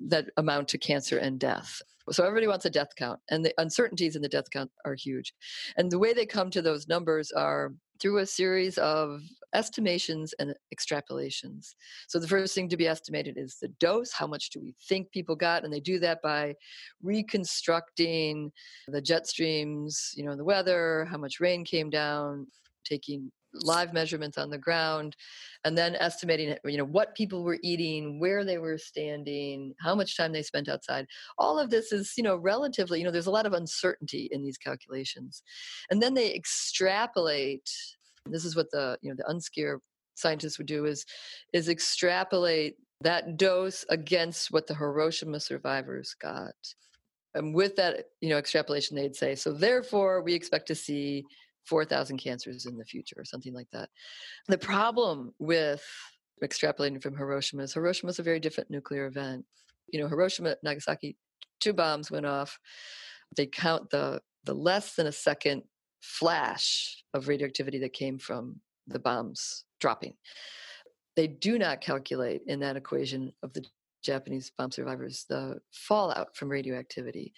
that 0.00 0.26
amount 0.36 0.68
to 0.68 0.78
cancer 0.78 1.18
and 1.18 1.38
death. 1.38 1.80
So 2.10 2.24
everybody 2.24 2.46
wants 2.46 2.64
a 2.64 2.70
death 2.70 2.94
count, 2.96 3.20
and 3.30 3.44
the 3.44 3.54
uncertainties 3.58 4.16
in 4.16 4.22
the 4.22 4.28
death 4.28 4.50
count 4.52 4.70
are 4.84 4.94
huge. 4.94 5.32
And 5.76 5.90
the 5.90 5.98
way 5.98 6.12
they 6.12 6.26
come 6.26 6.50
to 6.50 6.62
those 6.62 6.88
numbers 6.88 7.32
are 7.32 7.72
through 8.00 8.18
a 8.18 8.26
series 8.26 8.78
of 8.78 9.22
estimations 9.54 10.34
and 10.38 10.54
extrapolations. 10.74 11.74
So 12.08 12.18
the 12.18 12.28
first 12.28 12.54
thing 12.54 12.68
to 12.68 12.76
be 12.76 12.86
estimated 12.86 13.38
is 13.38 13.56
the 13.60 13.68
dose. 13.80 14.12
How 14.12 14.26
much 14.26 14.50
do 14.50 14.60
we 14.60 14.74
think 14.88 15.10
people 15.10 15.34
got? 15.34 15.64
And 15.64 15.72
they 15.72 15.80
do 15.80 15.98
that 16.00 16.20
by 16.22 16.54
reconstructing 17.02 18.52
the 18.88 19.00
jet 19.00 19.26
streams, 19.26 20.12
you 20.14 20.24
know, 20.24 20.36
the 20.36 20.44
weather, 20.44 21.06
how 21.10 21.16
much 21.16 21.40
rain 21.40 21.64
came 21.64 21.88
down, 21.88 22.46
taking 22.84 23.32
live 23.62 23.92
measurements 23.92 24.38
on 24.38 24.50
the 24.50 24.58
ground 24.58 25.16
and 25.64 25.76
then 25.76 25.96
estimating 25.96 26.56
you 26.64 26.76
know 26.76 26.84
what 26.84 27.14
people 27.14 27.42
were 27.42 27.58
eating 27.62 28.20
where 28.20 28.44
they 28.44 28.58
were 28.58 28.78
standing 28.78 29.74
how 29.80 29.94
much 29.94 30.16
time 30.16 30.32
they 30.32 30.42
spent 30.42 30.68
outside. 30.68 31.06
All 31.38 31.58
of 31.58 31.70
this 31.70 31.92
is 31.92 32.12
you 32.16 32.22
know 32.22 32.36
relatively 32.36 32.98
you 32.98 33.04
know 33.04 33.10
there's 33.10 33.26
a 33.26 33.30
lot 33.30 33.46
of 33.46 33.52
uncertainty 33.52 34.28
in 34.30 34.42
these 34.42 34.58
calculations. 34.58 35.42
And 35.90 36.02
then 36.02 36.14
they 36.14 36.34
extrapolate 36.34 37.68
this 38.30 38.44
is 38.44 38.56
what 38.56 38.70
the 38.70 38.98
you 39.02 39.10
know 39.10 39.16
the 39.16 39.32
UNSCEAR 39.32 39.78
scientists 40.14 40.58
would 40.58 40.66
do 40.66 40.86
is 40.86 41.04
is 41.52 41.68
extrapolate 41.68 42.74
that 43.02 43.36
dose 43.36 43.84
against 43.90 44.50
what 44.50 44.66
the 44.66 44.74
hiroshima 44.74 45.38
survivors 45.38 46.14
got. 46.20 46.54
And 47.34 47.54
with 47.54 47.76
that 47.76 48.06
you 48.20 48.30
know 48.30 48.38
extrapolation 48.38 48.96
they'd 48.96 49.16
say 49.16 49.34
so 49.34 49.52
therefore 49.52 50.22
we 50.22 50.34
expect 50.34 50.68
to 50.68 50.74
see 50.74 51.24
4,000 51.66 52.18
cancers 52.18 52.66
in 52.66 52.76
the 52.76 52.84
future 52.84 53.16
or 53.18 53.24
something 53.24 53.54
like 53.54 53.68
that. 53.72 53.88
The 54.48 54.58
problem 54.58 55.34
with 55.38 55.84
extrapolating 56.42 57.02
from 57.02 57.16
Hiroshima 57.16 57.62
is 57.62 57.74
Hiroshima 57.74 58.10
is 58.10 58.18
a 58.18 58.22
very 58.22 58.40
different 58.40 58.70
nuclear 58.70 59.06
event. 59.06 59.44
You 59.88 60.00
know, 60.00 60.08
Hiroshima, 60.08 60.56
Nagasaki, 60.62 61.16
two 61.60 61.72
bombs 61.72 62.10
went 62.10 62.26
off. 62.26 62.58
They 63.36 63.46
count 63.46 63.90
the 63.90 64.20
the 64.44 64.54
less 64.54 64.94
than 64.94 65.06
a 65.08 65.12
second 65.12 65.62
flash 66.00 67.02
of 67.14 67.26
radioactivity 67.26 67.80
that 67.80 67.92
came 67.92 68.18
from 68.18 68.60
the 68.86 68.98
bombs 68.98 69.64
dropping. 69.80 70.14
They 71.16 71.26
do 71.26 71.58
not 71.58 71.80
calculate 71.80 72.42
in 72.46 72.60
that 72.60 72.76
equation 72.76 73.32
of 73.42 73.52
the 73.52 73.64
Japanese 74.02 74.52
bomb 74.56 74.70
survivors 74.70 75.26
the 75.28 75.58
fallout 75.72 76.36
from 76.36 76.48
radioactivity. 76.48 77.32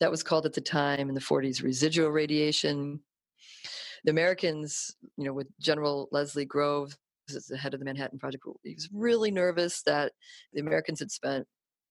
That 0.00 0.10
was 0.10 0.22
called 0.22 0.46
at 0.46 0.54
the 0.54 0.60
time 0.60 1.08
in 1.08 1.14
the 1.14 1.20
40s 1.20 1.62
residual 1.62 2.10
radiation. 2.10 3.00
The 4.04 4.10
Americans, 4.10 4.94
you 5.16 5.24
know, 5.24 5.32
with 5.32 5.48
General 5.60 6.08
Leslie 6.12 6.44
Groves 6.44 6.96
as 7.34 7.46
the 7.46 7.56
head 7.56 7.72
of 7.72 7.80
the 7.80 7.86
Manhattan 7.86 8.18
Project, 8.18 8.44
he 8.62 8.74
was 8.74 8.88
really 8.92 9.30
nervous 9.30 9.82
that 9.82 10.12
the 10.52 10.60
Americans 10.60 11.00
had 11.00 11.10
spent 11.10 11.46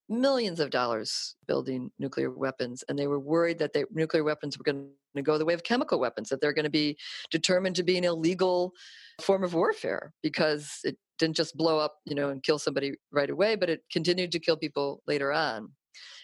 millions 0.09 0.59
of 0.59 0.69
dollars 0.69 1.35
building 1.47 1.89
nuclear 1.97 2.29
weapons 2.29 2.83
and 2.87 2.99
they 2.99 3.07
were 3.07 3.19
worried 3.19 3.57
that 3.59 3.73
they, 3.73 3.85
nuclear 3.91 4.23
weapons 4.23 4.57
were 4.57 4.63
going 4.63 4.89
to 5.15 5.21
go 5.21 5.37
the 5.37 5.45
way 5.45 5.53
of 5.53 5.63
chemical 5.63 5.99
weapons 5.99 6.29
that 6.29 6.41
they're 6.41 6.53
going 6.53 6.63
to 6.63 6.69
be 6.69 6.97
determined 7.31 7.75
to 7.75 7.83
be 7.83 7.97
an 7.97 8.03
illegal 8.03 8.73
form 9.21 9.43
of 9.43 9.53
warfare 9.53 10.11
because 10.21 10.79
it 10.83 10.97
didn't 11.19 11.35
just 11.35 11.55
blow 11.55 11.79
up 11.79 11.95
you 12.05 12.15
know 12.15 12.29
and 12.29 12.43
kill 12.43 12.59
somebody 12.59 12.93
right 13.11 13.29
away 13.29 13.55
but 13.55 13.69
it 13.69 13.81
continued 13.91 14.31
to 14.31 14.39
kill 14.39 14.57
people 14.57 15.01
later 15.07 15.31
on 15.31 15.71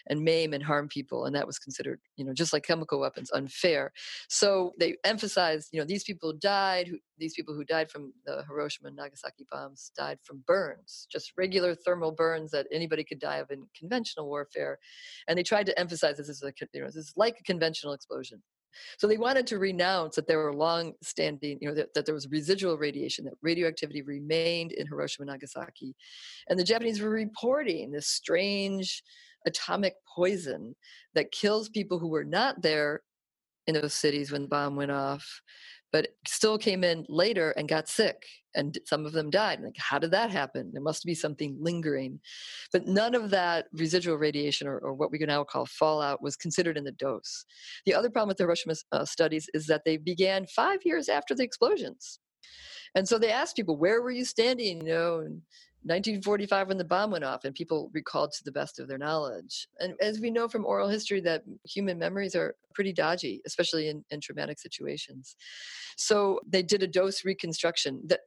and 0.08 0.22
maim 0.22 0.52
and 0.52 0.62
harm 0.62 0.88
people 0.88 1.24
and 1.24 1.34
that 1.34 1.46
was 1.46 1.58
considered 1.58 2.00
you 2.16 2.24
know 2.24 2.32
just 2.32 2.52
like 2.52 2.64
chemical 2.64 3.00
weapons 3.00 3.30
unfair. 3.32 3.92
So 4.28 4.72
they 4.78 4.96
emphasized 5.04 5.68
you 5.72 5.80
know 5.80 5.86
these 5.86 6.04
people 6.04 6.32
died 6.32 6.88
who, 6.88 6.98
these 7.18 7.34
people 7.34 7.54
who 7.54 7.64
died 7.64 7.90
from 7.90 8.12
the 8.24 8.44
hiroshima 8.48 8.88
and 8.88 8.96
nagasaki 8.96 9.46
bombs 9.50 9.92
died 9.96 10.18
from 10.22 10.42
burns 10.46 11.06
just 11.10 11.32
regular 11.36 11.74
thermal 11.74 12.12
burns 12.12 12.50
that 12.52 12.66
anybody 12.72 13.04
could 13.04 13.18
die 13.18 13.36
of 13.36 13.50
in 13.50 13.66
conventional 13.78 14.26
warfare. 14.26 14.78
And 15.28 15.38
they 15.38 15.42
tried 15.42 15.66
to 15.66 15.78
emphasize 15.78 16.16
this 16.16 16.28
as 16.28 16.42
a 16.42 16.52
you 16.72 16.80
know 16.80 16.86
this 16.86 16.96
is 16.96 17.12
like 17.16 17.38
a 17.40 17.44
conventional 17.44 17.92
explosion. 17.92 18.42
So 18.98 19.08
they 19.08 19.16
wanted 19.16 19.48
to 19.48 19.58
renounce 19.58 20.16
that 20.16 20.28
there 20.28 20.38
were 20.38 20.54
long 20.54 20.92
standing, 21.02 21.58
you 21.60 21.68
know, 21.68 21.74
that, 21.74 21.92
that, 21.94 22.06
there 22.06 22.14
was 22.14 22.28
residual 22.28 22.78
radiation, 22.78 23.24
that 23.24 23.34
radioactivity 23.42 24.02
remained 24.02 24.70
in 24.70 24.86
Hiroshima 24.86 25.24
and 25.24 25.32
Nagasaki. 25.32 25.96
And 26.48 26.56
the 26.56 26.64
Japanese 26.64 27.00
were 27.00 27.10
reporting 27.10 27.90
this 27.90 28.06
strange 28.06 29.02
atomic 29.46 29.94
poison 30.14 30.74
that 31.14 31.32
kills 31.32 31.68
people 31.68 31.98
who 31.98 32.08
were 32.08 32.24
not 32.24 32.62
there 32.62 33.02
in 33.66 33.74
those 33.74 33.94
cities 33.94 34.32
when 34.32 34.42
the 34.42 34.48
bomb 34.48 34.76
went 34.76 34.90
off 34.90 35.42
but 35.92 36.08
still 36.26 36.58
came 36.58 36.84
in 36.84 37.04
later 37.08 37.50
and 37.52 37.68
got 37.68 37.88
sick 37.88 38.24
and 38.54 38.78
some 38.84 39.06
of 39.06 39.12
them 39.12 39.30
died. 39.30 39.60
Like 39.60 39.76
how 39.76 39.98
did 39.98 40.10
that 40.12 40.30
happen? 40.30 40.70
There 40.72 40.82
must 40.82 41.04
be 41.04 41.14
something 41.14 41.56
lingering. 41.60 42.20
But 42.72 42.86
none 42.86 43.14
of 43.14 43.30
that 43.30 43.66
residual 43.72 44.16
radiation 44.16 44.66
or, 44.66 44.78
or 44.78 44.94
what 44.94 45.10
we 45.10 45.18
can 45.18 45.28
now 45.28 45.44
call 45.44 45.66
fallout 45.66 46.22
was 46.22 46.36
considered 46.36 46.76
in 46.76 46.84
the 46.84 46.92
dose. 46.92 47.44
The 47.86 47.94
other 47.94 48.10
problem 48.10 48.28
with 48.28 48.38
the 48.38 48.44
hiroshima 48.44 48.74
uh, 48.92 49.04
studies 49.04 49.48
is 49.54 49.66
that 49.66 49.82
they 49.84 49.96
began 49.96 50.46
five 50.46 50.80
years 50.84 51.08
after 51.08 51.34
the 51.34 51.44
explosions. 51.44 52.18
And 52.94 53.08
so 53.08 53.18
they 53.18 53.30
asked 53.30 53.56
people 53.56 53.76
where 53.76 54.02
were 54.02 54.10
you 54.10 54.24
standing? 54.24 54.78
You 54.78 54.92
know 54.92 55.18
and 55.20 55.42
1945 55.82 56.68
when 56.68 56.76
the 56.76 56.84
bomb 56.84 57.10
went 57.10 57.24
off 57.24 57.44
and 57.44 57.54
people 57.54 57.90
recalled 57.94 58.32
to 58.32 58.44
the 58.44 58.52
best 58.52 58.78
of 58.78 58.86
their 58.86 58.98
knowledge. 58.98 59.66
And 59.78 59.94
as 59.98 60.20
we 60.20 60.30
know 60.30 60.46
from 60.46 60.66
oral 60.66 60.90
history 60.90 61.20
that 61.22 61.42
human 61.66 61.98
memories 61.98 62.34
are 62.34 62.54
pretty 62.74 62.92
dodgy 62.92 63.40
especially 63.46 63.88
in, 63.88 64.04
in 64.10 64.20
traumatic 64.20 64.58
situations. 64.58 65.36
So 65.96 66.40
they 66.46 66.62
did 66.62 66.82
a 66.82 66.86
dose 66.86 67.24
reconstruction. 67.24 68.02
The 68.06 68.18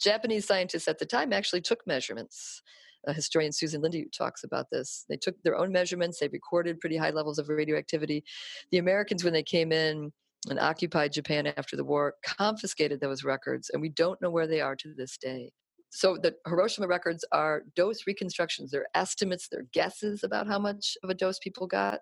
japanese 0.00 0.46
scientists 0.46 0.88
at 0.88 0.98
the 0.98 1.06
time 1.06 1.32
actually 1.32 1.60
took 1.60 1.86
measurements. 1.86 2.60
A 3.06 3.12
historian 3.12 3.52
susan 3.52 3.82
lindee 3.82 4.10
talks 4.10 4.42
about 4.42 4.66
this. 4.72 5.04
They 5.08 5.16
took 5.16 5.40
their 5.44 5.56
own 5.56 5.70
measurements. 5.70 6.18
They 6.18 6.28
recorded 6.28 6.80
pretty 6.80 6.96
high 6.96 7.10
levels 7.10 7.38
of 7.38 7.48
radioactivity. 7.48 8.24
The 8.72 8.78
americans 8.78 9.22
when 9.22 9.32
they 9.32 9.44
came 9.44 9.70
in 9.70 10.12
and 10.50 10.58
occupied 10.58 11.12
Japan 11.12 11.46
after 11.56 11.76
the 11.76 11.84
war, 11.84 12.14
confiscated 12.22 13.00
those 13.00 13.24
records, 13.24 13.70
and 13.70 13.82
we 13.82 13.88
don't 13.88 14.20
know 14.22 14.30
where 14.30 14.46
they 14.46 14.60
are 14.60 14.76
to 14.76 14.94
this 14.94 15.16
day 15.16 15.50
so 15.90 16.16
the 16.16 16.34
Hiroshima 16.46 16.86
records 16.86 17.24
are 17.32 17.62
dose 17.74 18.06
reconstructions. 18.06 18.70
They're 18.70 18.88
estimates, 18.94 19.48
they're 19.48 19.66
guesses 19.72 20.24
about 20.24 20.46
how 20.46 20.58
much 20.58 20.96
of 21.02 21.10
a 21.10 21.14
dose 21.14 21.38
people 21.38 21.66
got. 21.66 22.00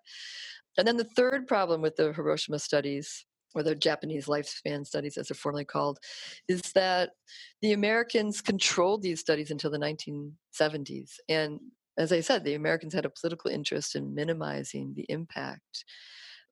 And 0.77 0.87
then 0.87 0.97
the 0.97 1.05
third 1.05 1.47
problem 1.47 1.81
with 1.81 1.97
the 1.97 2.13
Hiroshima 2.13 2.59
studies, 2.59 3.25
or 3.55 3.63
the 3.63 3.75
Japanese 3.75 4.27
lifespan 4.27 4.85
studies, 4.85 5.17
as 5.17 5.29
they're 5.29 5.37
formally 5.37 5.65
called, 5.65 5.99
is 6.49 6.61
that 6.75 7.11
the 7.63 7.73
Americans 7.73 8.41
controlled 8.41 9.03
these 9.03 9.21
studies 9.21 9.51
until 9.53 9.71
the 9.71 9.79
1970s. 9.79 11.13
And 11.29 11.61
as 11.97 12.13
I 12.13 12.21
said, 12.21 12.43
the 12.43 12.55
Americans 12.55 12.93
had 12.93 13.05
a 13.05 13.11
political 13.11 13.51
interest 13.51 13.95
in 13.95 14.15
minimizing 14.15 14.95
the 14.97 15.07
impact 15.09 15.85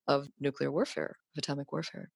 of 0.07 0.29
nuclear 0.39 0.71
warfare, 0.71 1.17
of 1.35 1.39
atomic 1.39 1.73
warfare. 1.73 2.11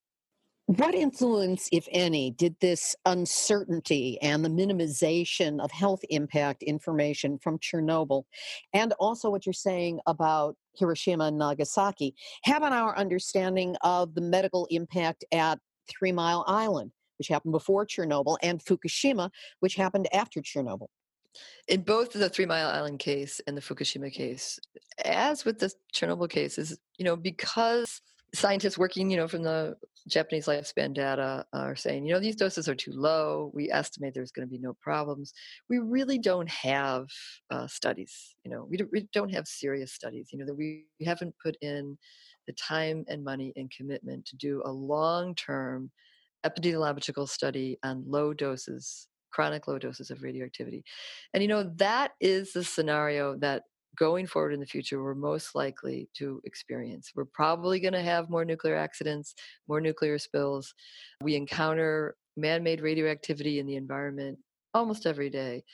What 0.66 0.96
influence, 0.96 1.68
if 1.70 1.86
any, 1.92 2.32
did 2.32 2.56
this 2.60 2.96
uncertainty 3.04 4.20
and 4.20 4.44
the 4.44 4.48
minimization 4.48 5.60
of 5.60 5.70
health 5.70 6.00
impact 6.10 6.64
information 6.64 7.38
from 7.38 7.60
Chernobyl, 7.60 8.24
and 8.72 8.92
also 8.94 9.30
what 9.30 9.46
you're 9.46 9.52
saying 9.52 10.00
about 10.08 10.56
Hiroshima 10.76 11.26
and 11.26 11.38
Nagasaki, 11.38 12.16
have 12.42 12.64
on 12.64 12.72
our 12.72 12.98
understanding 12.98 13.76
of 13.82 14.16
the 14.16 14.20
medical 14.20 14.66
impact 14.68 15.24
at 15.30 15.60
Three 15.88 16.10
Mile 16.10 16.44
Island, 16.48 16.90
which 17.20 17.28
happened 17.28 17.52
before 17.52 17.86
Chernobyl, 17.86 18.36
and 18.42 18.60
Fukushima, 18.60 19.30
which 19.60 19.76
happened 19.76 20.08
after 20.12 20.40
Chernobyl? 20.40 20.88
In 21.68 21.82
both 21.82 22.12
the 22.12 22.28
Three 22.28 22.46
Mile 22.46 22.70
Island 22.70 22.98
case 22.98 23.40
and 23.46 23.56
the 23.56 23.60
Fukushima 23.60 24.12
case, 24.12 24.58
as 25.04 25.44
with 25.44 25.60
the 25.60 25.72
Chernobyl 25.94 26.28
cases, 26.28 26.76
you 26.98 27.04
know, 27.04 27.14
because 27.14 28.00
scientists 28.36 28.78
working, 28.78 29.10
you 29.10 29.16
know, 29.16 29.26
from 29.26 29.42
the 29.42 29.76
Japanese 30.08 30.46
lifespan 30.46 30.92
data 30.92 31.44
are 31.52 31.74
saying, 31.74 32.04
you 32.04 32.12
know, 32.12 32.20
these 32.20 32.36
doses 32.36 32.68
are 32.68 32.74
too 32.74 32.92
low. 32.92 33.50
We 33.54 33.70
estimate 33.70 34.14
there's 34.14 34.30
going 34.30 34.46
to 34.46 34.50
be 34.50 34.58
no 34.58 34.74
problems. 34.74 35.32
We 35.68 35.78
really 35.78 36.18
don't 36.18 36.48
have 36.50 37.08
uh, 37.50 37.66
studies. 37.66 38.36
You 38.44 38.50
know, 38.50 38.66
we 38.68 38.76
don't, 38.76 38.90
we 38.92 39.08
don't 39.12 39.32
have 39.32 39.46
serious 39.46 39.92
studies. 39.92 40.28
You 40.32 40.38
know, 40.38 40.46
that 40.46 40.54
we 40.54 40.84
haven't 41.04 41.34
put 41.42 41.56
in 41.60 41.96
the 42.46 42.52
time 42.52 43.04
and 43.08 43.24
money 43.24 43.52
and 43.56 43.70
commitment 43.70 44.26
to 44.26 44.36
do 44.36 44.62
a 44.64 44.70
long-term 44.70 45.90
epidemiological 46.44 47.28
study 47.28 47.78
on 47.82 48.04
low 48.06 48.32
doses 48.32 49.08
chronic 49.32 49.66
low 49.66 49.78
doses 49.78 50.10
of 50.10 50.22
radioactivity 50.22 50.84
and 51.34 51.42
you 51.42 51.48
know 51.48 51.70
that 51.74 52.12
is 52.20 52.52
the 52.52 52.62
scenario 52.62 53.36
that 53.36 53.64
going 53.96 54.26
forward 54.26 54.52
in 54.52 54.60
the 54.60 54.66
future 54.66 55.02
we're 55.02 55.14
most 55.14 55.54
likely 55.54 56.08
to 56.14 56.40
experience. 56.44 57.12
We're 57.14 57.24
probably 57.24 57.80
going 57.80 57.94
to 57.94 58.02
have 58.02 58.30
more 58.30 58.44
nuclear 58.44 58.76
accidents, 58.76 59.34
more 59.68 59.80
nuclear 59.80 60.18
spills. 60.18 60.74
We 61.22 61.34
encounter 61.34 62.16
man 62.36 62.62
made 62.62 62.80
radioactivity 62.80 63.58
in 63.58 63.66
the 63.66 63.76
environment 63.76 64.38
almost 64.76 65.06
every 65.06 65.30
day. 65.30 65.64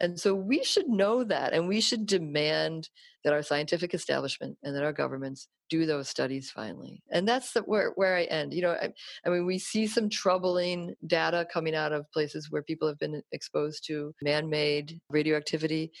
And 0.00 0.20
so 0.20 0.34
we 0.34 0.62
should 0.62 0.88
know 0.88 1.24
that 1.24 1.54
and 1.54 1.66
we 1.66 1.80
should 1.80 2.04
demand 2.06 2.90
that 3.24 3.32
our 3.32 3.42
scientific 3.42 3.94
establishment 3.94 4.58
and 4.62 4.76
that 4.76 4.84
our 4.84 4.92
governments 4.92 5.48
do 5.70 5.86
those 5.86 6.08
studies 6.08 6.50
finally. 6.50 7.02
And 7.10 7.26
that's 7.26 7.52
the, 7.52 7.60
where, 7.62 7.92
where 7.94 8.16
I 8.16 8.24
end. 8.24 8.52
You 8.52 8.62
know, 8.62 8.72
I, 8.72 8.92
I 9.24 9.30
mean, 9.30 9.46
we 9.46 9.58
see 9.58 9.86
some 9.86 10.10
troubling 10.10 10.94
data 11.06 11.46
coming 11.50 11.74
out 11.74 11.92
of 11.92 12.10
places 12.12 12.50
where 12.50 12.62
people 12.62 12.86
have 12.86 12.98
been 12.98 13.22
exposed 13.32 13.86
to 13.86 14.14
man 14.22 14.50
made 14.50 15.00
radioactivity. 15.08 15.92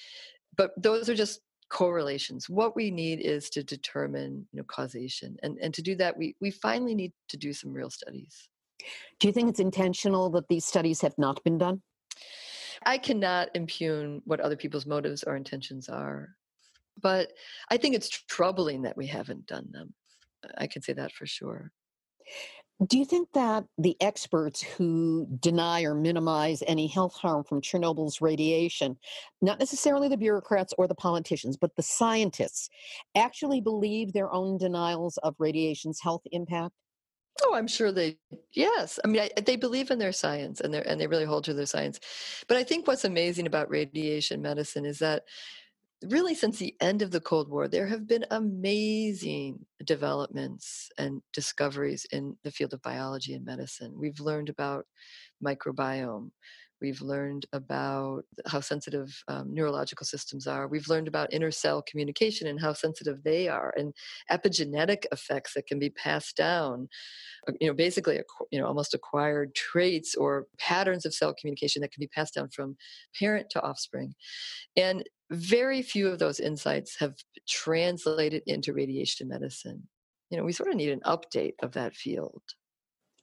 But 0.56 0.72
those 0.76 1.08
are 1.08 1.14
just 1.14 1.40
correlations. 1.70 2.48
What 2.48 2.76
we 2.76 2.90
need 2.90 3.20
is 3.20 3.48
to 3.50 3.62
determine 3.62 4.46
you 4.52 4.58
know 4.58 4.64
causation 4.64 5.36
and 5.42 5.58
and 5.58 5.72
to 5.74 5.82
do 5.82 5.94
that 5.96 6.16
we 6.16 6.36
we 6.40 6.50
finally 6.50 6.94
need 6.94 7.12
to 7.28 7.36
do 7.36 7.52
some 7.52 7.72
real 7.72 7.90
studies. 7.90 8.48
Do 9.18 9.28
you 9.28 9.32
think 9.32 9.48
it's 9.48 9.60
intentional 9.60 10.30
that 10.30 10.48
these 10.48 10.64
studies 10.64 11.00
have 11.02 11.16
not 11.18 11.42
been 11.44 11.58
done? 11.58 11.82
I 12.84 12.98
cannot 12.98 13.50
impugn 13.54 14.22
what 14.24 14.40
other 14.40 14.56
people's 14.56 14.86
motives 14.86 15.22
or 15.22 15.36
intentions 15.36 15.88
are 15.88 16.30
but 17.02 17.32
i 17.70 17.76
think 17.76 17.94
it's 17.94 18.08
troubling 18.08 18.82
that 18.82 18.96
we 18.96 19.06
haven't 19.06 19.46
done 19.46 19.68
them. 19.70 19.94
I 20.56 20.66
can 20.66 20.82
say 20.82 20.94
that 20.94 21.12
for 21.12 21.26
sure 21.26 21.72
do 22.86 22.98
you 22.98 23.04
think 23.04 23.32
that 23.32 23.64
the 23.76 23.96
experts 24.00 24.62
who 24.62 25.26
deny 25.38 25.82
or 25.82 25.94
minimize 25.94 26.62
any 26.66 26.86
health 26.86 27.14
harm 27.14 27.44
from 27.44 27.60
Chernobyl's 27.60 28.20
radiation, 28.20 28.96
not 29.42 29.58
necessarily 29.58 30.08
the 30.08 30.16
bureaucrats 30.16 30.72
or 30.78 30.88
the 30.88 30.94
politicians, 30.94 31.56
but 31.56 31.76
the 31.76 31.82
scientists, 31.82 32.70
actually 33.14 33.60
believe 33.60 34.12
their 34.12 34.32
own 34.32 34.56
denials 34.56 35.18
of 35.18 35.34
radiation's 35.38 36.00
health 36.00 36.22
impact? 36.32 36.74
Oh, 37.42 37.54
I'm 37.54 37.68
sure 37.68 37.92
they. 37.92 38.18
Yes, 38.52 38.98
I 39.04 39.08
mean, 39.08 39.22
I, 39.22 39.40
they 39.40 39.56
believe 39.56 39.90
in 39.90 39.98
their 39.98 40.12
science, 40.12 40.60
and 40.60 40.74
they 40.74 40.82
and 40.82 41.00
they 41.00 41.06
really 41.06 41.24
hold 41.24 41.44
to 41.44 41.54
their 41.54 41.66
science. 41.66 42.00
But 42.48 42.56
I 42.56 42.64
think 42.64 42.86
what's 42.86 43.04
amazing 43.04 43.46
about 43.46 43.70
radiation 43.70 44.42
medicine 44.42 44.84
is 44.84 44.98
that 44.98 45.24
really 46.04 46.34
since 46.34 46.58
the 46.58 46.74
end 46.80 47.02
of 47.02 47.10
the 47.10 47.20
Cold 47.20 47.48
War, 47.48 47.68
there 47.68 47.86
have 47.86 48.06
been 48.06 48.24
amazing 48.30 49.64
developments 49.84 50.88
and 50.98 51.20
discoveries 51.32 52.06
in 52.12 52.36
the 52.42 52.50
field 52.50 52.72
of 52.72 52.82
biology 52.82 53.34
and 53.34 53.44
medicine. 53.44 53.92
We've 53.96 54.20
learned 54.20 54.48
about 54.48 54.86
microbiome. 55.44 56.30
We've 56.80 57.02
learned 57.02 57.44
about 57.52 58.22
how 58.46 58.60
sensitive 58.60 59.14
um, 59.28 59.52
neurological 59.52 60.06
systems 60.06 60.46
are. 60.46 60.66
We've 60.66 60.88
learned 60.88 61.08
about 61.08 61.30
intercell 61.30 61.84
communication 61.84 62.46
and 62.46 62.58
how 62.58 62.72
sensitive 62.72 63.22
they 63.22 63.48
are, 63.48 63.74
and 63.76 63.92
epigenetic 64.30 65.04
effects 65.12 65.52
that 65.54 65.66
can 65.66 65.78
be 65.78 65.90
passed 65.90 66.36
down. 66.36 66.88
Uh, 67.46 67.52
you 67.60 67.66
know, 67.66 67.74
basically, 67.74 68.20
you 68.50 68.58
know, 68.58 68.66
almost 68.66 68.94
acquired 68.94 69.54
traits 69.54 70.14
or 70.14 70.46
patterns 70.58 71.04
of 71.04 71.12
cell 71.12 71.34
communication 71.38 71.82
that 71.82 71.92
can 71.92 72.00
be 72.00 72.08
passed 72.08 72.34
down 72.34 72.48
from 72.48 72.76
parent 73.18 73.50
to 73.50 73.60
offspring. 73.60 74.14
And 74.74 75.04
very 75.30 75.82
few 75.82 76.08
of 76.08 76.18
those 76.18 76.40
insights 76.40 76.98
have 76.98 77.14
translated 77.48 78.42
into 78.46 78.72
radiation 78.72 79.28
medicine. 79.28 79.88
You 80.30 80.38
know, 80.38 80.44
we 80.44 80.52
sort 80.52 80.70
of 80.70 80.76
need 80.76 80.90
an 80.90 81.00
update 81.00 81.54
of 81.62 81.72
that 81.72 81.94
field. 81.94 82.42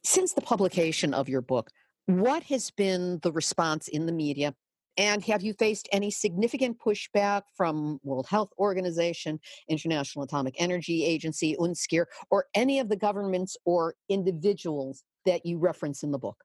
Since 0.03 0.34
the 0.34 0.41
publication 0.41 1.14
of 1.14 1.28
your 1.28 1.41
book, 1.41 1.70
what 2.05 2.43
has 2.43 2.72
been 2.72 3.20
the 3.24 3.32
response 3.32 3.88
in 3.89 4.05
the 4.05 4.14
media? 4.14 4.55
And 4.97 5.24
have 5.26 5.43
you 5.43 5.53
faced 5.53 5.88
any 5.91 6.10
significant 6.10 6.80
pushback 6.80 7.43
from 7.55 7.99
World 8.03 8.28
Health 8.28 8.49
Organization, 8.58 9.39
International 9.70 10.24
Atomic 10.24 10.55
Energy 10.58 11.05
Agency, 11.05 11.55
UNSCEAR, 11.60 12.08
or 12.32 12.45
any 12.55 12.80
of 12.80 12.89
the 12.89 12.95
governments 12.95 13.58
or 13.66 13.93
individuals 14.10 15.03
that 15.26 15.45
you 15.45 15.60
reference 15.60 16.01
in 16.01 16.12
the 16.12 16.18
book? 16.18 16.43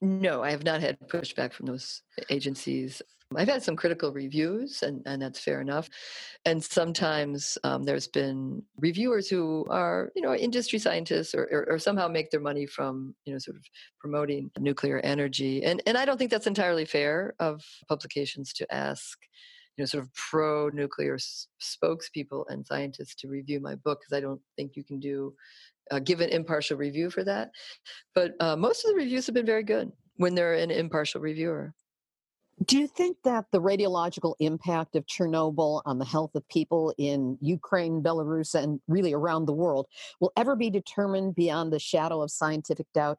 No, 0.00 0.42
I 0.42 0.50
have 0.50 0.64
not 0.64 0.80
had 0.80 0.98
pushback 1.08 1.52
from 1.52 1.66
those 1.66 2.02
agencies. 2.30 3.00
I've 3.36 3.48
had 3.48 3.62
some 3.62 3.76
critical 3.76 4.12
reviews, 4.12 4.82
and, 4.82 5.02
and 5.06 5.20
that's 5.20 5.40
fair 5.40 5.60
enough. 5.60 5.88
And 6.44 6.62
sometimes 6.62 7.58
um, 7.64 7.84
there's 7.84 8.06
been 8.06 8.62
reviewers 8.78 9.28
who 9.28 9.66
are, 9.70 10.12
you 10.14 10.22
know, 10.22 10.34
industry 10.34 10.78
scientists 10.78 11.34
or, 11.34 11.44
or, 11.50 11.66
or, 11.70 11.78
somehow 11.78 12.06
make 12.06 12.30
their 12.30 12.40
money 12.40 12.66
from, 12.66 13.14
you 13.24 13.32
know, 13.32 13.38
sort 13.38 13.56
of 13.56 13.64
promoting 13.98 14.50
nuclear 14.58 15.00
energy. 15.00 15.64
And, 15.64 15.82
and 15.86 15.96
I 15.96 16.04
don't 16.04 16.18
think 16.18 16.30
that's 16.30 16.46
entirely 16.46 16.84
fair 16.84 17.34
of 17.40 17.62
publications 17.88 18.52
to 18.54 18.72
ask, 18.72 19.18
you 19.76 19.82
know, 19.82 19.86
sort 19.86 20.04
of 20.04 20.14
pro 20.14 20.68
nuclear 20.68 21.14
s- 21.14 21.48
spokespeople 21.60 22.44
and 22.48 22.66
scientists 22.66 23.14
to 23.16 23.28
review 23.28 23.58
my 23.58 23.74
book 23.74 24.00
because 24.00 24.16
I 24.16 24.20
don't 24.20 24.40
think 24.56 24.76
you 24.76 24.84
can 24.84 25.00
do 25.00 25.34
uh, 25.90 25.98
give 25.98 26.20
an 26.20 26.30
impartial 26.30 26.76
review 26.76 27.10
for 27.10 27.24
that. 27.24 27.50
But 28.14 28.32
uh, 28.40 28.56
most 28.56 28.84
of 28.84 28.90
the 28.90 28.96
reviews 28.96 29.26
have 29.26 29.34
been 29.34 29.46
very 29.46 29.62
good 29.62 29.90
when 30.16 30.34
they're 30.34 30.54
an 30.54 30.70
impartial 30.70 31.20
reviewer. 31.20 31.74
Do 32.64 32.78
you 32.78 32.86
think 32.86 33.16
that 33.24 33.46
the 33.50 33.60
radiological 33.60 34.36
impact 34.38 34.94
of 34.94 35.06
Chernobyl 35.06 35.82
on 35.84 35.98
the 35.98 36.04
health 36.04 36.36
of 36.36 36.48
people 36.48 36.94
in 36.98 37.36
Ukraine, 37.40 38.00
Belarus, 38.00 38.54
and 38.54 38.80
really 38.86 39.12
around 39.12 39.46
the 39.46 39.52
world 39.52 39.86
will 40.20 40.32
ever 40.36 40.54
be 40.54 40.70
determined 40.70 41.34
beyond 41.34 41.72
the 41.72 41.80
shadow 41.80 42.22
of 42.22 42.30
scientific 42.30 42.86
doubt? 42.94 43.18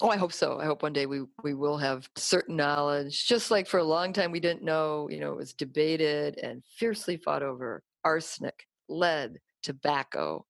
Oh, 0.00 0.08
I 0.08 0.18
hope 0.18 0.32
so. 0.32 0.60
I 0.60 0.66
hope 0.66 0.82
one 0.82 0.92
day 0.92 1.06
we, 1.06 1.22
we 1.42 1.54
will 1.54 1.78
have 1.78 2.08
certain 2.16 2.54
knowledge. 2.54 3.26
Just 3.26 3.50
like 3.50 3.66
for 3.66 3.78
a 3.78 3.84
long 3.84 4.12
time 4.12 4.30
we 4.30 4.40
didn't 4.40 4.62
know, 4.62 5.08
you 5.10 5.18
know, 5.18 5.32
it 5.32 5.36
was 5.36 5.52
debated 5.52 6.38
and 6.38 6.62
fiercely 6.76 7.16
fought 7.16 7.42
over 7.42 7.82
arsenic, 8.04 8.66
lead, 8.88 9.40
tobacco, 9.62 10.44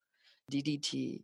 DDT, 0.50 1.22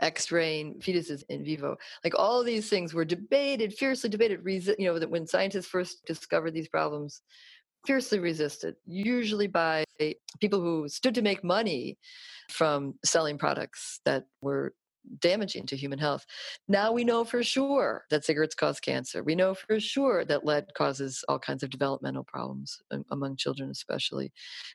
X-raying 0.00 0.74
fetuses 0.80 1.22
in 1.28 1.44
vivo. 1.44 1.76
Like 2.04 2.14
all 2.16 2.42
these 2.42 2.68
things 2.68 2.94
were 2.94 3.04
debated, 3.04 3.74
fiercely 3.74 4.10
debated. 4.10 4.40
You 4.78 4.86
know, 4.86 4.98
that 4.98 5.10
when 5.10 5.26
scientists 5.26 5.66
first 5.66 6.04
discovered 6.06 6.52
these 6.52 6.68
problems, 6.68 7.22
fiercely 7.86 8.18
resisted, 8.18 8.76
usually 8.86 9.46
by 9.46 9.84
people 10.40 10.60
who 10.60 10.88
stood 10.88 11.14
to 11.14 11.22
make 11.22 11.42
money 11.42 11.98
from 12.50 12.94
selling 13.04 13.38
products 13.38 14.00
that 14.04 14.24
were 14.42 14.74
damaging 15.20 15.66
to 15.66 15.76
human 15.76 15.98
health. 15.98 16.26
Now 16.68 16.92
we 16.92 17.04
know 17.04 17.24
for 17.24 17.42
sure 17.42 18.04
that 18.10 18.24
cigarettes 18.24 18.54
cause 18.54 18.80
cancer. 18.80 19.22
We 19.22 19.34
know 19.34 19.54
for 19.54 19.80
sure 19.80 20.24
that 20.26 20.44
lead 20.44 20.66
causes 20.74 21.24
all 21.26 21.38
kinds 21.38 21.62
of 21.62 21.70
developmental 21.70 22.24
problems 22.24 22.78
um, 22.90 23.04
among 23.10 23.36
children, 23.36 23.70
especially. 23.70 24.32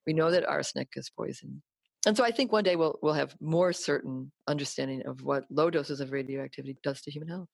We 0.07 0.13
know 0.13 0.31
that 0.31 0.45
arsenic 0.45 0.89
is 0.95 1.11
poison 1.11 1.61
and 2.05 2.15
so 2.15 2.23
I 2.23 2.31
think 2.31 2.51
one 2.51 2.63
day 2.63 2.75
we'll 2.75 2.99
we'll 3.01 3.13
have 3.13 3.35
more 3.39 3.73
certain 3.73 4.31
understanding 4.47 5.03
of 5.05 5.21
what 5.21 5.45
low 5.49 5.69
doses 5.69 5.99
of 6.01 6.11
radioactivity 6.11 6.77
does 6.83 7.01
to 7.01 7.11
human 7.11 7.29
health. 7.29 7.47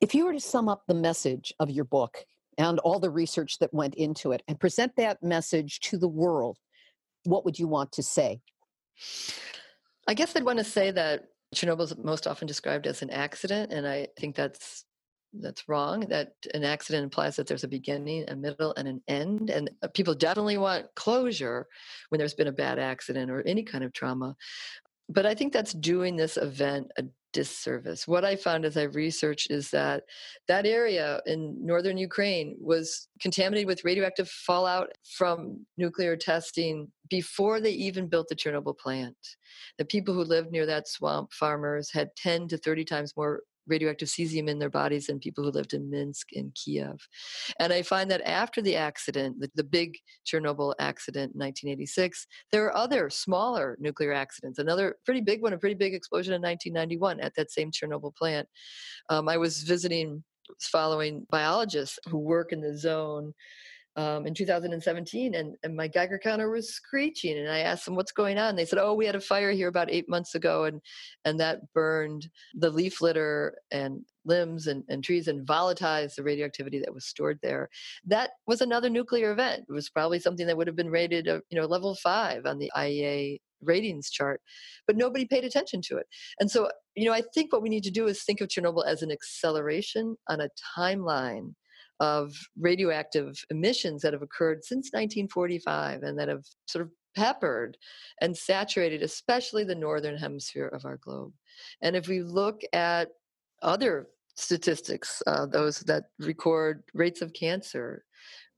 If 0.00 0.14
you 0.14 0.24
were 0.24 0.32
to 0.32 0.40
sum 0.40 0.68
up 0.68 0.82
the 0.86 0.94
message 0.94 1.52
of 1.60 1.70
your 1.70 1.84
book 1.84 2.24
and 2.56 2.78
all 2.80 2.98
the 2.98 3.10
research 3.10 3.58
that 3.58 3.72
went 3.72 3.94
into 3.94 4.32
it 4.32 4.42
and 4.48 4.58
present 4.58 4.92
that 4.96 5.22
message 5.22 5.80
to 5.80 5.98
the 5.98 6.08
world, 6.08 6.56
what 7.24 7.44
would 7.44 7.58
you 7.58 7.68
want 7.68 7.92
to 7.92 8.02
say? 8.02 8.40
I 10.06 10.14
guess 10.14 10.34
I'd 10.34 10.44
want 10.44 10.58
to 10.58 10.64
say 10.64 10.90
that 10.90 11.26
Chernobyl 11.54 11.82
is 11.82 11.96
most 11.98 12.26
often 12.26 12.46
described 12.46 12.86
as 12.86 13.02
an 13.02 13.10
accident, 13.10 13.72
and 13.72 13.86
I 13.86 14.08
think 14.18 14.36
that's 14.36 14.84
that's 15.34 15.68
wrong 15.68 16.00
that 16.08 16.32
an 16.54 16.64
accident 16.64 17.04
implies 17.04 17.36
that 17.36 17.46
there's 17.46 17.64
a 17.64 17.68
beginning 17.68 18.24
a 18.28 18.36
middle 18.36 18.74
and 18.76 18.88
an 18.88 19.00
end 19.06 19.50
and 19.50 19.70
uh, 19.82 19.88
people 19.94 20.14
definitely 20.14 20.58
want 20.58 20.86
closure 20.96 21.66
when 22.08 22.18
there's 22.18 22.34
been 22.34 22.48
a 22.48 22.52
bad 22.52 22.78
accident 22.78 23.30
or 23.30 23.42
any 23.42 23.62
kind 23.62 23.84
of 23.84 23.92
trauma 23.92 24.34
but 25.08 25.26
i 25.26 25.34
think 25.34 25.52
that's 25.52 25.72
doing 25.72 26.16
this 26.16 26.36
event 26.36 26.90
a 26.98 27.04
disservice. 27.32 28.08
What 28.08 28.24
i 28.24 28.36
found 28.36 28.64
as 28.64 28.76
i 28.76 28.84
researched 28.84 29.50
is 29.50 29.70
that 29.70 30.04
that 30.48 30.66
area 30.66 31.20
in 31.26 31.56
northern 31.64 31.96
ukraine 31.96 32.56
was 32.60 33.08
contaminated 33.20 33.66
with 33.66 33.84
radioactive 33.84 34.28
fallout 34.28 34.90
from 35.16 35.64
nuclear 35.76 36.16
testing 36.16 36.88
before 37.08 37.60
they 37.60 37.72
even 37.72 38.08
built 38.08 38.28
the 38.28 38.36
chernobyl 38.36 38.76
plant. 38.78 39.16
The 39.78 39.84
people 39.84 40.14
who 40.14 40.22
lived 40.24 40.50
near 40.50 40.66
that 40.66 40.88
swamp 40.88 41.32
farmers 41.32 41.90
had 41.92 42.14
10 42.16 42.48
to 42.48 42.58
30 42.58 42.84
times 42.84 43.16
more 43.16 43.42
radioactive 43.66 44.08
cesium 44.08 44.48
in 44.48 44.58
their 44.58 44.70
bodies 44.70 45.06
than 45.06 45.18
people 45.18 45.44
who 45.44 45.50
lived 45.50 45.74
in 45.74 45.90
Minsk 45.90 46.28
and 46.34 46.54
Kiev. 46.54 47.06
And 47.58 47.72
I 47.72 47.82
find 47.82 48.10
that 48.10 48.22
after 48.22 48.60
the 48.60 48.76
accident, 48.76 49.40
the, 49.40 49.50
the 49.54 49.64
big 49.64 49.96
Chernobyl 50.26 50.74
accident 50.78 51.34
in 51.34 51.40
1986, 51.40 52.26
there 52.52 52.64
are 52.66 52.76
other 52.76 53.10
smaller 53.10 53.76
nuclear 53.80 54.12
accidents. 54.12 54.58
Another 54.58 54.96
pretty 55.04 55.20
big 55.20 55.42
one, 55.42 55.52
a 55.52 55.58
pretty 55.58 55.74
big 55.74 55.94
explosion 55.94 56.34
in 56.34 56.42
1991 56.42 57.20
at 57.20 57.34
that 57.36 57.50
same 57.50 57.70
Chernobyl 57.70 58.14
plant. 58.14 58.48
Um, 59.08 59.28
I 59.28 59.36
was 59.36 59.62
visiting 59.62 60.24
following 60.60 61.26
biologists 61.30 61.98
who 62.08 62.18
work 62.18 62.52
in 62.52 62.60
the 62.60 62.76
zone 62.76 63.32
um, 63.96 64.26
in 64.26 64.34
2017, 64.34 65.34
and, 65.34 65.56
and 65.62 65.76
my 65.76 65.88
Geiger 65.88 66.18
counter 66.22 66.50
was 66.50 66.72
screeching. 66.72 67.38
And 67.38 67.48
I 67.48 67.60
asked 67.60 67.84
them, 67.84 67.96
"What's 67.96 68.12
going 68.12 68.38
on?" 68.38 68.56
They 68.56 68.64
said, 68.64 68.78
"Oh, 68.78 68.94
we 68.94 69.06
had 69.06 69.16
a 69.16 69.20
fire 69.20 69.50
here 69.52 69.68
about 69.68 69.90
eight 69.90 70.08
months 70.08 70.34
ago, 70.34 70.64
and 70.64 70.80
and 71.24 71.40
that 71.40 71.60
burned 71.72 72.28
the 72.54 72.70
leaf 72.70 73.00
litter 73.00 73.56
and 73.70 74.04
limbs 74.24 74.66
and, 74.66 74.84
and 74.88 75.02
trees 75.02 75.28
and 75.28 75.46
volatilized 75.46 76.14
the 76.14 76.22
radioactivity 76.22 76.78
that 76.78 76.94
was 76.94 77.06
stored 77.06 77.38
there. 77.42 77.68
That 78.06 78.30
was 78.46 78.60
another 78.60 78.90
nuclear 78.90 79.32
event. 79.32 79.64
It 79.68 79.72
was 79.72 79.90
probably 79.90 80.20
something 80.20 80.46
that 80.46 80.56
would 80.56 80.66
have 80.66 80.76
been 80.76 80.90
rated, 80.90 81.26
a, 81.26 81.40
you 81.50 81.58
know, 81.58 81.66
level 81.66 81.94
five 81.96 82.46
on 82.46 82.58
the 82.58 82.70
IAEA 82.76 83.38
ratings 83.62 84.10
chart, 84.10 84.40
but 84.86 84.96
nobody 84.96 85.26
paid 85.26 85.44
attention 85.44 85.82
to 85.82 85.96
it. 85.96 86.06
And 86.38 86.50
so, 86.50 86.70
you 86.94 87.04
know, 87.06 87.12
I 87.12 87.22
think 87.34 87.52
what 87.52 87.62
we 87.62 87.68
need 87.68 87.84
to 87.84 87.90
do 87.90 88.06
is 88.06 88.22
think 88.22 88.40
of 88.40 88.48
Chernobyl 88.48 88.86
as 88.86 89.02
an 89.02 89.10
acceleration 89.10 90.16
on 90.28 90.40
a 90.40 90.48
timeline 90.78 91.54
of 92.00 92.34
radioactive 92.58 93.44
emissions 93.50 94.02
that 94.02 94.12
have 94.12 94.22
occurred 94.22 94.64
since 94.64 94.88
1945 94.92 96.02
and 96.02 96.18
that 96.18 96.28
have 96.28 96.44
sort 96.66 96.84
of 96.84 96.90
peppered 97.14 97.76
and 98.20 98.36
saturated, 98.36 99.02
especially 99.02 99.64
the 99.64 99.74
northern 99.74 100.16
hemisphere 100.16 100.68
of 100.68 100.84
our 100.84 100.96
globe. 100.96 101.32
And 101.82 101.94
if 101.94 102.08
we 102.08 102.22
look 102.22 102.62
at 102.72 103.08
other 103.62 104.08
statistics, 104.36 105.22
uh, 105.26 105.46
those 105.46 105.80
that 105.80 106.04
record 106.18 106.82
rates 106.94 107.20
of 107.20 107.32
cancer, 107.34 108.04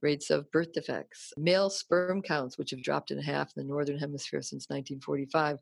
rates 0.01 0.29
of 0.29 0.49
birth 0.51 0.71
defects, 0.73 1.33
male 1.37 1.69
sperm 1.69 2.21
counts, 2.21 2.57
which 2.57 2.71
have 2.71 2.83
dropped 2.83 3.11
in 3.11 3.19
half 3.19 3.51
in 3.55 3.63
the 3.63 3.67
northern 3.67 3.97
hemisphere 3.97 4.41
since 4.41 4.69
1945, 4.69 5.57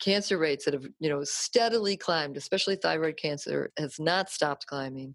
cancer 0.00 0.38
rates 0.38 0.64
that 0.64 0.74
have 0.74 0.86
you 1.00 1.08
know 1.08 1.24
steadily 1.24 1.96
climbed 1.96 2.36
especially 2.36 2.76
thyroid 2.76 3.16
cancer 3.16 3.72
has 3.76 3.98
not 3.98 4.30
stopped 4.30 4.66
climbing 4.66 5.14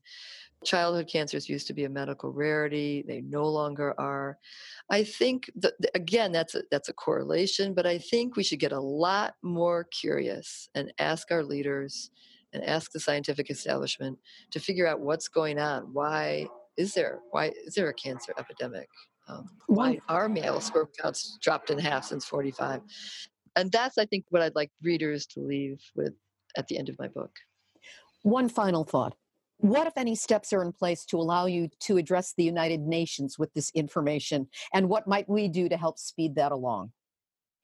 childhood 0.65 1.07
cancers 1.11 1.47
used 1.47 1.67
to 1.67 1.73
be 1.73 1.85
a 1.85 1.89
medical 1.89 2.31
rarity. 2.31 3.03
They 3.07 3.21
no 3.21 3.47
longer 3.47 3.93
are. 3.99 4.37
I 4.89 5.03
think 5.03 5.49
that 5.55 5.73
again 5.95 6.31
that's 6.31 6.55
a, 6.55 6.63
that's 6.71 6.89
a 6.89 6.93
correlation 6.93 7.73
but 7.73 7.85
i 7.85 7.97
think 7.97 8.35
we 8.35 8.43
should 8.43 8.59
get 8.59 8.71
a 8.71 8.79
lot 8.79 9.35
more 9.43 9.85
curious 9.85 10.69
and 10.75 10.93
ask 10.99 11.31
our 11.31 11.43
leaders 11.43 12.09
and 12.53 12.63
ask 12.63 12.91
the 12.91 12.99
scientific 12.99 13.49
establishment 13.49 14.17
to 14.51 14.59
figure 14.59 14.87
out 14.87 15.01
what's 15.01 15.27
going 15.27 15.59
on. 15.59 15.89
Why 15.93 16.47
is 16.77 16.93
there 16.93 17.19
why 17.31 17.51
is 17.65 17.75
there 17.75 17.89
a 17.89 17.93
cancer 17.93 18.33
epidemic? 18.37 18.87
Um, 19.27 19.49
why 19.67 19.99
are 20.07 20.29
male 20.29 20.61
sperm 20.61 20.87
counts 21.01 21.37
dropped 21.41 21.69
in 21.69 21.77
half 21.79 22.05
since 22.05 22.23
45 22.23 22.79
and 23.57 23.69
that's 23.73 23.97
i 23.97 24.05
think 24.05 24.23
what 24.29 24.41
i'd 24.41 24.55
like 24.55 24.71
readers 24.81 25.25
to 25.25 25.41
leave 25.41 25.81
with 25.97 26.13
at 26.57 26.67
the 26.67 26.77
end 26.77 26.89
of 26.89 26.97
my 26.99 27.07
book. 27.07 27.31
One 28.23 28.49
final 28.49 28.83
thought 28.83 29.15
What, 29.59 29.87
if 29.87 29.93
any, 29.97 30.15
steps 30.15 30.53
are 30.53 30.61
in 30.61 30.71
place 30.71 31.03
to 31.05 31.17
allow 31.17 31.47
you 31.47 31.69
to 31.81 31.97
address 31.97 32.33
the 32.37 32.43
United 32.43 32.81
Nations 32.81 33.39
with 33.39 33.53
this 33.53 33.71
information? 33.71 34.47
And 34.73 34.87
what 34.87 35.07
might 35.07 35.27
we 35.27 35.47
do 35.47 35.67
to 35.67 35.77
help 35.77 35.97
speed 35.97 36.35
that 36.35 36.51
along? 36.51 36.91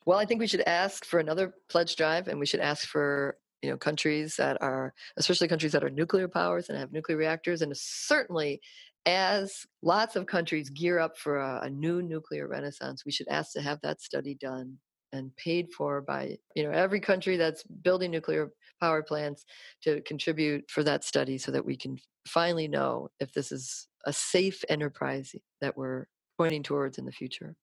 Well, 0.05 0.19
I 0.19 0.25
think 0.25 0.39
we 0.39 0.47
should 0.47 0.61
ask 0.61 1.05
for 1.05 1.19
another 1.19 1.53
pledge 1.69 1.95
drive 1.95 2.27
and 2.27 2.39
we 2.39 2.45
should 2.45 2.59
ask 2.59 2.87
for 2.87 3.37
you 3.61 3.69
know 3.69 3.77
countries 3.77 4.35
that 4.35 4.61
are 4.61 4.93
especially 5.17 5.47
countries 5.47 5.71
that 5.71 5.83
are 5.83 5.89
nuclear 5.89 6.27
powers 6.27 6.69
and 6.69 6.77
have 6.77 6.91
nuclear 6.91 7.17
reactors 7.17 7.61
and 7.61 7.75
certainly 7.75 8.59
as 9.05 9.65
lots 9.81 10.15
of 10.15 10.25
countries 10.25 10.69
gear 10.69 10.99
up 10.99 11.17
for 11.17 11.37
a, 11.37 11.61
a, 11.63 11.69
new 11.69 12.01
nuclear 12.01 12.47
renaissance 12.47 13.05
we 13.05 13.11
should 13.11 13.27
ask 13.29 13.53
to 13.53 13.61
have 13.61 13.79
that 13.81 14.01
study 14.01 14.35
done 14.35 14.77
and 15.13 15.35
paid 15.37 15.71
for 15.71 16.01
by 16.01 16.37
you 16.55 16.63
know 16.63 16.71
every 16.71 16.99
country 16.99 17.37
that's 17.37 17.63
building 17.63 18.11
nuclear 18.11 18.51
power 18.81 19.01
plants 19.01 19.45
to 19.81 20.01
contribute 20.01 20.69
for 20.69 20.83
that 20.83 21.03
study 21.05 21.37
so 21.37 21.51
that 21.51 21.65
we 21.65 21.77
can 21.77 21.97
finally 22.27 22.67
know 22.67 23.07
if 23.19 23.31
this 23.33 23.51
is 23.51 23.87
a 24.05 24.11
safe 24.11 24.63
enterprise 24.67 25.33
that 25.61 25.77
we're 25.77 26.05
pointing 26.37 26.63
towards 26.63 26.97
in 26.97 27.05
the 27.05 27.11
future 27.11 27.55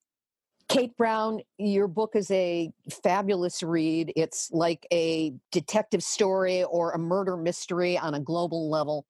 Kate 0.70 0.96
Brown, 0.96 1.40
your 1.58 1.88
book 1.88 2.12
is 2.14 2.30
a 2.30 2.70
fabulous 3.02 3.60
read. 3.60 4.12
It's 4.14 4.52
like 4.52 4.86
a 4.92 5.34
detective 5.50 6.00
story 6.00 6.62
or 6.62 6.92
a 6.92 6.98
murder 6.98 7.36
mystery 7.36 7.98
on 7.98 8.14
a 8.14 8.20
global 8.20 8.70
level. 8.70 9.04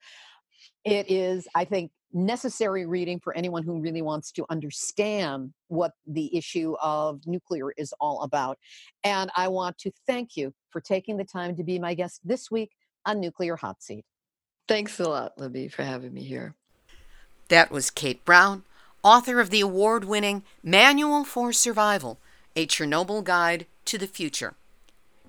It 0.86 1.10
is, 1.10 1.46
I 1.54 1.66
think, 1.66 1.90
necessary 2.12 2.86
reading 2.86 3.20
for 3.20 3.36
anyone 3.36 3.62
who 3.62 3.80
really 3.80 4.02
wants 4.02 4.32
to 4.32 4.44
understand 4.50 5.52
what 5.68 5.92
the 6.06 6.36
issue 6.36 6.74
of 6.82 7.20
nuclear 7.26 7.72
is 7.76 7.94
all 8.00 8.22
about. 8.22 8.58
And 9.04 9.30
I 9.36 9.48
want 9.48 9.78
to 9.78 9.92
thank 10.06 10.36
you 10.36 10.52
for 10.70 10.80
taking 10.80 11.16
the 11.16 11.24
time 11.24 11.56
to 11.56 11.64
be 11.64 11.78
my 11.78 11.94
guest 11.94 12.20
this 12.24 12.50
week 12.50 12.72
on 13.06 13.20
Nuclear 13.20 13.56
Hot 13.56 13.82
Seat. 13.82 14.04
Thanks 14.68 14.98
a 15.00 15.08
lot, 15.08 15.36
Libbe, 15.38 15.72
for 15.72 15.82
having 15.82 16.14
me 16.14 16.22
here. 16.22 16.54
That 17.48 17.70
was 17.70 17.90
Kate 17.90 18.24
Brown 18.24 18.64
author 19.02 19.40
of 19.40 19.50
the 19.50 19.60
award 19.60 20.04
winning 20.04 20.42
Manual 20.62 21.24
for 21.24 21.52
Survival 21.52 22.18
A 22.56 22.66
Chernobyl 22.66 23.24
Guide 23.24 23.66
to 23.86 23.98
the 23.98 24.06
Future. 24.06 24.54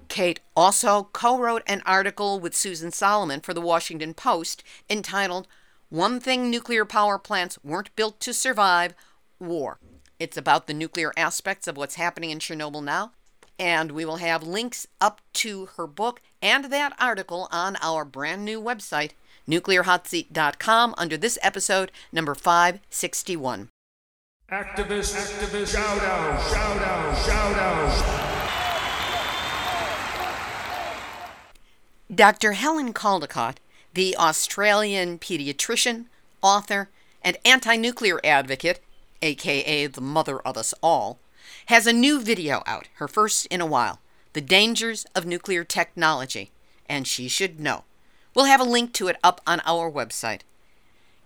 Kate 0.08 0.42
also 0.58 1.08
co 1.14 1.38
wrote 1.38 1.64
an 1.68 1.82
article 1.86 2.40
with 2.40 2.56
Susan 2.56 2.92
Solomon 2.92 3.40
for 3.40 3.54
the 3.54 3.62
Washington 3.62 4.14
Post 4.14 4.64
entitled 4.90 5.48
One 5.92 6.22
Thing 6.22 6.50
Nuclear 6.50 6.86
Power 6.86 7.20
Plants 7.20 7.60
Weren't 7.66 7.94
Built 7.98 8.22
to 8.22 8.34
Survive 8.34 8.94
War. 9.42 9.78
It's 10.20 10.38
about 10.38 10.66
the 10.66 10.74
nuclear 10.74 11.12
aspects 11.18 11.68
of 11.68 11.76
what's 11.76 11.96
happening 11.96 12.30
in 12.30 12.40
Chernobyl 12.40 12.82
now, 12.82 13.12
and 13.60 13.92
we 13.92 14.06
will 14.06 14.16
have 14.16 14.42
links 14.42 14.88
up 15.02 15.20
to 15.34 15.66
her 15.76 15.88
book 15.88 16.22
and 16.42 16.72
that 16.72 16.96
article 16.98 17.50
on 17.52 17.76
our 17.82 18.06
brand 18.06 18.46
new 18.46 18.62
website, 18.62 19.12
nuclearhotseat.com 19.46 20.96
under 20.98 21.18
this 21.18 21.38
episode, 21.42 21.92
number 22.14 22.36
561. 22.36 23.68
Activist, 24.50 25.14
activist, 25.14 25.74
shout 25.74 26.04
out, 26.04 26.42
shout 26.54 26.82
out, 26.84 27.18
shout 27.26 27.58
out. 27.58 28.32
Dr. 32.16 32.54
Helen 32.54 32.94
Caldicott, 32.94 33.58
the 33.94 34.16
Australian 34.18 35.20
pediatrician, 35.20 36.06
author, 36.42 36.90
and 37.22 37.38
anti 37.46 37.76
nuclear 37.76 38.20
advocate, 38.24 38.82
aka 39.22 39.88
the 39.88 40.02
mother 40.02 40.40
of 40.40 40.58
us 40.58 40.74
all, 40.82 41.20
has 41.68 41.86
a 41.86 41.94
new 41.94 42.22
video 42.22 42.64
out, 42.66 42.88
her 42.96 43.08
first 43.08 43.46
in 43.48 43.62
a 43.62 43.66
while 43.66 44.00
The 44.34 44.42
Dangers 44.42 45.06
of 45.16 45.26
Nuclear 45.26 45.64
Technology, 45.64 46.52
and 46.88 47.08
she 47.08 47.28
should 47.28 47.60
know. 47.60 47.84
We'll 48.34 48.46
have 48.46 48.62
a 48.62 48.66
link 48.66 48.94
to 48.94 49.08
it 49.08 49.18
up 49.24 49.42
on 49.46 49.62
our 49.66 49.92
website. 49.92 50.42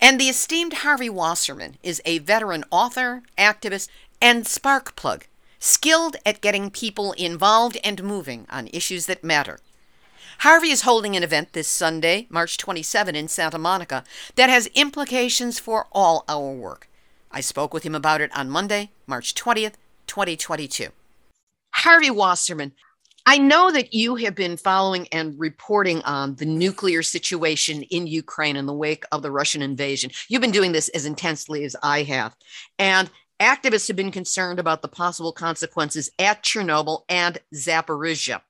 And 0.01 0.19
the 0.19 0.29
esteemed 0.29 0.73
Harvey 0.73 1.09
Wasserman 1.09 1.77
is 1.83 2.01
a 2.05 2.19
veteran 2.19 2.65
author, 2.71 3.23
activist, 3.37 3.87
and 4.21 4.45
spark 4.45 4.95
plug, 4.95 5.25
skilled 5.59 6.17
at 6.25 6.41
getting 6.41 6.69
people 6.69 7.13
involved 7.13 7.77
and 7.83 8.03
moving 8.03 8.45
on 8.49 8.67
issues 8.73 9.05
that 9.05 9.23
matter. 9.23 9.59
Harvey 10.39 10.69
is 10.69 10.81
holding 10.81 11.15
an 11.15 11.23
event 11.23 11.53
this 11.53 11.67
Sunday, 11.67 12.27
March 12.29 12.57
27, 12.57 13.15
in 13.15 13.27
Santa 13.27 13.57
Monica, 13.57 14.03
that 14.35 14.49
has 14.49 14.67
implications 14.75 15.59
for 15.59 15.87
all 15.91 16.23
our 16.27 16.51
work. 16.51 16.89
I 17.31 17.41
spoke 17.41 17.73
with 17.73 17.83
him 17.83 17.95
about 17.95 18.21
it 18.21 18.35
on 18.35 18.49
Monday, 18.49 18.91
March 19.07 19.33
20th, 19.35 19.73
2022. 20.07 20.89
Harvey 21.73 22.11
Wasserman, 22.11 22.73
I 23.25 23.39
know 23.39 23.71
that 23.71 23.93
you 23.93 24.15
have 24.17 24.35
been 24.35 24.55
following 24.55 25.07
and 25.07 25.39
reporting 25.39 26.01
on 26.03 26.35
the 26.35 26.45
nuclear 26.45 27.01
situation 27.01 27.81
in 27.83 28.05
Ukraine 28.05 28.55
in 28.55 28.67
the 28.67 28.73
wake 28.73 29.03
of 29.11 29.23
the 29.23 29.31
Russian 29.31 29.61
invasion. 29.61 30.11
You've 30.29 30.41
been 30.41 30.51
doing 30.51 30.73
this 30.73 30.89
as 30.89 31.05
intensely 31.05 31.63
as 31.63 31.75
I 31.81 32.03
have. 32.03 32.35
And 32.77 33.09
activists 33.39 33.87
have 33.87 33.97
been 33.97 34.11
concerned 34.11 34.59
about 34.59 34.83
the 34.83 34.87
possible 34.87 35.31
consequences 35.31 36.11
at 36.19 36.43
Chernobyl 36.43 37.01
and 37.09 37.39
Zaporizhia. 37.53 38.41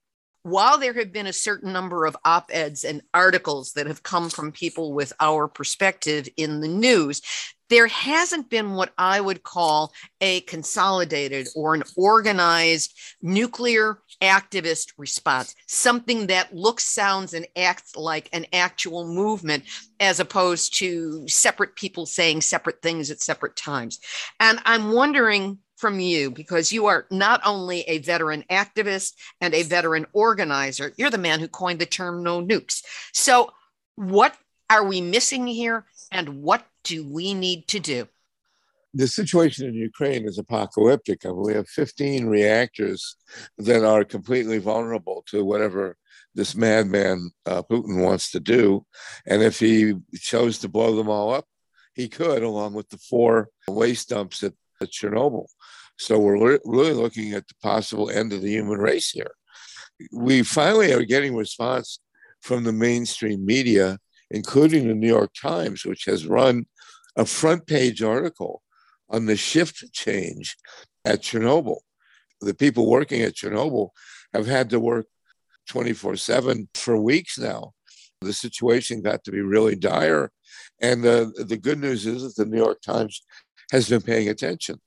While 0.46 0.78
there 0.78 0.94
have 0.94 1.12
been 1.12 1.26
a 1.26 1.34
certain 1.34 1.74
number 1.74 2.06
of 2.06 2.16
op 2.24 2.52
eds 2.54 2.84
and 2.84 3.02
articles 3.16 3.74
that 3.74 3.88
have 3.88 4.04
come 4.04 4.30
from 4.30 4.52
people 4.52 4.94
with 4.94 5.12
our 5.20 5.48
perspective 5.48 6.30
in 6.38 6.60
the 6.60 6.68
news, 6.68 7.24
there 7.72 7.88
hasn't 7.88 8.52
been 8.52 8.74
what 8.74 8.94
I 8.96 9.20
would 9.20 9.42
call 9.42 9.92
a 10.22 10.42
consolidated 10.42 11.48
or 11.56 11.74
an 11.74 11.82
organized 11.98 12.96
nuclear 13.24 14.04
activist 14.22 14.94
response, 15.00 15.56
something 15.68 16.28
that 16.28 16.56
looks, 16.56 16.84
sounds, 16.84 17.34
and 17.34 17.48
acts 17.56 17.96
like 17.96 18.30
an 18.32 18.46
actual 18.54 19.08
movement 19.08 19.64
as 20.00 20.20
opposed 20.20 20.78
to 20.78 21.28
separate 21.28 21.76
people 21.76 22.06
saying 22.06 22.42
separate 22.42 22.84
things 22.84 23.10
at 23.10 23.20
separate 23.20 23.56
times. 23.56 24.00
And 24.40 24.60
I'm 24.64 24.92
wondering 24.92 25.58
from 25.86 26.00
you, 26.00 26.32
because 26.32 26.72
you 26.72 26.88
are 26.88 27.06
not 27.12 27.42
only 27.46 27.82
a 27.82 28.00
veteran 28.00 28.44
activist 28.50 29.14
and 29.40 29.54
a 29.54 29.62
veteran 29.62 30.08
organizer, 30.14 30.92
you're 30.98 31.12
the 31.12 31.20
man 31.20 31.40
who 31.40 31.48
coined 31.48 31.78
the 31.78 31.86
term 31.86 32.24
no 32.24 32.42
nukes. 32.42 32.82
So, 33.14 33.52
what 33.94 34.36
are 34.68 34.84
we 34.84 35.00
missing 35.00 35.46
here, 35.46 35.86
and 36.12 36.42
what 36.42 36.66
do 36.84 37.08
we 37.08 37.36
need 37.36 37.68
to 37.68 37.80
do? 37.80 38.08
the 38.96 39.08
situation 39.10 39.68
in 39.68 39.74
Ukraine 39.74 40.26
is 40.26 40.38
apocalyptic. 40.38 41.26
I 41.26 41.30
mean, 41.30 41.42
we 41.42 41.54
have 41.54 41.68
15 41.68 42.28
reactors 42.28 43.18
that 43.58 43.84
are 43.84 44.06
completely 44.06 44.58
vulnerable 44.58 45.22
to 45.28 45.44
whatever 45.44 45.98
this 46.34 46.56
madman 46.56 47.30
uh, 47.46 47.62
Putin 47.64 48.02
wants 48.02 48.32
to 48.32 48.40
do. 48.40 48.86
And 49.28 49.44
if 49.44 49.60
he 49.60 49.96
chose 50.14 50.60
to 50.60 50.70
blow 50.70 50.96
them 50.96 51.10
all 51.10 51.34
up, 51.34 51.46
he 51.94 52.08
could, 52.08 52.42
along 52.42 52.74
with 52.74 52.90
the 52.90 52.98
four 52.98 53.50
waste 53.68 54.10
dumps 54.10 54.44
at, 54.44 54.54
at 54.82 54.92
Chernobyl. 54.92 55.48
So 55.98 56.20
we're 56.20 56.60
really 56.66 56.94
looking 56.94 57.34
at 57.34 57.48
the 57.48 57.54
possible 57.64 58.10
end 58.10 58.34
of 58.34 58.42
the 58.42 58.52
human 58.52 58.80
race 58.80 59.12
here. 59.12 59.32
We 60.12 60.44
finally 60.44 60.92
are 60.92 61.06
getting 61.06 61.36
response 61.36 62.00
from 62.42 62.64
the 62.64 62.74
mainstream 62.74 63.46
media, 63.46 63.98
including 64.30 64.88
the 64.88 64.94
New 64.94 65.08
York 65.08 65.32
Times, 65.34 65.86
which 65.86 66.06
has 66.06 66.28
run 66.28 66.66
a 67.16 67.26
front 67.26 67.66
page 67.66 68.04
article 68.04 68.62
on 69.10 69.26
the 69.26 69.38
shift 69.38 69.84
change 69.94 70.58
at 71.06 71.22
Chernobyl. 71.22 71.78
The 72.42 72.54
people 72.54 72.90
working 72.90 73.22
at 73.22 73.36
Chernobyl 73.36 73.90
have 74.34 74.48
had 74.48 74.70
to 74.72 74.80
work 74.80 75.08
24 75.70 76.18
7 76.18 76.70
for 76.74 76.98
weeks 76.98 77.40
now. 77.40 77.74
The 78.22 78.34
situation 78.34 79.02
got 79.02 79.24
to 79.24 79.32
be 79.32 79.42
really 79.42 79.76
dire. 79.76 80.32
And 80.82 81.04
the, 81.04 81.46
the 81.48 81.58
good 81.58 81.80
news 81.80 82.06
is 82.06 82.24
that 82.24 82.36
the 82.36 82.50
New 82.50 82.58
York 82.58 82.82
Times 82.82 83.24
has 83.72 83.90
been 83.90 84.02
paying 84.02 84.30
attention. 84.30 84.82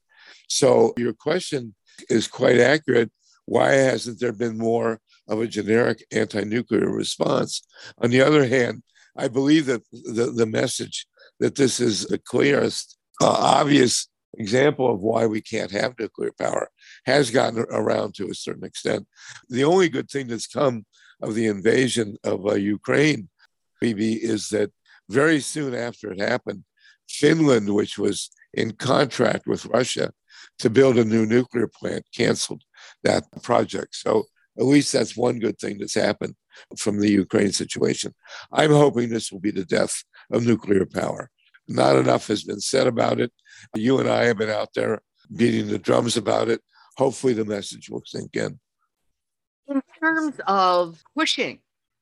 So 0.49 0.95
your 0.97 1.13
question 1.13 1.75
is 2.09 2.27
quite 2.27 2.59
accurate. 2.59 3.11
Why 3.45 3.73
hasn't 3.73 4.21
there 4.21 4.33
been 4.33 4.59
more 4.59 5.01
of 5.29 5.41
a 5.41 5.47
generic 5.47 6.05
anti 6.13 6.43
nuclear 6.45 6.91
response? 6.91 7.63
On 7.99 8.11
the 8.11 8.23
other 8.23 8.47
hand, 8.47 8.83
I 9.17 9.29
believe 9.29 9.67
that 9.67 9.83
the, 9.91 10.33
the 10.35 10.47
message 10.47 11.07
that 11.41 11.55
this 11.55 11.81
is 11.81 12.07
the 12.07 12.19
clearest 12.19 12.99
uh, 13.21 13.29
obvious 13.29 14.09
example 14.37 14.93
of 14.93 15.01
why 15.01 15.27
we 15.27 15.41
can't 15.41 15.71
have 15.71 15.99
nuclear 15.99 16.33
power 16.39 16.69
has 17.07 17.31
gotten 17.31 17.65
around 17.71 18.15
to 18.15 18.29
a 18.31 18.35
certain 18.35 18.65
extent. 18.65 19.07
The 19.49 19.65
only 19.65 19.89
good 19.89 20.11
thing 20.11 20.29
that's 20.29 20.47
come 20.47 20.87
of 21.21 21.35
the 21.35 21.47
invasion 21.47 22.17
of 22.25 22.47
uh, 22.47 22.55
Ukraine, 22.55 23.29
BB, 23.83 24.19
is 24.19 24.49
that 24.51 24.71
very 25.09 25.41
soon 25.41 25.75
after 25.75 26.13
it 26.13 26.21
happened, 26.21 26.65
Finland, 27.09 27.75
which 27.75 27.99
was 27.99 28.31
in 28.55 28.73
contract 28.73 29.47
with 29.47 29.67
Russia 29.67 30.13
to 30.59 30.71
build 30.71 30.99
a 30.99 31.05
new 31.05 31.27
nuclear 31.27 31.69
plant, 31.69 32.05
canceled 32.15 32.63
that 33.05 33.25
project. 33.43 33.95
So 33.95 34.25
at 34.59 34.65
least 34.65 34.93
that's 34.93 35.17
one 35.17 35.39
good 35.39 35.59
thing 35.59 35.79
that's 35.79 35.95
happened 35.95 36.35
from 36.77 36.99
the 36.99 37.11
Ukraine 37.11 37.53
situation. 37.53 38.15
I'm 38.53 38.71
hoping 38.71 39.09
this 39.09 39.31
will 39.31 39.41
be 39.41 39.53
the 39.53 39.65
death 39.65 40.03
of 40.33 40.45
nuclear 40.45 40.85
power. 40.85 41.31
Not 41.69 41.97
enough 41.97 42.27
has 42.29 42.45
been 42.45 42.61
said 42.61 42.87
about 42.87 43.21
it. 43.21 43.33
You 43.75 44.01
and 44.01 44.09
I 44.09 44.25
have 44.25 44.39
been 44.39 44.51
out 44.51 44.71
there 44.75 45.01
beating 45.35 45.69
the 45.69 45.79
drums 45.79 46.17
about 46.17 46.49
it. 46.49 46.61
Hopefully, 46.97 47.35
the 47.35 47.45
message 47.45 47.89
will 47.91 48.03
sink 48.05 48.35
in. 48.35 48.59
In 49.69 49.83
terms 50.03 50.41
of 50.47 51.03
pushing 51.15 51.61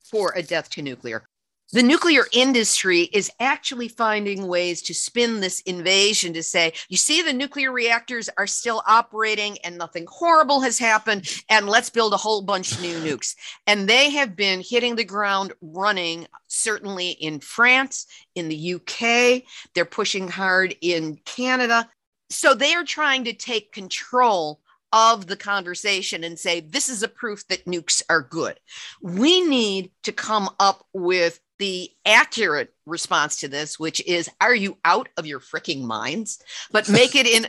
for 0.08 0.32
a 0.36 0.42
death 0.42 0.70
to 0.70 0.82
nuclear, 0.82 1.26
the 1.72 1.82
nuclear 1.82 2.26
industry 2.32 3.02
is 3.12 3.30
actually 3.40 3.88
finding 3.88 4.46
ways 4.46 4.80
to 4.82 4.94
spin 4.94 5.40
this 5.40 5.60
invasion 5.62 6.32
to 6.34 6.42
say, 6.42 6.72
you 6.88 6.96
see, 6.96 7.22
the 7.22 7.32
nuclear 7.32 7.72
reactors 7.72 8.30
are 8.38 8.46
still 8.46 8.82
operating 8.86 9.58
and 9.64 9.76
nothing 9.76 10.06
horrible 10.08 10.60
has 10.60 10.78
happened, 10.78 11.28
and 11.48 11.68
let's 11.68 11.90
build 11.90 12.12
a 12.12 12.18
whole 12.18 12.42
bunch 12.42 12.72
of 12.72 12.80
new 12.80 12.96
nukes. 13.00 13.34
And 13.66 13.88
they 13.88 14.10
have 14.10 14.36
been 14.36 14.60
hitting 14.60 14.94
the 14.94 15.04
ground 15.04 15.52
running, 15.60 16.28
certainly 16.46 17.10
in 17.10 17.40
France, 17.40 18.06
in 18.36 18.48
the 18.48 18.74
UK. 18.74 19.42
They're 19.74 19.84
pushing 19.84 20.28
hard 20.28 20.76
in 20.80 21.18
Canada. 21.24 21.88
So 22.30 22.54
they 22.54 22.74
are 22.74 22.84
trying 22.84 23.24
to 23.24 23.32
take 23.32 23.72
control 23.72 24.60
of 24.92 25.26
the 25.26 25.36
conversation 25.36 26.22
and 26.22 26.38
say, 26.38 26.60
this 26.60 26.88
is 26.88 27.02
a 27.02 27.08
proof 27.08 27.46
that 27.48 27.64
nukes 27.66 28.02
are 28.08 28.22
good. 28.22 28.58
We 29.02 29.42
need 29.42 29.90
to 30.04 30.12
come 30.12 30.48
up 30.60 30.86
with 30.92 31.40
the 31.58 31.90
accurate 32.04 32.72
response 32.86 33.36
to 33.36 33.48
this, 33.48 33.78
which 33.78 34.00
is, 34.06 34.30
are 34.40 34.54
you 34.54 34.76
out 34.84 35.08
of 35.16 35.26
your 35.26 35.40
freaking 35.40 35.82
minds? 35.82 36.42
But 36.70 36.88
make 36.90 37.14
it 37.14 37.26
in. 37.26 37.46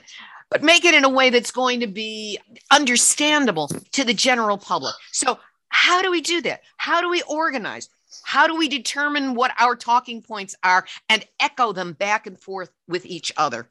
But 0.50 0.64
make 0.64 0.86
it 0.86 0.94
in 0.94 1.04
a 1.04 1.10
way 1.10 1.30
that's 1.30 1.52
going 1.52 1.82
to 1.82 1.88
be 1.88 2.40
understandable 2.72 3.68
to 3.68 4.06
the 4.06 4.14
general 4.14 4.58
public. 4.58 4.96
So, 5.12 5.40
how 5.68 6.02
do 6.02 6.10
we 6.10 6.22
do 6.22 6.42
that? 6.44 6.62
How 6.78 7.02
do 7.02 7.10
we 7.10 7.22
organize? 7.24 7.90
How 8.24 8.48
do 8.48 8.56
we 8.56 8.70
determine 8.70 9.36
what 9.36 9.52
our 9.60 9.76
talking 9.76 10.22
points 10.22 10.56
are 10.64 10.86
and 11.10 11.26
echo 11.42 11.74
them 11.74 11.92
back 11.94 12.28
and 12.28 12.40
forth 12.40 12.70
with 12.88 13.06
each 13.06 13.34
other? 13.36 13.70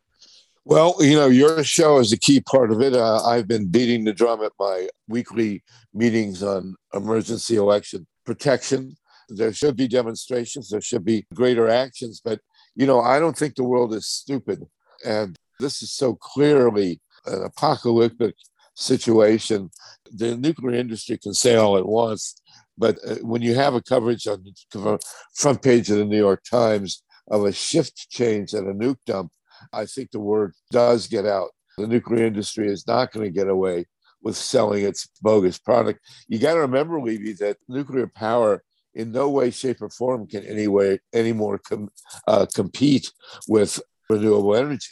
Well, 0.67 0.97
you 0.99 1.15
know, 1.15 1.29
your 1.29 1.63
show 1.63 1.99
is 1.99 2.13
a 2.13 2.19
key 2.19 2.41
part 2.41 2.73
of 2.73 2.81
it. 2.81 2.93
Uh, 2.93 3.23
I've 3.25 3.47
been 3.47 3.69
beating 3.69 4.03
the 4.03 4.13
drum 4.13 4.43
at 4.43 4.53
my 4.59 4.89
weekly 5.09 5.63
meetings 5.95 6.43
on 6.43 6.75
emergency 6.93 7.55
election 7.55 8.07
protection. 8.25 8.97
There 9.29 9.53
should 9.53 9.77
be 9.77 9.89
demonstrations, 9.89 10.69
there 10.69 10.81
should 10.81 11.05
be 11.05 11.27
greater 11.35 11.69
actions, 11.69 12.21
but, 12.25 12.41
you 12.75 12.87
know, 12.87 13.01
I 13.01 13.19
don't 13.19 13.37
think 13.37 13.55
the 13.55 13.65
world 13.65 13.95
is 13.95 14.07
stupid. 14.07 14.63
And 15.05 15.37
this 15.59 15.83
is 15.83 15.93
so 15.93 16.15
clearly 16.15 17.01
an 17.27 17.43
apocalyptic 17.43 18.35
situation. 18.75 19.71
The 20.13 20.37
nuclear 20.37 20.77
industry 20.77 21.19
can 21.19 21.35
say 21.35 21.57
all 21.57 21.77
it 21.77 21.87
wants, 21.87 22.41
but 22.79 22.99
uh, 23.07 23.17
when 23.17 23.43
you 23.43 23.55
have 23.55 23.75
a 23.75 23.83
coverage 23.83 24.27
on 24.27 24.45
the 24.45 24.99
front 25.35 25.63
page 25.63 25.91
of 25.91 25.99
the 25.99 26.05
New 26.05 26.19
York 26.19 26.43
Times 26.49 27.03
of 27.29 27.45
a 27.45 27.53
shift 27.53 28.09
change 28.11 28.55
at 28.55 28.65
a 28.65 28.73
nuke 28.73 28.99
dump, 29.07 29.33
I 29.73 29.87
think 29.87 30.11
the 30.11 30.21
word 30.21 30.53
does 30.71 31.07
get 31.09 31.27
out. 31.27 31.51
The 31.79 31.87
nuclear 31.87 32.27
industry 32.27 32.69
is 32.69 32.87
not 32.87 33.13
going 33.13 33.27
to 33.27 33.33
get 33.33 33.49
away 33.49 33.87
with 34.23 34.37
selling 34.37 34.85
its 34.85 35.09
bogus 35.23 35.59
product. 35.59 36.01
You 36.29 36.39
got 36.39 36.55
to 36.55 36.61
remember, 36.61 36.99
Libbe, 36.99 37.39
that 37.39 37.59
nuclear 37.69 38.07
power 38.07 38.63
in 38.97 39.13
no 39.13 39.31
way, 39.31 39.51
shape, 39.51 39.81
or 39.81 39.91
form 39.91 40.27
can 40.27 40.45
any 40.45 40.67
way 40.67 40.99
anymore 41.13 41.59
com- 41.59 41.91
uh, 42.27 42.47
compete 42.55 43.13
with 43.47 43.81
renewable 44.11 44.57
energy. 44.57 44.91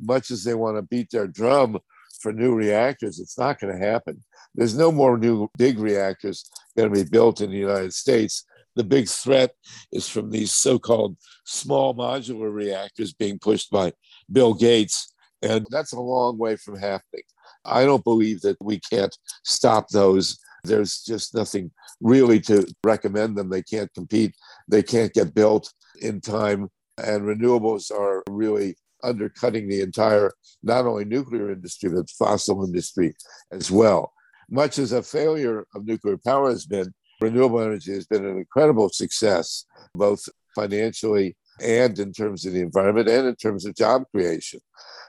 Much 0.00 0.30
as 0.30 0.44
they 0.44 0.54
want 0.54 0.76
to 0.76 0.82
beat 0.82 1.10
their 1.10 1.26
drum 1.26 1.78
for 2.20 2.32
new 2.32 2.54
reactors, 2.54 3.18
it's 3.18 3.38
not 3.38 3.58
going 3.58 3.72
to 3.72 3.86
happen. 3.86 4.22
There's 4.54 4.76
no 4.76 4.92
more 4.92 5.16
new 5.16 5.48
big 5.56 5.78
reactors 5.78 6.50
going 6.76 6.92
to 6.92 7.04
be 7.04 7.08
built 7.08 7.40
in 7.40 7.50
the 7.50 7.56
United 7.56 7.94
States 7.94 8.44
the 8.76 8.84
big 8.84 9.08
threat 9.08 9.52
is 9.92 10.08
from 10.08 10.30
these 10.30 10.52
so-called 10.52 11.16
small 11.44 11.94
modular 11.94 12.52
reactors 12.52 13.12
being 13.12 13.38
pushed 13.38 13.70
by 13.70 13.92
Bill 14.30 14.54
Gates, 14.54 15.12
and 15.42 15.66
that's 15.70 15.92
a 15.92 16.00
long 16.00 16.38
way 16.38 16.56
from 16.56 16.76
happening. 16.76 17.22
I 17.64 17.84
don't 17.84 18.04
believe 18.04 18.40
that 18.42 18.56
we 18.60 18.80
can't 18.80 19.16
stop 19.44 19.88
those. 19.88 20.38
There's 20.64 21.02
just 21.02 21.34
nothing 21.34 21.70
really 22.00 22.40
to 22.40 22.66
recommend 22.82 23.36
them. 23.36 23.50
They 23.50 23.62
can't 23.62 23.92
compete. 23.94 24.34
They 24.68 24.82
can't 24.82 25.12
get 25.12 25.34
built 25.34 25.72
in 26.00 26.20
time. 26.20 26.68
And 26.98 27.22
renewables 27.22 27.90
are 27.90 28.22
really 28.30 28.76
undercutting 29.02 29.68
the 29.68 29.82
entire, 29.82 30.32
not 30.62 30.86
only 30.86 31.04
nuclear 31.04 31.50
industry, 31.50 31.90
but 31.90 32.10
fossil 32.10 32.64
industry 32.64 33.14
as 33.52 33.70
well. 33.70 34.12
Much 34.50 34.78
as 34.78 34.92
a 34.92 35.02
failure 35.02 35.66
of 35.74 35.86
nuclear 35.86 36.18
power 36.18 36.50
has 36.50 36.66
been, 36.66 36.92
renewable 37.20 37.60
energy 37.60 37.92
has 37.92 38.06
been 38.06 38.24
an 38.24 38.38
incredible 38.38 38.88
success, 38.88 39.64
both 39.94 40.22
financially 40.54 41.36
and 41.60 41.98
in 41.98 42.12
terms 42.12 42.44
of 42.44 42.52
the 42.52 42.60
environment 42.60 43.08
and 43.08 43.26
in 43.26 43.36
terms 43.36 43.64
of 43.64 43.74
job 43.74 44.02
creation. 44.12 44.60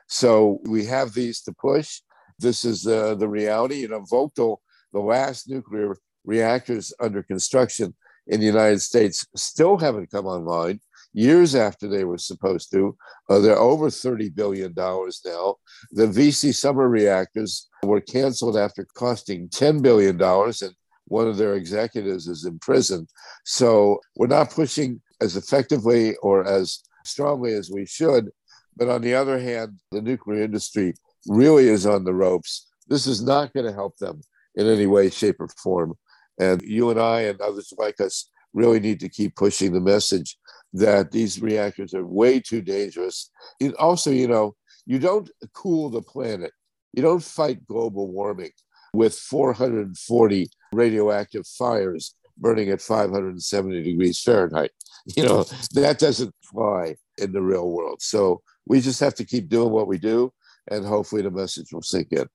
So 0.07 0.59
we 0.65 0.85
have 0.85 1.13
these 1.13 1.41
to 1.43 1.53
push. 1.53 2.01
This 2.39 2.65
is 2.65 2.85
uh, 2.85 3.15
the 3.15 3.27
reality. 3.27 3.77
You 3.77 3.87
know, 3.87 4.01
Vogtle, 4.11 4.57
the 4.93 4.99
last 4.99 5.49
nuclear 5.49 5.95
reactors 6.25 6.93
under 6.99 7.23
construction 7.23 7.93
in 8.27 8.39
the 8.39 8.45
United 8.45 8.81
States, 8.81 9.25
still 9.35 9.77
haven't 9.77 10.11
come 10.11 10.25
online. 10.25 10.79
Years 11.13 11.55
after 11.55 11.87
they 11.87 12.03
were 12.03 12.17
supposed 12.17 12.71
to, 12.71 12.95
uh, 13.29 13.39
they're 13.39 13.57
over 13.57 13.87
$30 13.87 14.35
billion 14.35 14.73
now. 14.75 15.55
The 15.91 16.07
VC 16.07 16.53
summer 16.53 16.89
reactors 16.89 17.69
were 17.83 18.01
canceled 18.01 18.57
after 18.57 18.85
costing 18.95 19.47
$10 19.49 19.81
billion 19.81 20.21
and 20.21 20.75
one 21.05 21.27
of 21.27 21.37
their 21.37 21.53
executives 21.53 22.27
is 22.27 22.45
in 22.45 22.59
prison. 22.59 23.07
So 23.45 23.99
we're 24.15 24.27
not 24.27 24.49
pushing 24.49 25.01
as 25.21 25.37
effectively 25.37 26.15
or 26.17 26.45
as 26.45 26.79
strongly 27.05 27.53
as 27.53 27.69
we 27.71 27.85
should. 27.85 28.29
But 28.75 28.89
on 28.89 29.01
the 29.01 29.13
other 29.13 29.39
hand, 29.39 29.79
the 29.91 30.01
nuclear 30.01 30.43
industry 30.43 30.95
really 31.27 31.69
is 31.69 31.85
on 31.85 32.03
the 32.03 32.13
ropes. 32.13 32.67
This 32.87 33.07
is 33.07 33.23
not 33.23 33.53
going 33.53 33.67
to 33.67 33.73
help 33.73 33.97
them 33.97 34.21
in 34.55 34.67
any 34.67 34.87
way, 34.87 35.09
shape, 35.09 35.39
or 35.39 35.47
form. 35.47 35.95
And 36.39 36.61
you 36.61 36.89
and 36.89 36.99
I 36.99 37.21
and 37.21 37.39
others 37.41 37.73
like 37.77 37.99
us 38.01 38.29
really 38.53 38.79
need 38.79 38.99
to 39.01 39.09
keep 39.09 39.35
pushing 39.35 39.73
the 39.73 39.81
message 39.81 40.37
that 40.73 41.11
these 41.11 41.41
reactors 41.41 41.93
are 41.93 42.05
way 42.05 42.39
too 42.39 42.61
dangerous. 42.61 43.29
It 43.59 43.75
also, 43.75 44.11
you 44.11 44.27
know, 44.27 44.55
you 44.85 44.99
don't 44.99 45.29
cool 45.53 45.89
the 45.89 46.01
planet, 46.01 46.51
you 46.93 47.01
don't 47.01 47.23
fight 47.23 47.65
global 47.65 48.11
warming 48.11 48.51
with 48.93 49.15
440 49.15 50.49
radioactive 50.73 51.45
fires 51.47 52.15
burning 52.37 52.69
at 52.69 52.81
570 52.81 53.83
degrees 53.83 54.21
Fahrenheit. 54.21 54.71
You 55.15 55.23
know, 55.23 55.43
that 55.73 55.99
doesn't 55.99 56.33
fly 56.41 56.95
in 57.19 57.31
the 57.31 57.41
real 57.41 57.69
world. 57.69 58.01
So 58.01 58.41
we 58.65 58.81
just 58.81 58.99
have 59.01 59.13
to 59.15 59.23
keep 59.23 59.49
doing 59.49 59.69
what 59.69 59.87
we 59.87 59.99
do, 59.99 60.33
and 60.71 60.83
hopefully 60.83 61.21
the 61.21 61.29
message 61.29 61.71
will 61.71 61.83
sink 61.83 62.11
in. 62.11 62.25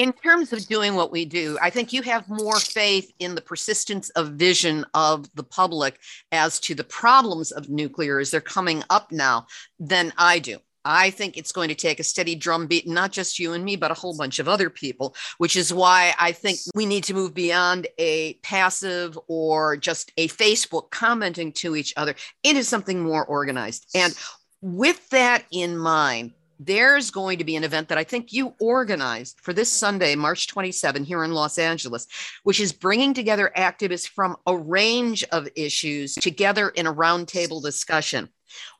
In 0.00 0.14
terms 0.14 0.54
of 0.54 0.66
doing 0.66 0.94
what 0.94 1.12
we 1.12 1.26
do, 1.26 1.58
I 1.60 1.68
think 1.68 1.92
you 1.92 2.00
have 2.00 2.26
more 2.26 2.58
faith 2.58 3.12
in 3.18 3.34
the 3.34 3.42
persistence 3.42 4.08
of 4.16 4.28
vision 4.28 4.86
of 4.94 5.26
the 5.34 5.42
public 5.42 6.00
as 6.32 6.58
to 6.60 6.74
the 6.74 6.84
problems 6.84 7.52
of 7.52 7.68
nuclear 7.68 8.18
as 8.18 8.30
they're 8.30 8.40
coming 8.40 8.82
up 8.88 9.12
now 9.12 9.46
than 9.78 10.10
I 10.16 10.38
do. 10.38 10.56
I 10.86 11.10
think 11.10 11.36
it's 11.36 11.52
going 11.52 11.68
to 11.68 11.74
take 11.74 12.00
a 12.00 12.02
steady 12.02 12.34
drumbeat, 12.34 12.88
not 12.88 13.12
just 13.12 13.38
you 13.38 13.52
and 13.52 13.62
me, 13.62 13.76
but 13.76 13.90
a 13.90 13.94
whole 13.94 14.16
bunch 14.16 14.38
of 14.38 14.48
other 14.48 14.70
people, 14.70 15.14
which 15.36 15.54
is 15.54 15.70
why 15.70 16.14
I 16.18 16.32
think 16.32 16.60
we 16.74 16.86
need 16.86 17.04
to 17.04 17.12
move 17.12 17.34
beyond 17.34 17.86
a 17.98 18.32
passive 18.42 19.18
or 19.28 19.76
just 19.76 20.12
a 20.16 20.28
Facebook 20.28 20.90
commenting 20.90 21.52
to 21.60 21.76
each 21.76 21.92
other 21.98 22.14
into 22.42 22.64
something 22.64 23.00
more 23.00 23.26
organized. 23.26 23.86
And 23.94 24.18
with 24.62 25.10
that 25.10 25.44
in 25.50 25.76
mind, 25.76 26.32
there's 26.60 27.10
going 27.10 27.38
to 27.38 27.44
be 27.44 27.56
an 27.56 27.64
event 27.64 27.88
that 27.88 27.96
I 27.96 28.04
think 28.04 28.34
you 28.34 28.54
organized 28.60 29.40
for 29.40 29.54
this 29.54 29.72
Sunday, 29.72 30.14
March 30.14 30.46
27, 30.46 31.04
here 31.04 31.24
in 31.24 31.32
Los 31.32 31.58
Angeles, 31.58 32.06
which 32.42 32.60
is 32.60 32.70
bringing 32.70 33.14
together 33.14 33.50
activists 33.56 34.06
from 34.06 34.36
a 34.46 34.54
range 34.54 35.24
of 35.32 35.48
issues 35.56 36.16
together 36.16 36.68
in 36.68 36.86
a 36.86 36.92
roundtable 36.92 37.62
discussion. 37.62 38.28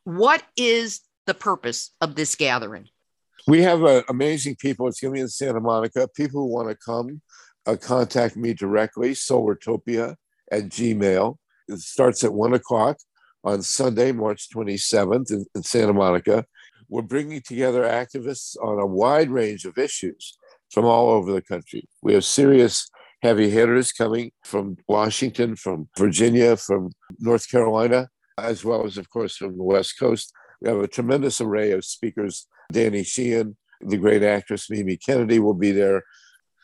What 0.04 0.42
is 0.56 1.00
the 1.26 1.32
purpose 1.32 1.92
of 2.02 2.16
this 2.16 2.34
gathering? 2.34 2.88
We 3.46 3.62
have 3.62 3.82
uh, 3.82 4.02
amazing 4.10 4.56
people. 4.56 4.86
It's 4.86 5.00
going 5.00 5.14
to 5.14 5.16
be 5.16 5.22
in 5.22 5.28
Santa 5.28 5.60
Monica. 5.60 6.06
People 6.14 6.42
who 6.42 6.52
want 6.52 6.68
to 6.68 6.76
come, 6.76 7.22
uh, 7.66 7.76
contact 7.76 8.36
me 8.36 8.52
directly, 8.52 9.12
solartopia 9.12 10.16
at 10.52 10.64
Gmail. 10.64 11.36
It 11.68 11.78
starts 11.78 12.24
at 12.24 12.34
one 12.34 12.52
o'clock 12.52 12.98
on 13.42 13.62
Sunday, 13.62 14.12
March 14.12 14.48
27th 14.54 15.30
in, 15.30 15.46
in 15.54 15.62
Santa 15.62 15.94
Monica. 15.94 16.44
We're 16.90 17.02
bringing 17.02 17.40
together 17.40 17.84
activists 17.84 18.56
on 18.60 18.80
a 18.80 18.86
wide 18.86 19.30
range 19.30 19.64
of 19.64 19.78
issues 19.78 20.36
from 20.72 20.84
all 20.84 21.08
over 21.10 21.32
the 21.32 21.40
country. 21.40 21.88
We 22.02 22.14
have 22.14 22.24
serious 22.24 22.90
heavy 23.22 23.48
hitters 23.48 23.92
coming 23.92 24.32
from 24.42 24.76
Washington, 24.88 25.54
from 25.54 25.88
Virginia, 25.96 26.56
from 26.56 26.90
North 27.20 27.48
Carolina, 27.48 28.08
as 28.36 28.64
well 28.64 28.84
as, 28.84 28.98
of 28.98 29.08
course, 29.08 29.36
from 29.36 29.56
the 29.56 29.62
West 29.62 30.00
Coast. 30.00 30.32
We 30.60 30.68
have 30.68 30.78
a 30.78 30.88
tremendous 30.88 31.40
array 31.40 31.70
of 31.70 31.84
speakers. 31.84 32.48
Danny 32.72 33.04
Sheehan, 33.04 33.56
the 33.80 33.96
great 33.96 34.24
actress 34.24 34.68
Mimi 34.68 34.96
Kennedy 34.96 35.38
will 35.38 35.54
be 35.54 35.70
there. 35.70 36.02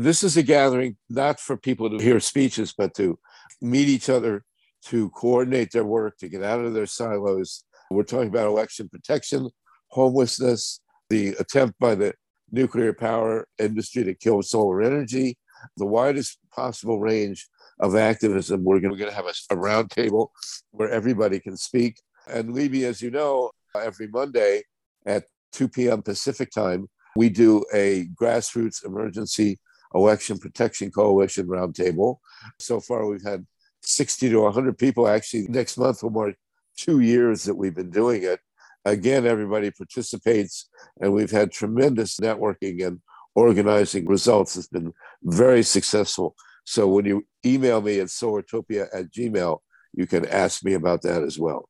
This 0.01 0.24
is 0.24 0.37
a 0.37 0.43
gathering 0.43 0.97
not 1.09 1.39
for 1.39 1.57
people 1.57 1.89
to 1.89 2.03
hear 2.03 2.18
speeches, 2.18 2.74
but 2.77 2.95
to 2.95 3.16
meet 3.62 3.89
each 3.89 4.09
other, 4.09 4.45
to 4.87 5.09
coordinate 5.11 5.70
their 5.70 5.85
work, 5.85 6.18
to 6.18 6.29
get 6.29 6.43
out 6.43 6.64
of 6.64 6.74
their 6.74 6.87
silos. 6.87 7.62
We're 7.93 8.03
talking 8.03 8.29
about 8.29 8.49
election 8.49 8.89
protection, 8.89 9.51
homelessness, 9.89 10.80
the 11.09 11.28
attempt 11.39 11.78
by 11.78 11.95
the 11.95 12.14
nuclear 12.51 12.93
power 12.93 13.47
industry 13.59 14.05
to 14.05 14.14
kill 14.14 14.43
solar 14.43 14.82
energy, 14.82 15.37
the 15.76 15.87
widest 15.87 16.39
possible 16.55 17.01
range 17.01 17.49
of 17.80 17.97
activism. 17.97 18.64
We're 18.64 18.80
going 18.80 18.97
to 18.97 19.12
have 19.12 19.26
a, 19.26 19.57
roundtable 19.57 20.28
where 20.70 20.91
everybody 20.91 21.41
can 21.41 21.57
speak. 21.57 22.01
And 22.28 22.55
Libbe, 22.55 22.82
as 22.82 23.03
you 23.03 23.11
know, 23.11 23.51
every 23.74 24.09
Monday 24.09 24.62
at 25.05 25.24
2 25.53 25.68
p.m. 25.68 26.03
Pacific 26.03 26.51
time, 26.51 26.89
we 27.14 27.28
do 27.28 27.64
a 27.72 28.07
grassroots 28.20 28.84
emergency 28.84 29.59
election 29.95 30.39
protection 30.39 30.91
coalition 30.91 31.47
roundtable. 31.47 32.16
So 32.59 32.80
far, 32.80 33.07
we've 33.07 33.24
had 33.24 33.47
60 33.82 34.30
to 34.30 34.41
100 34.41 34.76
people. 34.76 35.09
Actually, 35.09 35.47
next 35.49 35.78
month 35.78 36.03
will 36.03 36.11
mark 36.11 36.34
two 36.76 37.01
years 37.01 37.45
that 37.45 37.55
we've 37.55 37.74
been 37.74 37.91
doing 37.91 38.22
it. 38.22 38.41
Again, 38.87 39.26
everybody 39.26 39.72
participates, 39.72 40.68
and 41.01 41.12
we've 41.12 41.32
had 41.32 41.51
tremendous 41.51 42.18
networking 42.20 42.87
and 42.87 43.01
organizing 43.34 44.07
results. 44.07 44.57
It's 44.57 44.68
been 44.68 44.95
very 45.24 45.64
successful. 45.64 46.37
So 46.62 46.87
when 46.87 47.05
you 47.05 47.26
email 47.45 47.80
me 47.80 47.99
at 47.99 48.07
solartopia 48.07 48.87
at 48.95 49.11
gmail, 49.11 49.59
you 49.93 50.07
can 50.07 50.24
ask 50.24 50.64
me 50.64 50.74
about 50.74 51.03
that 51.03 51.24
as 51.24 51.37
well. 51.37 51.68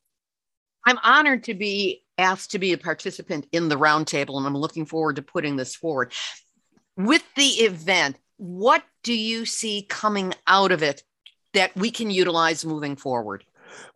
I'm 0.87 0.99
honored 1.03 1.45
to 1.45 1.55
be 1.55 2.05
asked 2.19 2.51
to 2.51 2.59
be 2.59 2.75
a 2.75 2.79
participant 2.79 3.47
in 3.51 3.71
the 3.71 3.79
roundtable, 3.79 4.37
and 4.37 4.47
I'm 4.47 4.57
looking 4.57 4.85
forward 4.85 5.17
to 5.17 5.23
putting 5.23 5.57
this 5.57 5.75
forward. 5.75 6.13
With 6.99 7.25
the 7.35 7.49
event, 7.49 8.19
what 8.37 8.85
do 9.03 9.15
you 9.15 9.47
see 9.47 9.87
coming 9.89 10.35
out 10.47 10.71
of 10.71 10.83
it 10.83 11.03
that 11.55 11.75
we 11.77 11.91
can 11.91 12.11
utilize 12.11 12.63
moving 12.63 12.97
forward? 12.97 13.43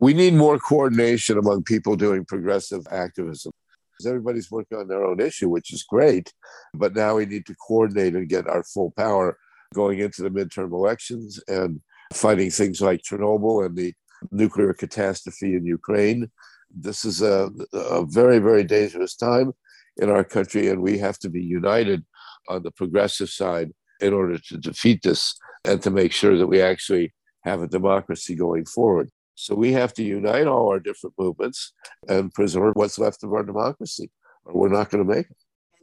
We 0.00 0.14
need 0.14 0.34
more 0.34 0.58
coordination 0.58 1.38
among 1.38 1.64
people 1.64 1.96
doing 1.96 2.24
progressive 2.24 2.86
activism. 2.90 3.52
Because 3.92 4.06
everybody's 4.06 4.50
working 4.50 4.78
on 4.78 4.88
their 4.88 5.04
own 5.04 5.20
issue, 5.20 5.48
which 5.48 5.72
is 5.72 5.82
great, 5.82 6.32
but 6.72 6.94
now 6.94 7.16
we 7.16 7.26
need 7.26 7.44
to 7.46 7.54
coordinate 7.66 8.14
and 8.14 8.28
get 8.28 8.48
our 8.48 8.64
full 8.64 8.92
power 8.96 9.36
going 9.74 9.98
into 9.98 10.22
the 10.22 10.30
midterm 10.30 10.72
elections 10.72 11.40
and 11.48 11.80
fighting 12.12 12.50
things 12.50 12.80
like 12.80 13.02
Chernobyl 13.02 13.66
and 13.66 13.76
the 13.76 13.92
nuclear 14.30 14.72
catastrophe 14.72 15.54
in 15.54 15.64
Ukraine. 15.64 16.30
This 16.70 17.04
is 17.04 17.22
a, 17.22 17.50
a 17.72 18.04
very, 18.06 18.38
very 18.38 18.64
dangerous 18.64 19.16
time 19.16 19.52
in 19.98 20.08
our 20.08 20.24
country, 20.24 20.68
and 20.68 20.82
we 20.82 20.98
have 20.98 21.18
to 21.18 21.28
be 21.28 21.42
united 21.42 22.04
on 22.48 22.62
the 22.62 22.70
progressive 22.70 23.28
side 23.28 23.70
in 24.00 24.12
order 24.12 24.38
to 24.38 24.56
defeat 24.56 25.02
this 25.02 25.36
and 25.64 25.82
to 25.82 25.90
make 25.90 26.12
sure 26.12 26.38
that 26.38 26.46
we 26.46 26.60
actually 26.60 27.12
have 27.44 27.62
a 27.62 27.68
democracy 27.68 28.34
going 28.34 28.64
forward. 28.64 29.10
So 29.40 29.54
we 29.54 29.72
have 29.72 29.94
to 29.94 30.02
unite 30.02 30.46
all 30.46 30.68
our 30.68 30.78
different 30.78 31.14
movements 31.18 31.72
and 32.08 32.32
preserve 32.32 32.74
what's 32.74 32.98
left 32.98 33.24
of 33.24 33.32
our 33.32 33.42
democracy, 33.42 34.10
or 34.44 34.52
we're 34.52 34.68
not 34.68 34.90
going 34.90 35.02
to 35.02 35.14
make 35.14 35.30
it. 35.30 35.36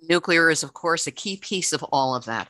Nuclear 0.08 0.52
is, 0.52 0.62
of 0.62 0.74
course, 0.74 1.08
a 1.08 1.12
key 1.12 1.38
piece 1.38 1.74
of 1.74 1.82
all 1.92 2.16
of 2.16 2.26
that. 2.26 2.50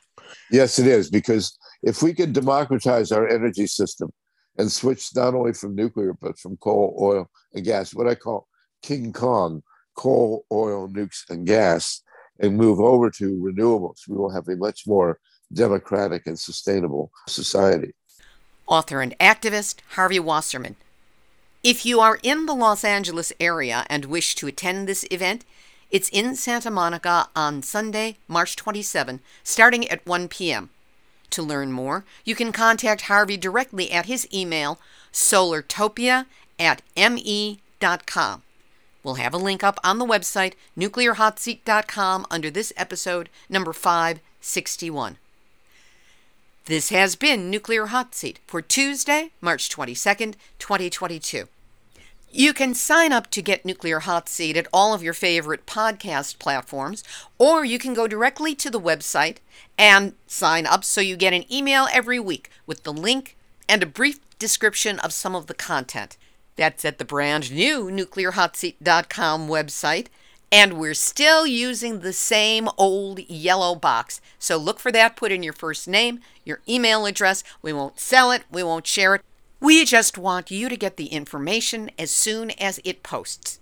Yes, 0.50 0.78
it 0.78 0.86
is, 0.86 1.08
because 1.10 1.56
if 1.82 2.02
we 2.02 2.12
could 2.12 2.34
democratize 2.34 3.10
our 3.10 3.26
energy 3.26 3.66
system 3.66 4.10
and 4.58 4.70
switch 4.70 5.16
not 5.16 5.34
only 5.34 5.54
from 5.54 5.74
nuclear, 5.74 6.12
but 6.12 6.38
from 6.38 6.58
coal, 6.58 6.94
oil, 7.00 7.30
and 7.54 7.64
gas, 7.64 7.94
what 7.94 8.06
I 8.06 8.14
call 8.14 8.46
King 8.82 9.12
Kong 9.14 9.62
coal, 9.96 10.44
oil, 10.52 10.88
nukes, 10.88 11.28
and 11.30 11.46
gas, 11.46 12.02
and 12.38 12.56
move 12.56 12.80
over 12.80 13.10
to 13.12 13.34
renewables, 13.34 14.06
we 14.06 14.16
will 14.16 14.30
have 14.30 14.46
a 14.48 14.56
much 14.56 14.86
more 14.86 15.18
democratic 15.54 16.26
and 16.26 16.38
sustainable 16.38 17.10
society. 17.26 17.92
Author 18.66 19.00
and 19.00 19.18
activist 19.18 19.76
Harvey 19.92 20.20
Wasserman. 20.20 20.76
If 21.64 21.84
you 21.84 21.98
are 21.98 22.20
in 22.22 22.46
the 22.46 22.54
Los 22.54 22.84
Angeles 22.84 23.32
area 23.40 23.84
and 23.90 24.04
wish 24.04 24.36
to 24.36 24.46
attend 24.46 24.86
this 24.86 25.04
event, 25.10 25.44
it's 25.90 26.08
in 26.10 26.36
Santa 26.36 26.70
Monica 26.70 27.28
on 27.34 27.64
Sunday, 27.64 28.16
March 28.28 28.54
27, 28.54 29.18
starting 29.42 29.88
at 29.88 30.06
1 30.06 30.28
p.m. 30.28 30.70
To 31.30 31.42
learn 31.42 31.72
more, 31.72 32.04
you 32.24 32.36
can 32.36 32.52
contact 32.52 33.02
Harvey 33.02 33.36
directly 33.36 33.90
at 33.90 34.06
his 34.06 34.28
email, 34.32 34.78
solartopia 35.12 36.26
at 36.60 36.82
me.com. 36.96 38.42
We'll 39.02 39.14
have 39.14 39.34
a 39.34 39.38
link 39.38 39.64
up 39.64 39.80
on 39.82 39.98
the 39.98 40.06
website, 40.06 40.52
nuclearhotseat.com, 40.76 42.26
under 42.30 42.50
this 42.50 42.72
episode, 42.76 43.30
number 43.48 43.72
561. 43.72 45.18
This 46.68 46.90
has 46.90 47.16
been 47.16 47.48
Nuclear 47.48 47.86
Hot 47.86 48.14
Seat 48.14 48.40
for 48.46 48.60
Tuesday, 48.60 49.30
March 49.40 49.70
22nd, 49.70 50.34
2022. 50.58 51.48
You 52.30 52.52
can 52.52 52.74
sign 52.74 53.10
up 53.10 53.30
to 53.30 53.40
get 53.40 53.64
Nuclear 53.64 54.00
Hot 54.00 54.28
Seat 54.28 54.54
at 54.54 54.68
all 54.70 54.92
of 54.92 55.02
your 55.02 55.14
favorite 55.14 55.64
podcast 55.64 56.38
platforms, 56.38 57.02
or 57.38 57.64
you 57.64 57.78
can 57.78 57.94
go 57.94 58.06
directly 58.06 58.54
to 58.56 58.68
the 58.68 58.78
website 58.78 59.38
and 59.78 60.12
sign 60.26 60.66
up 60.66 60.84
so 60.84 61.00
you 61.00 61.16
get 61.16 61.32
an 61.32 61.50
email 61.50 61.88
every 61.90 62.20
week 62.20 62.50
with 62.66 62.82
the 62.82 62.92
link 62.92 63.34
and 63.66 63.82
a 63.82 63.86
brief 63.86 64.20
description 64.38 64.98
of 64.98 65.14
some 65.14 65.34
of 65.34 65.46
the 65.46 65.54
content. 65.54 66.18
That's 66.56 66.84
at 66.84 66.98
the 66.98 67.06
brand 67.06 67.50
new 67.50 67.84
nuclearhotseat.com 67.84 69.48
website. 69.48 70.08
And 70.50 70.74
we're 70.74 70.94
still 70.94 71.46
using 71.46 72.00
the 72.00 72.12
same 72.12 72.68
old 72.78 73.20
yellow 73.28 73.74
box. 73.74 74.20
So 74.38 74.56
look 74.56 74.80
for 74.80 74.90
that, 74.92 75.16
put 75.16 75.30
in 75.30 75.42
your 75.42 75.52
first 75.52 75.86
name, 75.86 76.20
your 76.44 76.60
email 76.66 77.04
address. 77.04 77.44
We 77.60 77.72
won't 77.72 78.00
sell 78.00 78.32
it, 78.32 78.44
we 78.50 78.62
won't 78.62 78.86
share 78.86 79.16
it. 79.16 79.22
We 79.60 79.84
just 79.84 80.16
want 80.16 80.50
you 80.50 80.68
to 80.68 80.76
get 80.76 80.96
the 80.96 81.06
information 81.06 81.90
as 81.98 82.10
soon 82.10 82.52
as 82.52 82.80
it 82.84 83.02
posts. 83.02 83.60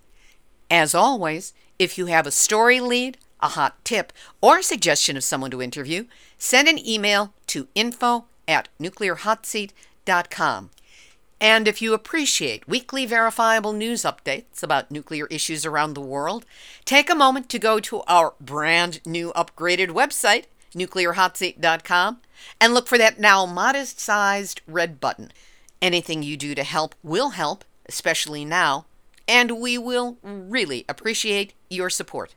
As 0.69 0.93
always, 0.95 1.53
if 1.79 1.97
you 1.97 2.05
have 2.05 2.27
a 2.27 2.31
story 2.31 2.79
lead, 2.79 3.17
a 3.39 3.49
hot 3.49 3.83
tip, 3.83 4.13
or 4.41 4.59
a 4.59 4.63
suggestion 4.63 5.17
of 5.17 5.23
someone 5.23 5.51
to 5.51 5.61
interview, 5.61 6.05
send 6.37 6.67
an 6.67 6.79
email 6.85 7.33
to 7.47 7.67
info 7.75 8.25
at 8.47 8.69
nuclearhotseat.com. 8.79 10.69
And 11.39 11.67
if 11.67 11.81
you 11.81 11.93
appreciate 11.93 12.67
weekly 12.67 13.05
verifiable 13.05 13.73
news 13.73 14.01
updates 14.01 14.63
about 14.63 14.89
nuclear 14.89 15.27
issues 15.27 15.65
around 15.65 15.93
the 15.93 16.01
world, 16.01 16.45
take 16.83 17.09
a 17.09 17.15
moment 17.15 17.47
to 17.49 17.59
go 17.59 17.79
to 17.79 18.01
our 18.07 18.33
brand 18.41 19.05
new 19.05 19.31
upgraded 19.33 19.89
website, 19.89 20.45
nuclearhotseat.com, 20.73 22.21
and 22.59 22.73
look 22.73 22.87
for 22.87 22.97
that 22.97 23.19
now 23.19 23.45
modest 23.45 23.99
sized 23.99 24.61
red 24.67 24.99
button. 24.99 25.31
Anything 25.79 26.23
you 26.23 26.37
do 26.37 26.55
to 26.55 26.63
help 26.63 26.95
will 27.03 27.29
help, 27.31 27.63
especially 27.87 28.43
now, 28.43 28.85
and 29.27 29.59
we 29.59 29.77
will 29.77 30.17
really 30.23 30.85
appreciate 30.89 31.53
your 31.69 31.91
support. 31.91 32.33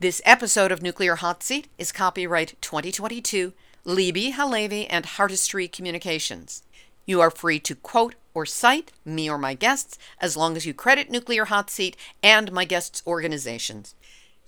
This 0.00 0.22
episode 0.24 0.72
of 0.72 0.82
Nuclear 0.82 1.16
Hot 1.16 1.42
Seat 1.42 1.68
is 1.78 1.92
copyright 1.92 2.54
2022 2.62 3.52
Libbe 3.84 4.32
HaLevy 4.32 4.86
and 4.88 5.04
Heartistry 5.04 5.70
Communications. 5.70 6.62
You 7.04 7.20
are 7.20 7.30
free 7.30 7.58
to 7.60 7.74
quote 7.74 8.14
or 8.32 8.46
cite 8.46 8.92
me 9.04 9.28
or 9.28 9.38
my 9.38 9.54
guests 9.54 9.98
as 10.20 10.36
long 10.36 10.56
as 10.56 10.64
you 10.64 10.72
credit 10.72 11.10
Nuclear 11.10 11.46
Hot 11.46 11.68
Seat 11.68 11.96
and 12.22 12.52
my 12.52 12.64
guests' 12.64 13.02
organizations. 13.06 13.94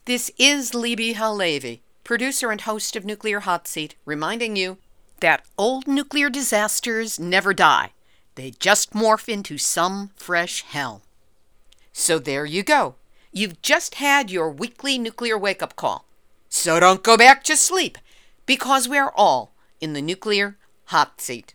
This 0.05 0.31
is 0.39 0.73
Libbe 0.73 1.15
HaLevy, 1.15 1.81
producer 2.05 2.51
and 2.51 2.61
host 2.61 2.95
of 2.97 3.05
Nuclear 3.05 3.41
Hot 3.41 3.67
Seat, 3.67 3.97
reminding 4.05 4.57
you 4.57 4.79
that 5.21 5.45
old 5.59 5.89
nuclear 5.89 6.31
disasters 6.31 7.19
never 7.19 7.53
die. 7.53 7.91
They 8.37 8.53
just 8.53 8.93
morph 8.93 9.29
into 9.29 9.59
some 9.59 10.11
fresh 10.17 10.63
hell. 10.63 11.03
So 11.93 12.19
there 12.19 12.45
you 12.45 12.63
go. 12.63 12.97
You've 13.33 13.63
just 13.63 13.97
had 13.97 14.31
your 14.31 14.51
weekly 14.51 14.99
nuclear 14.99 15.37
wake 15.37 15.63
up 15.63 15.77
call. 15.77 16.05
So 16.49 16.79
don't 16.79 17.03
go 17.03 17.17
back 17.17 17.43
to 17.45 17.57
sleep, 17.57 17.99
because 18.47 18.89
we're 18.89 19.11
all 19.17 19.55
in 19.81 19.93
the 19.93 20.03
nuclear 20.03 20.57
hot 20.87 21.21
seat 21.21 21.55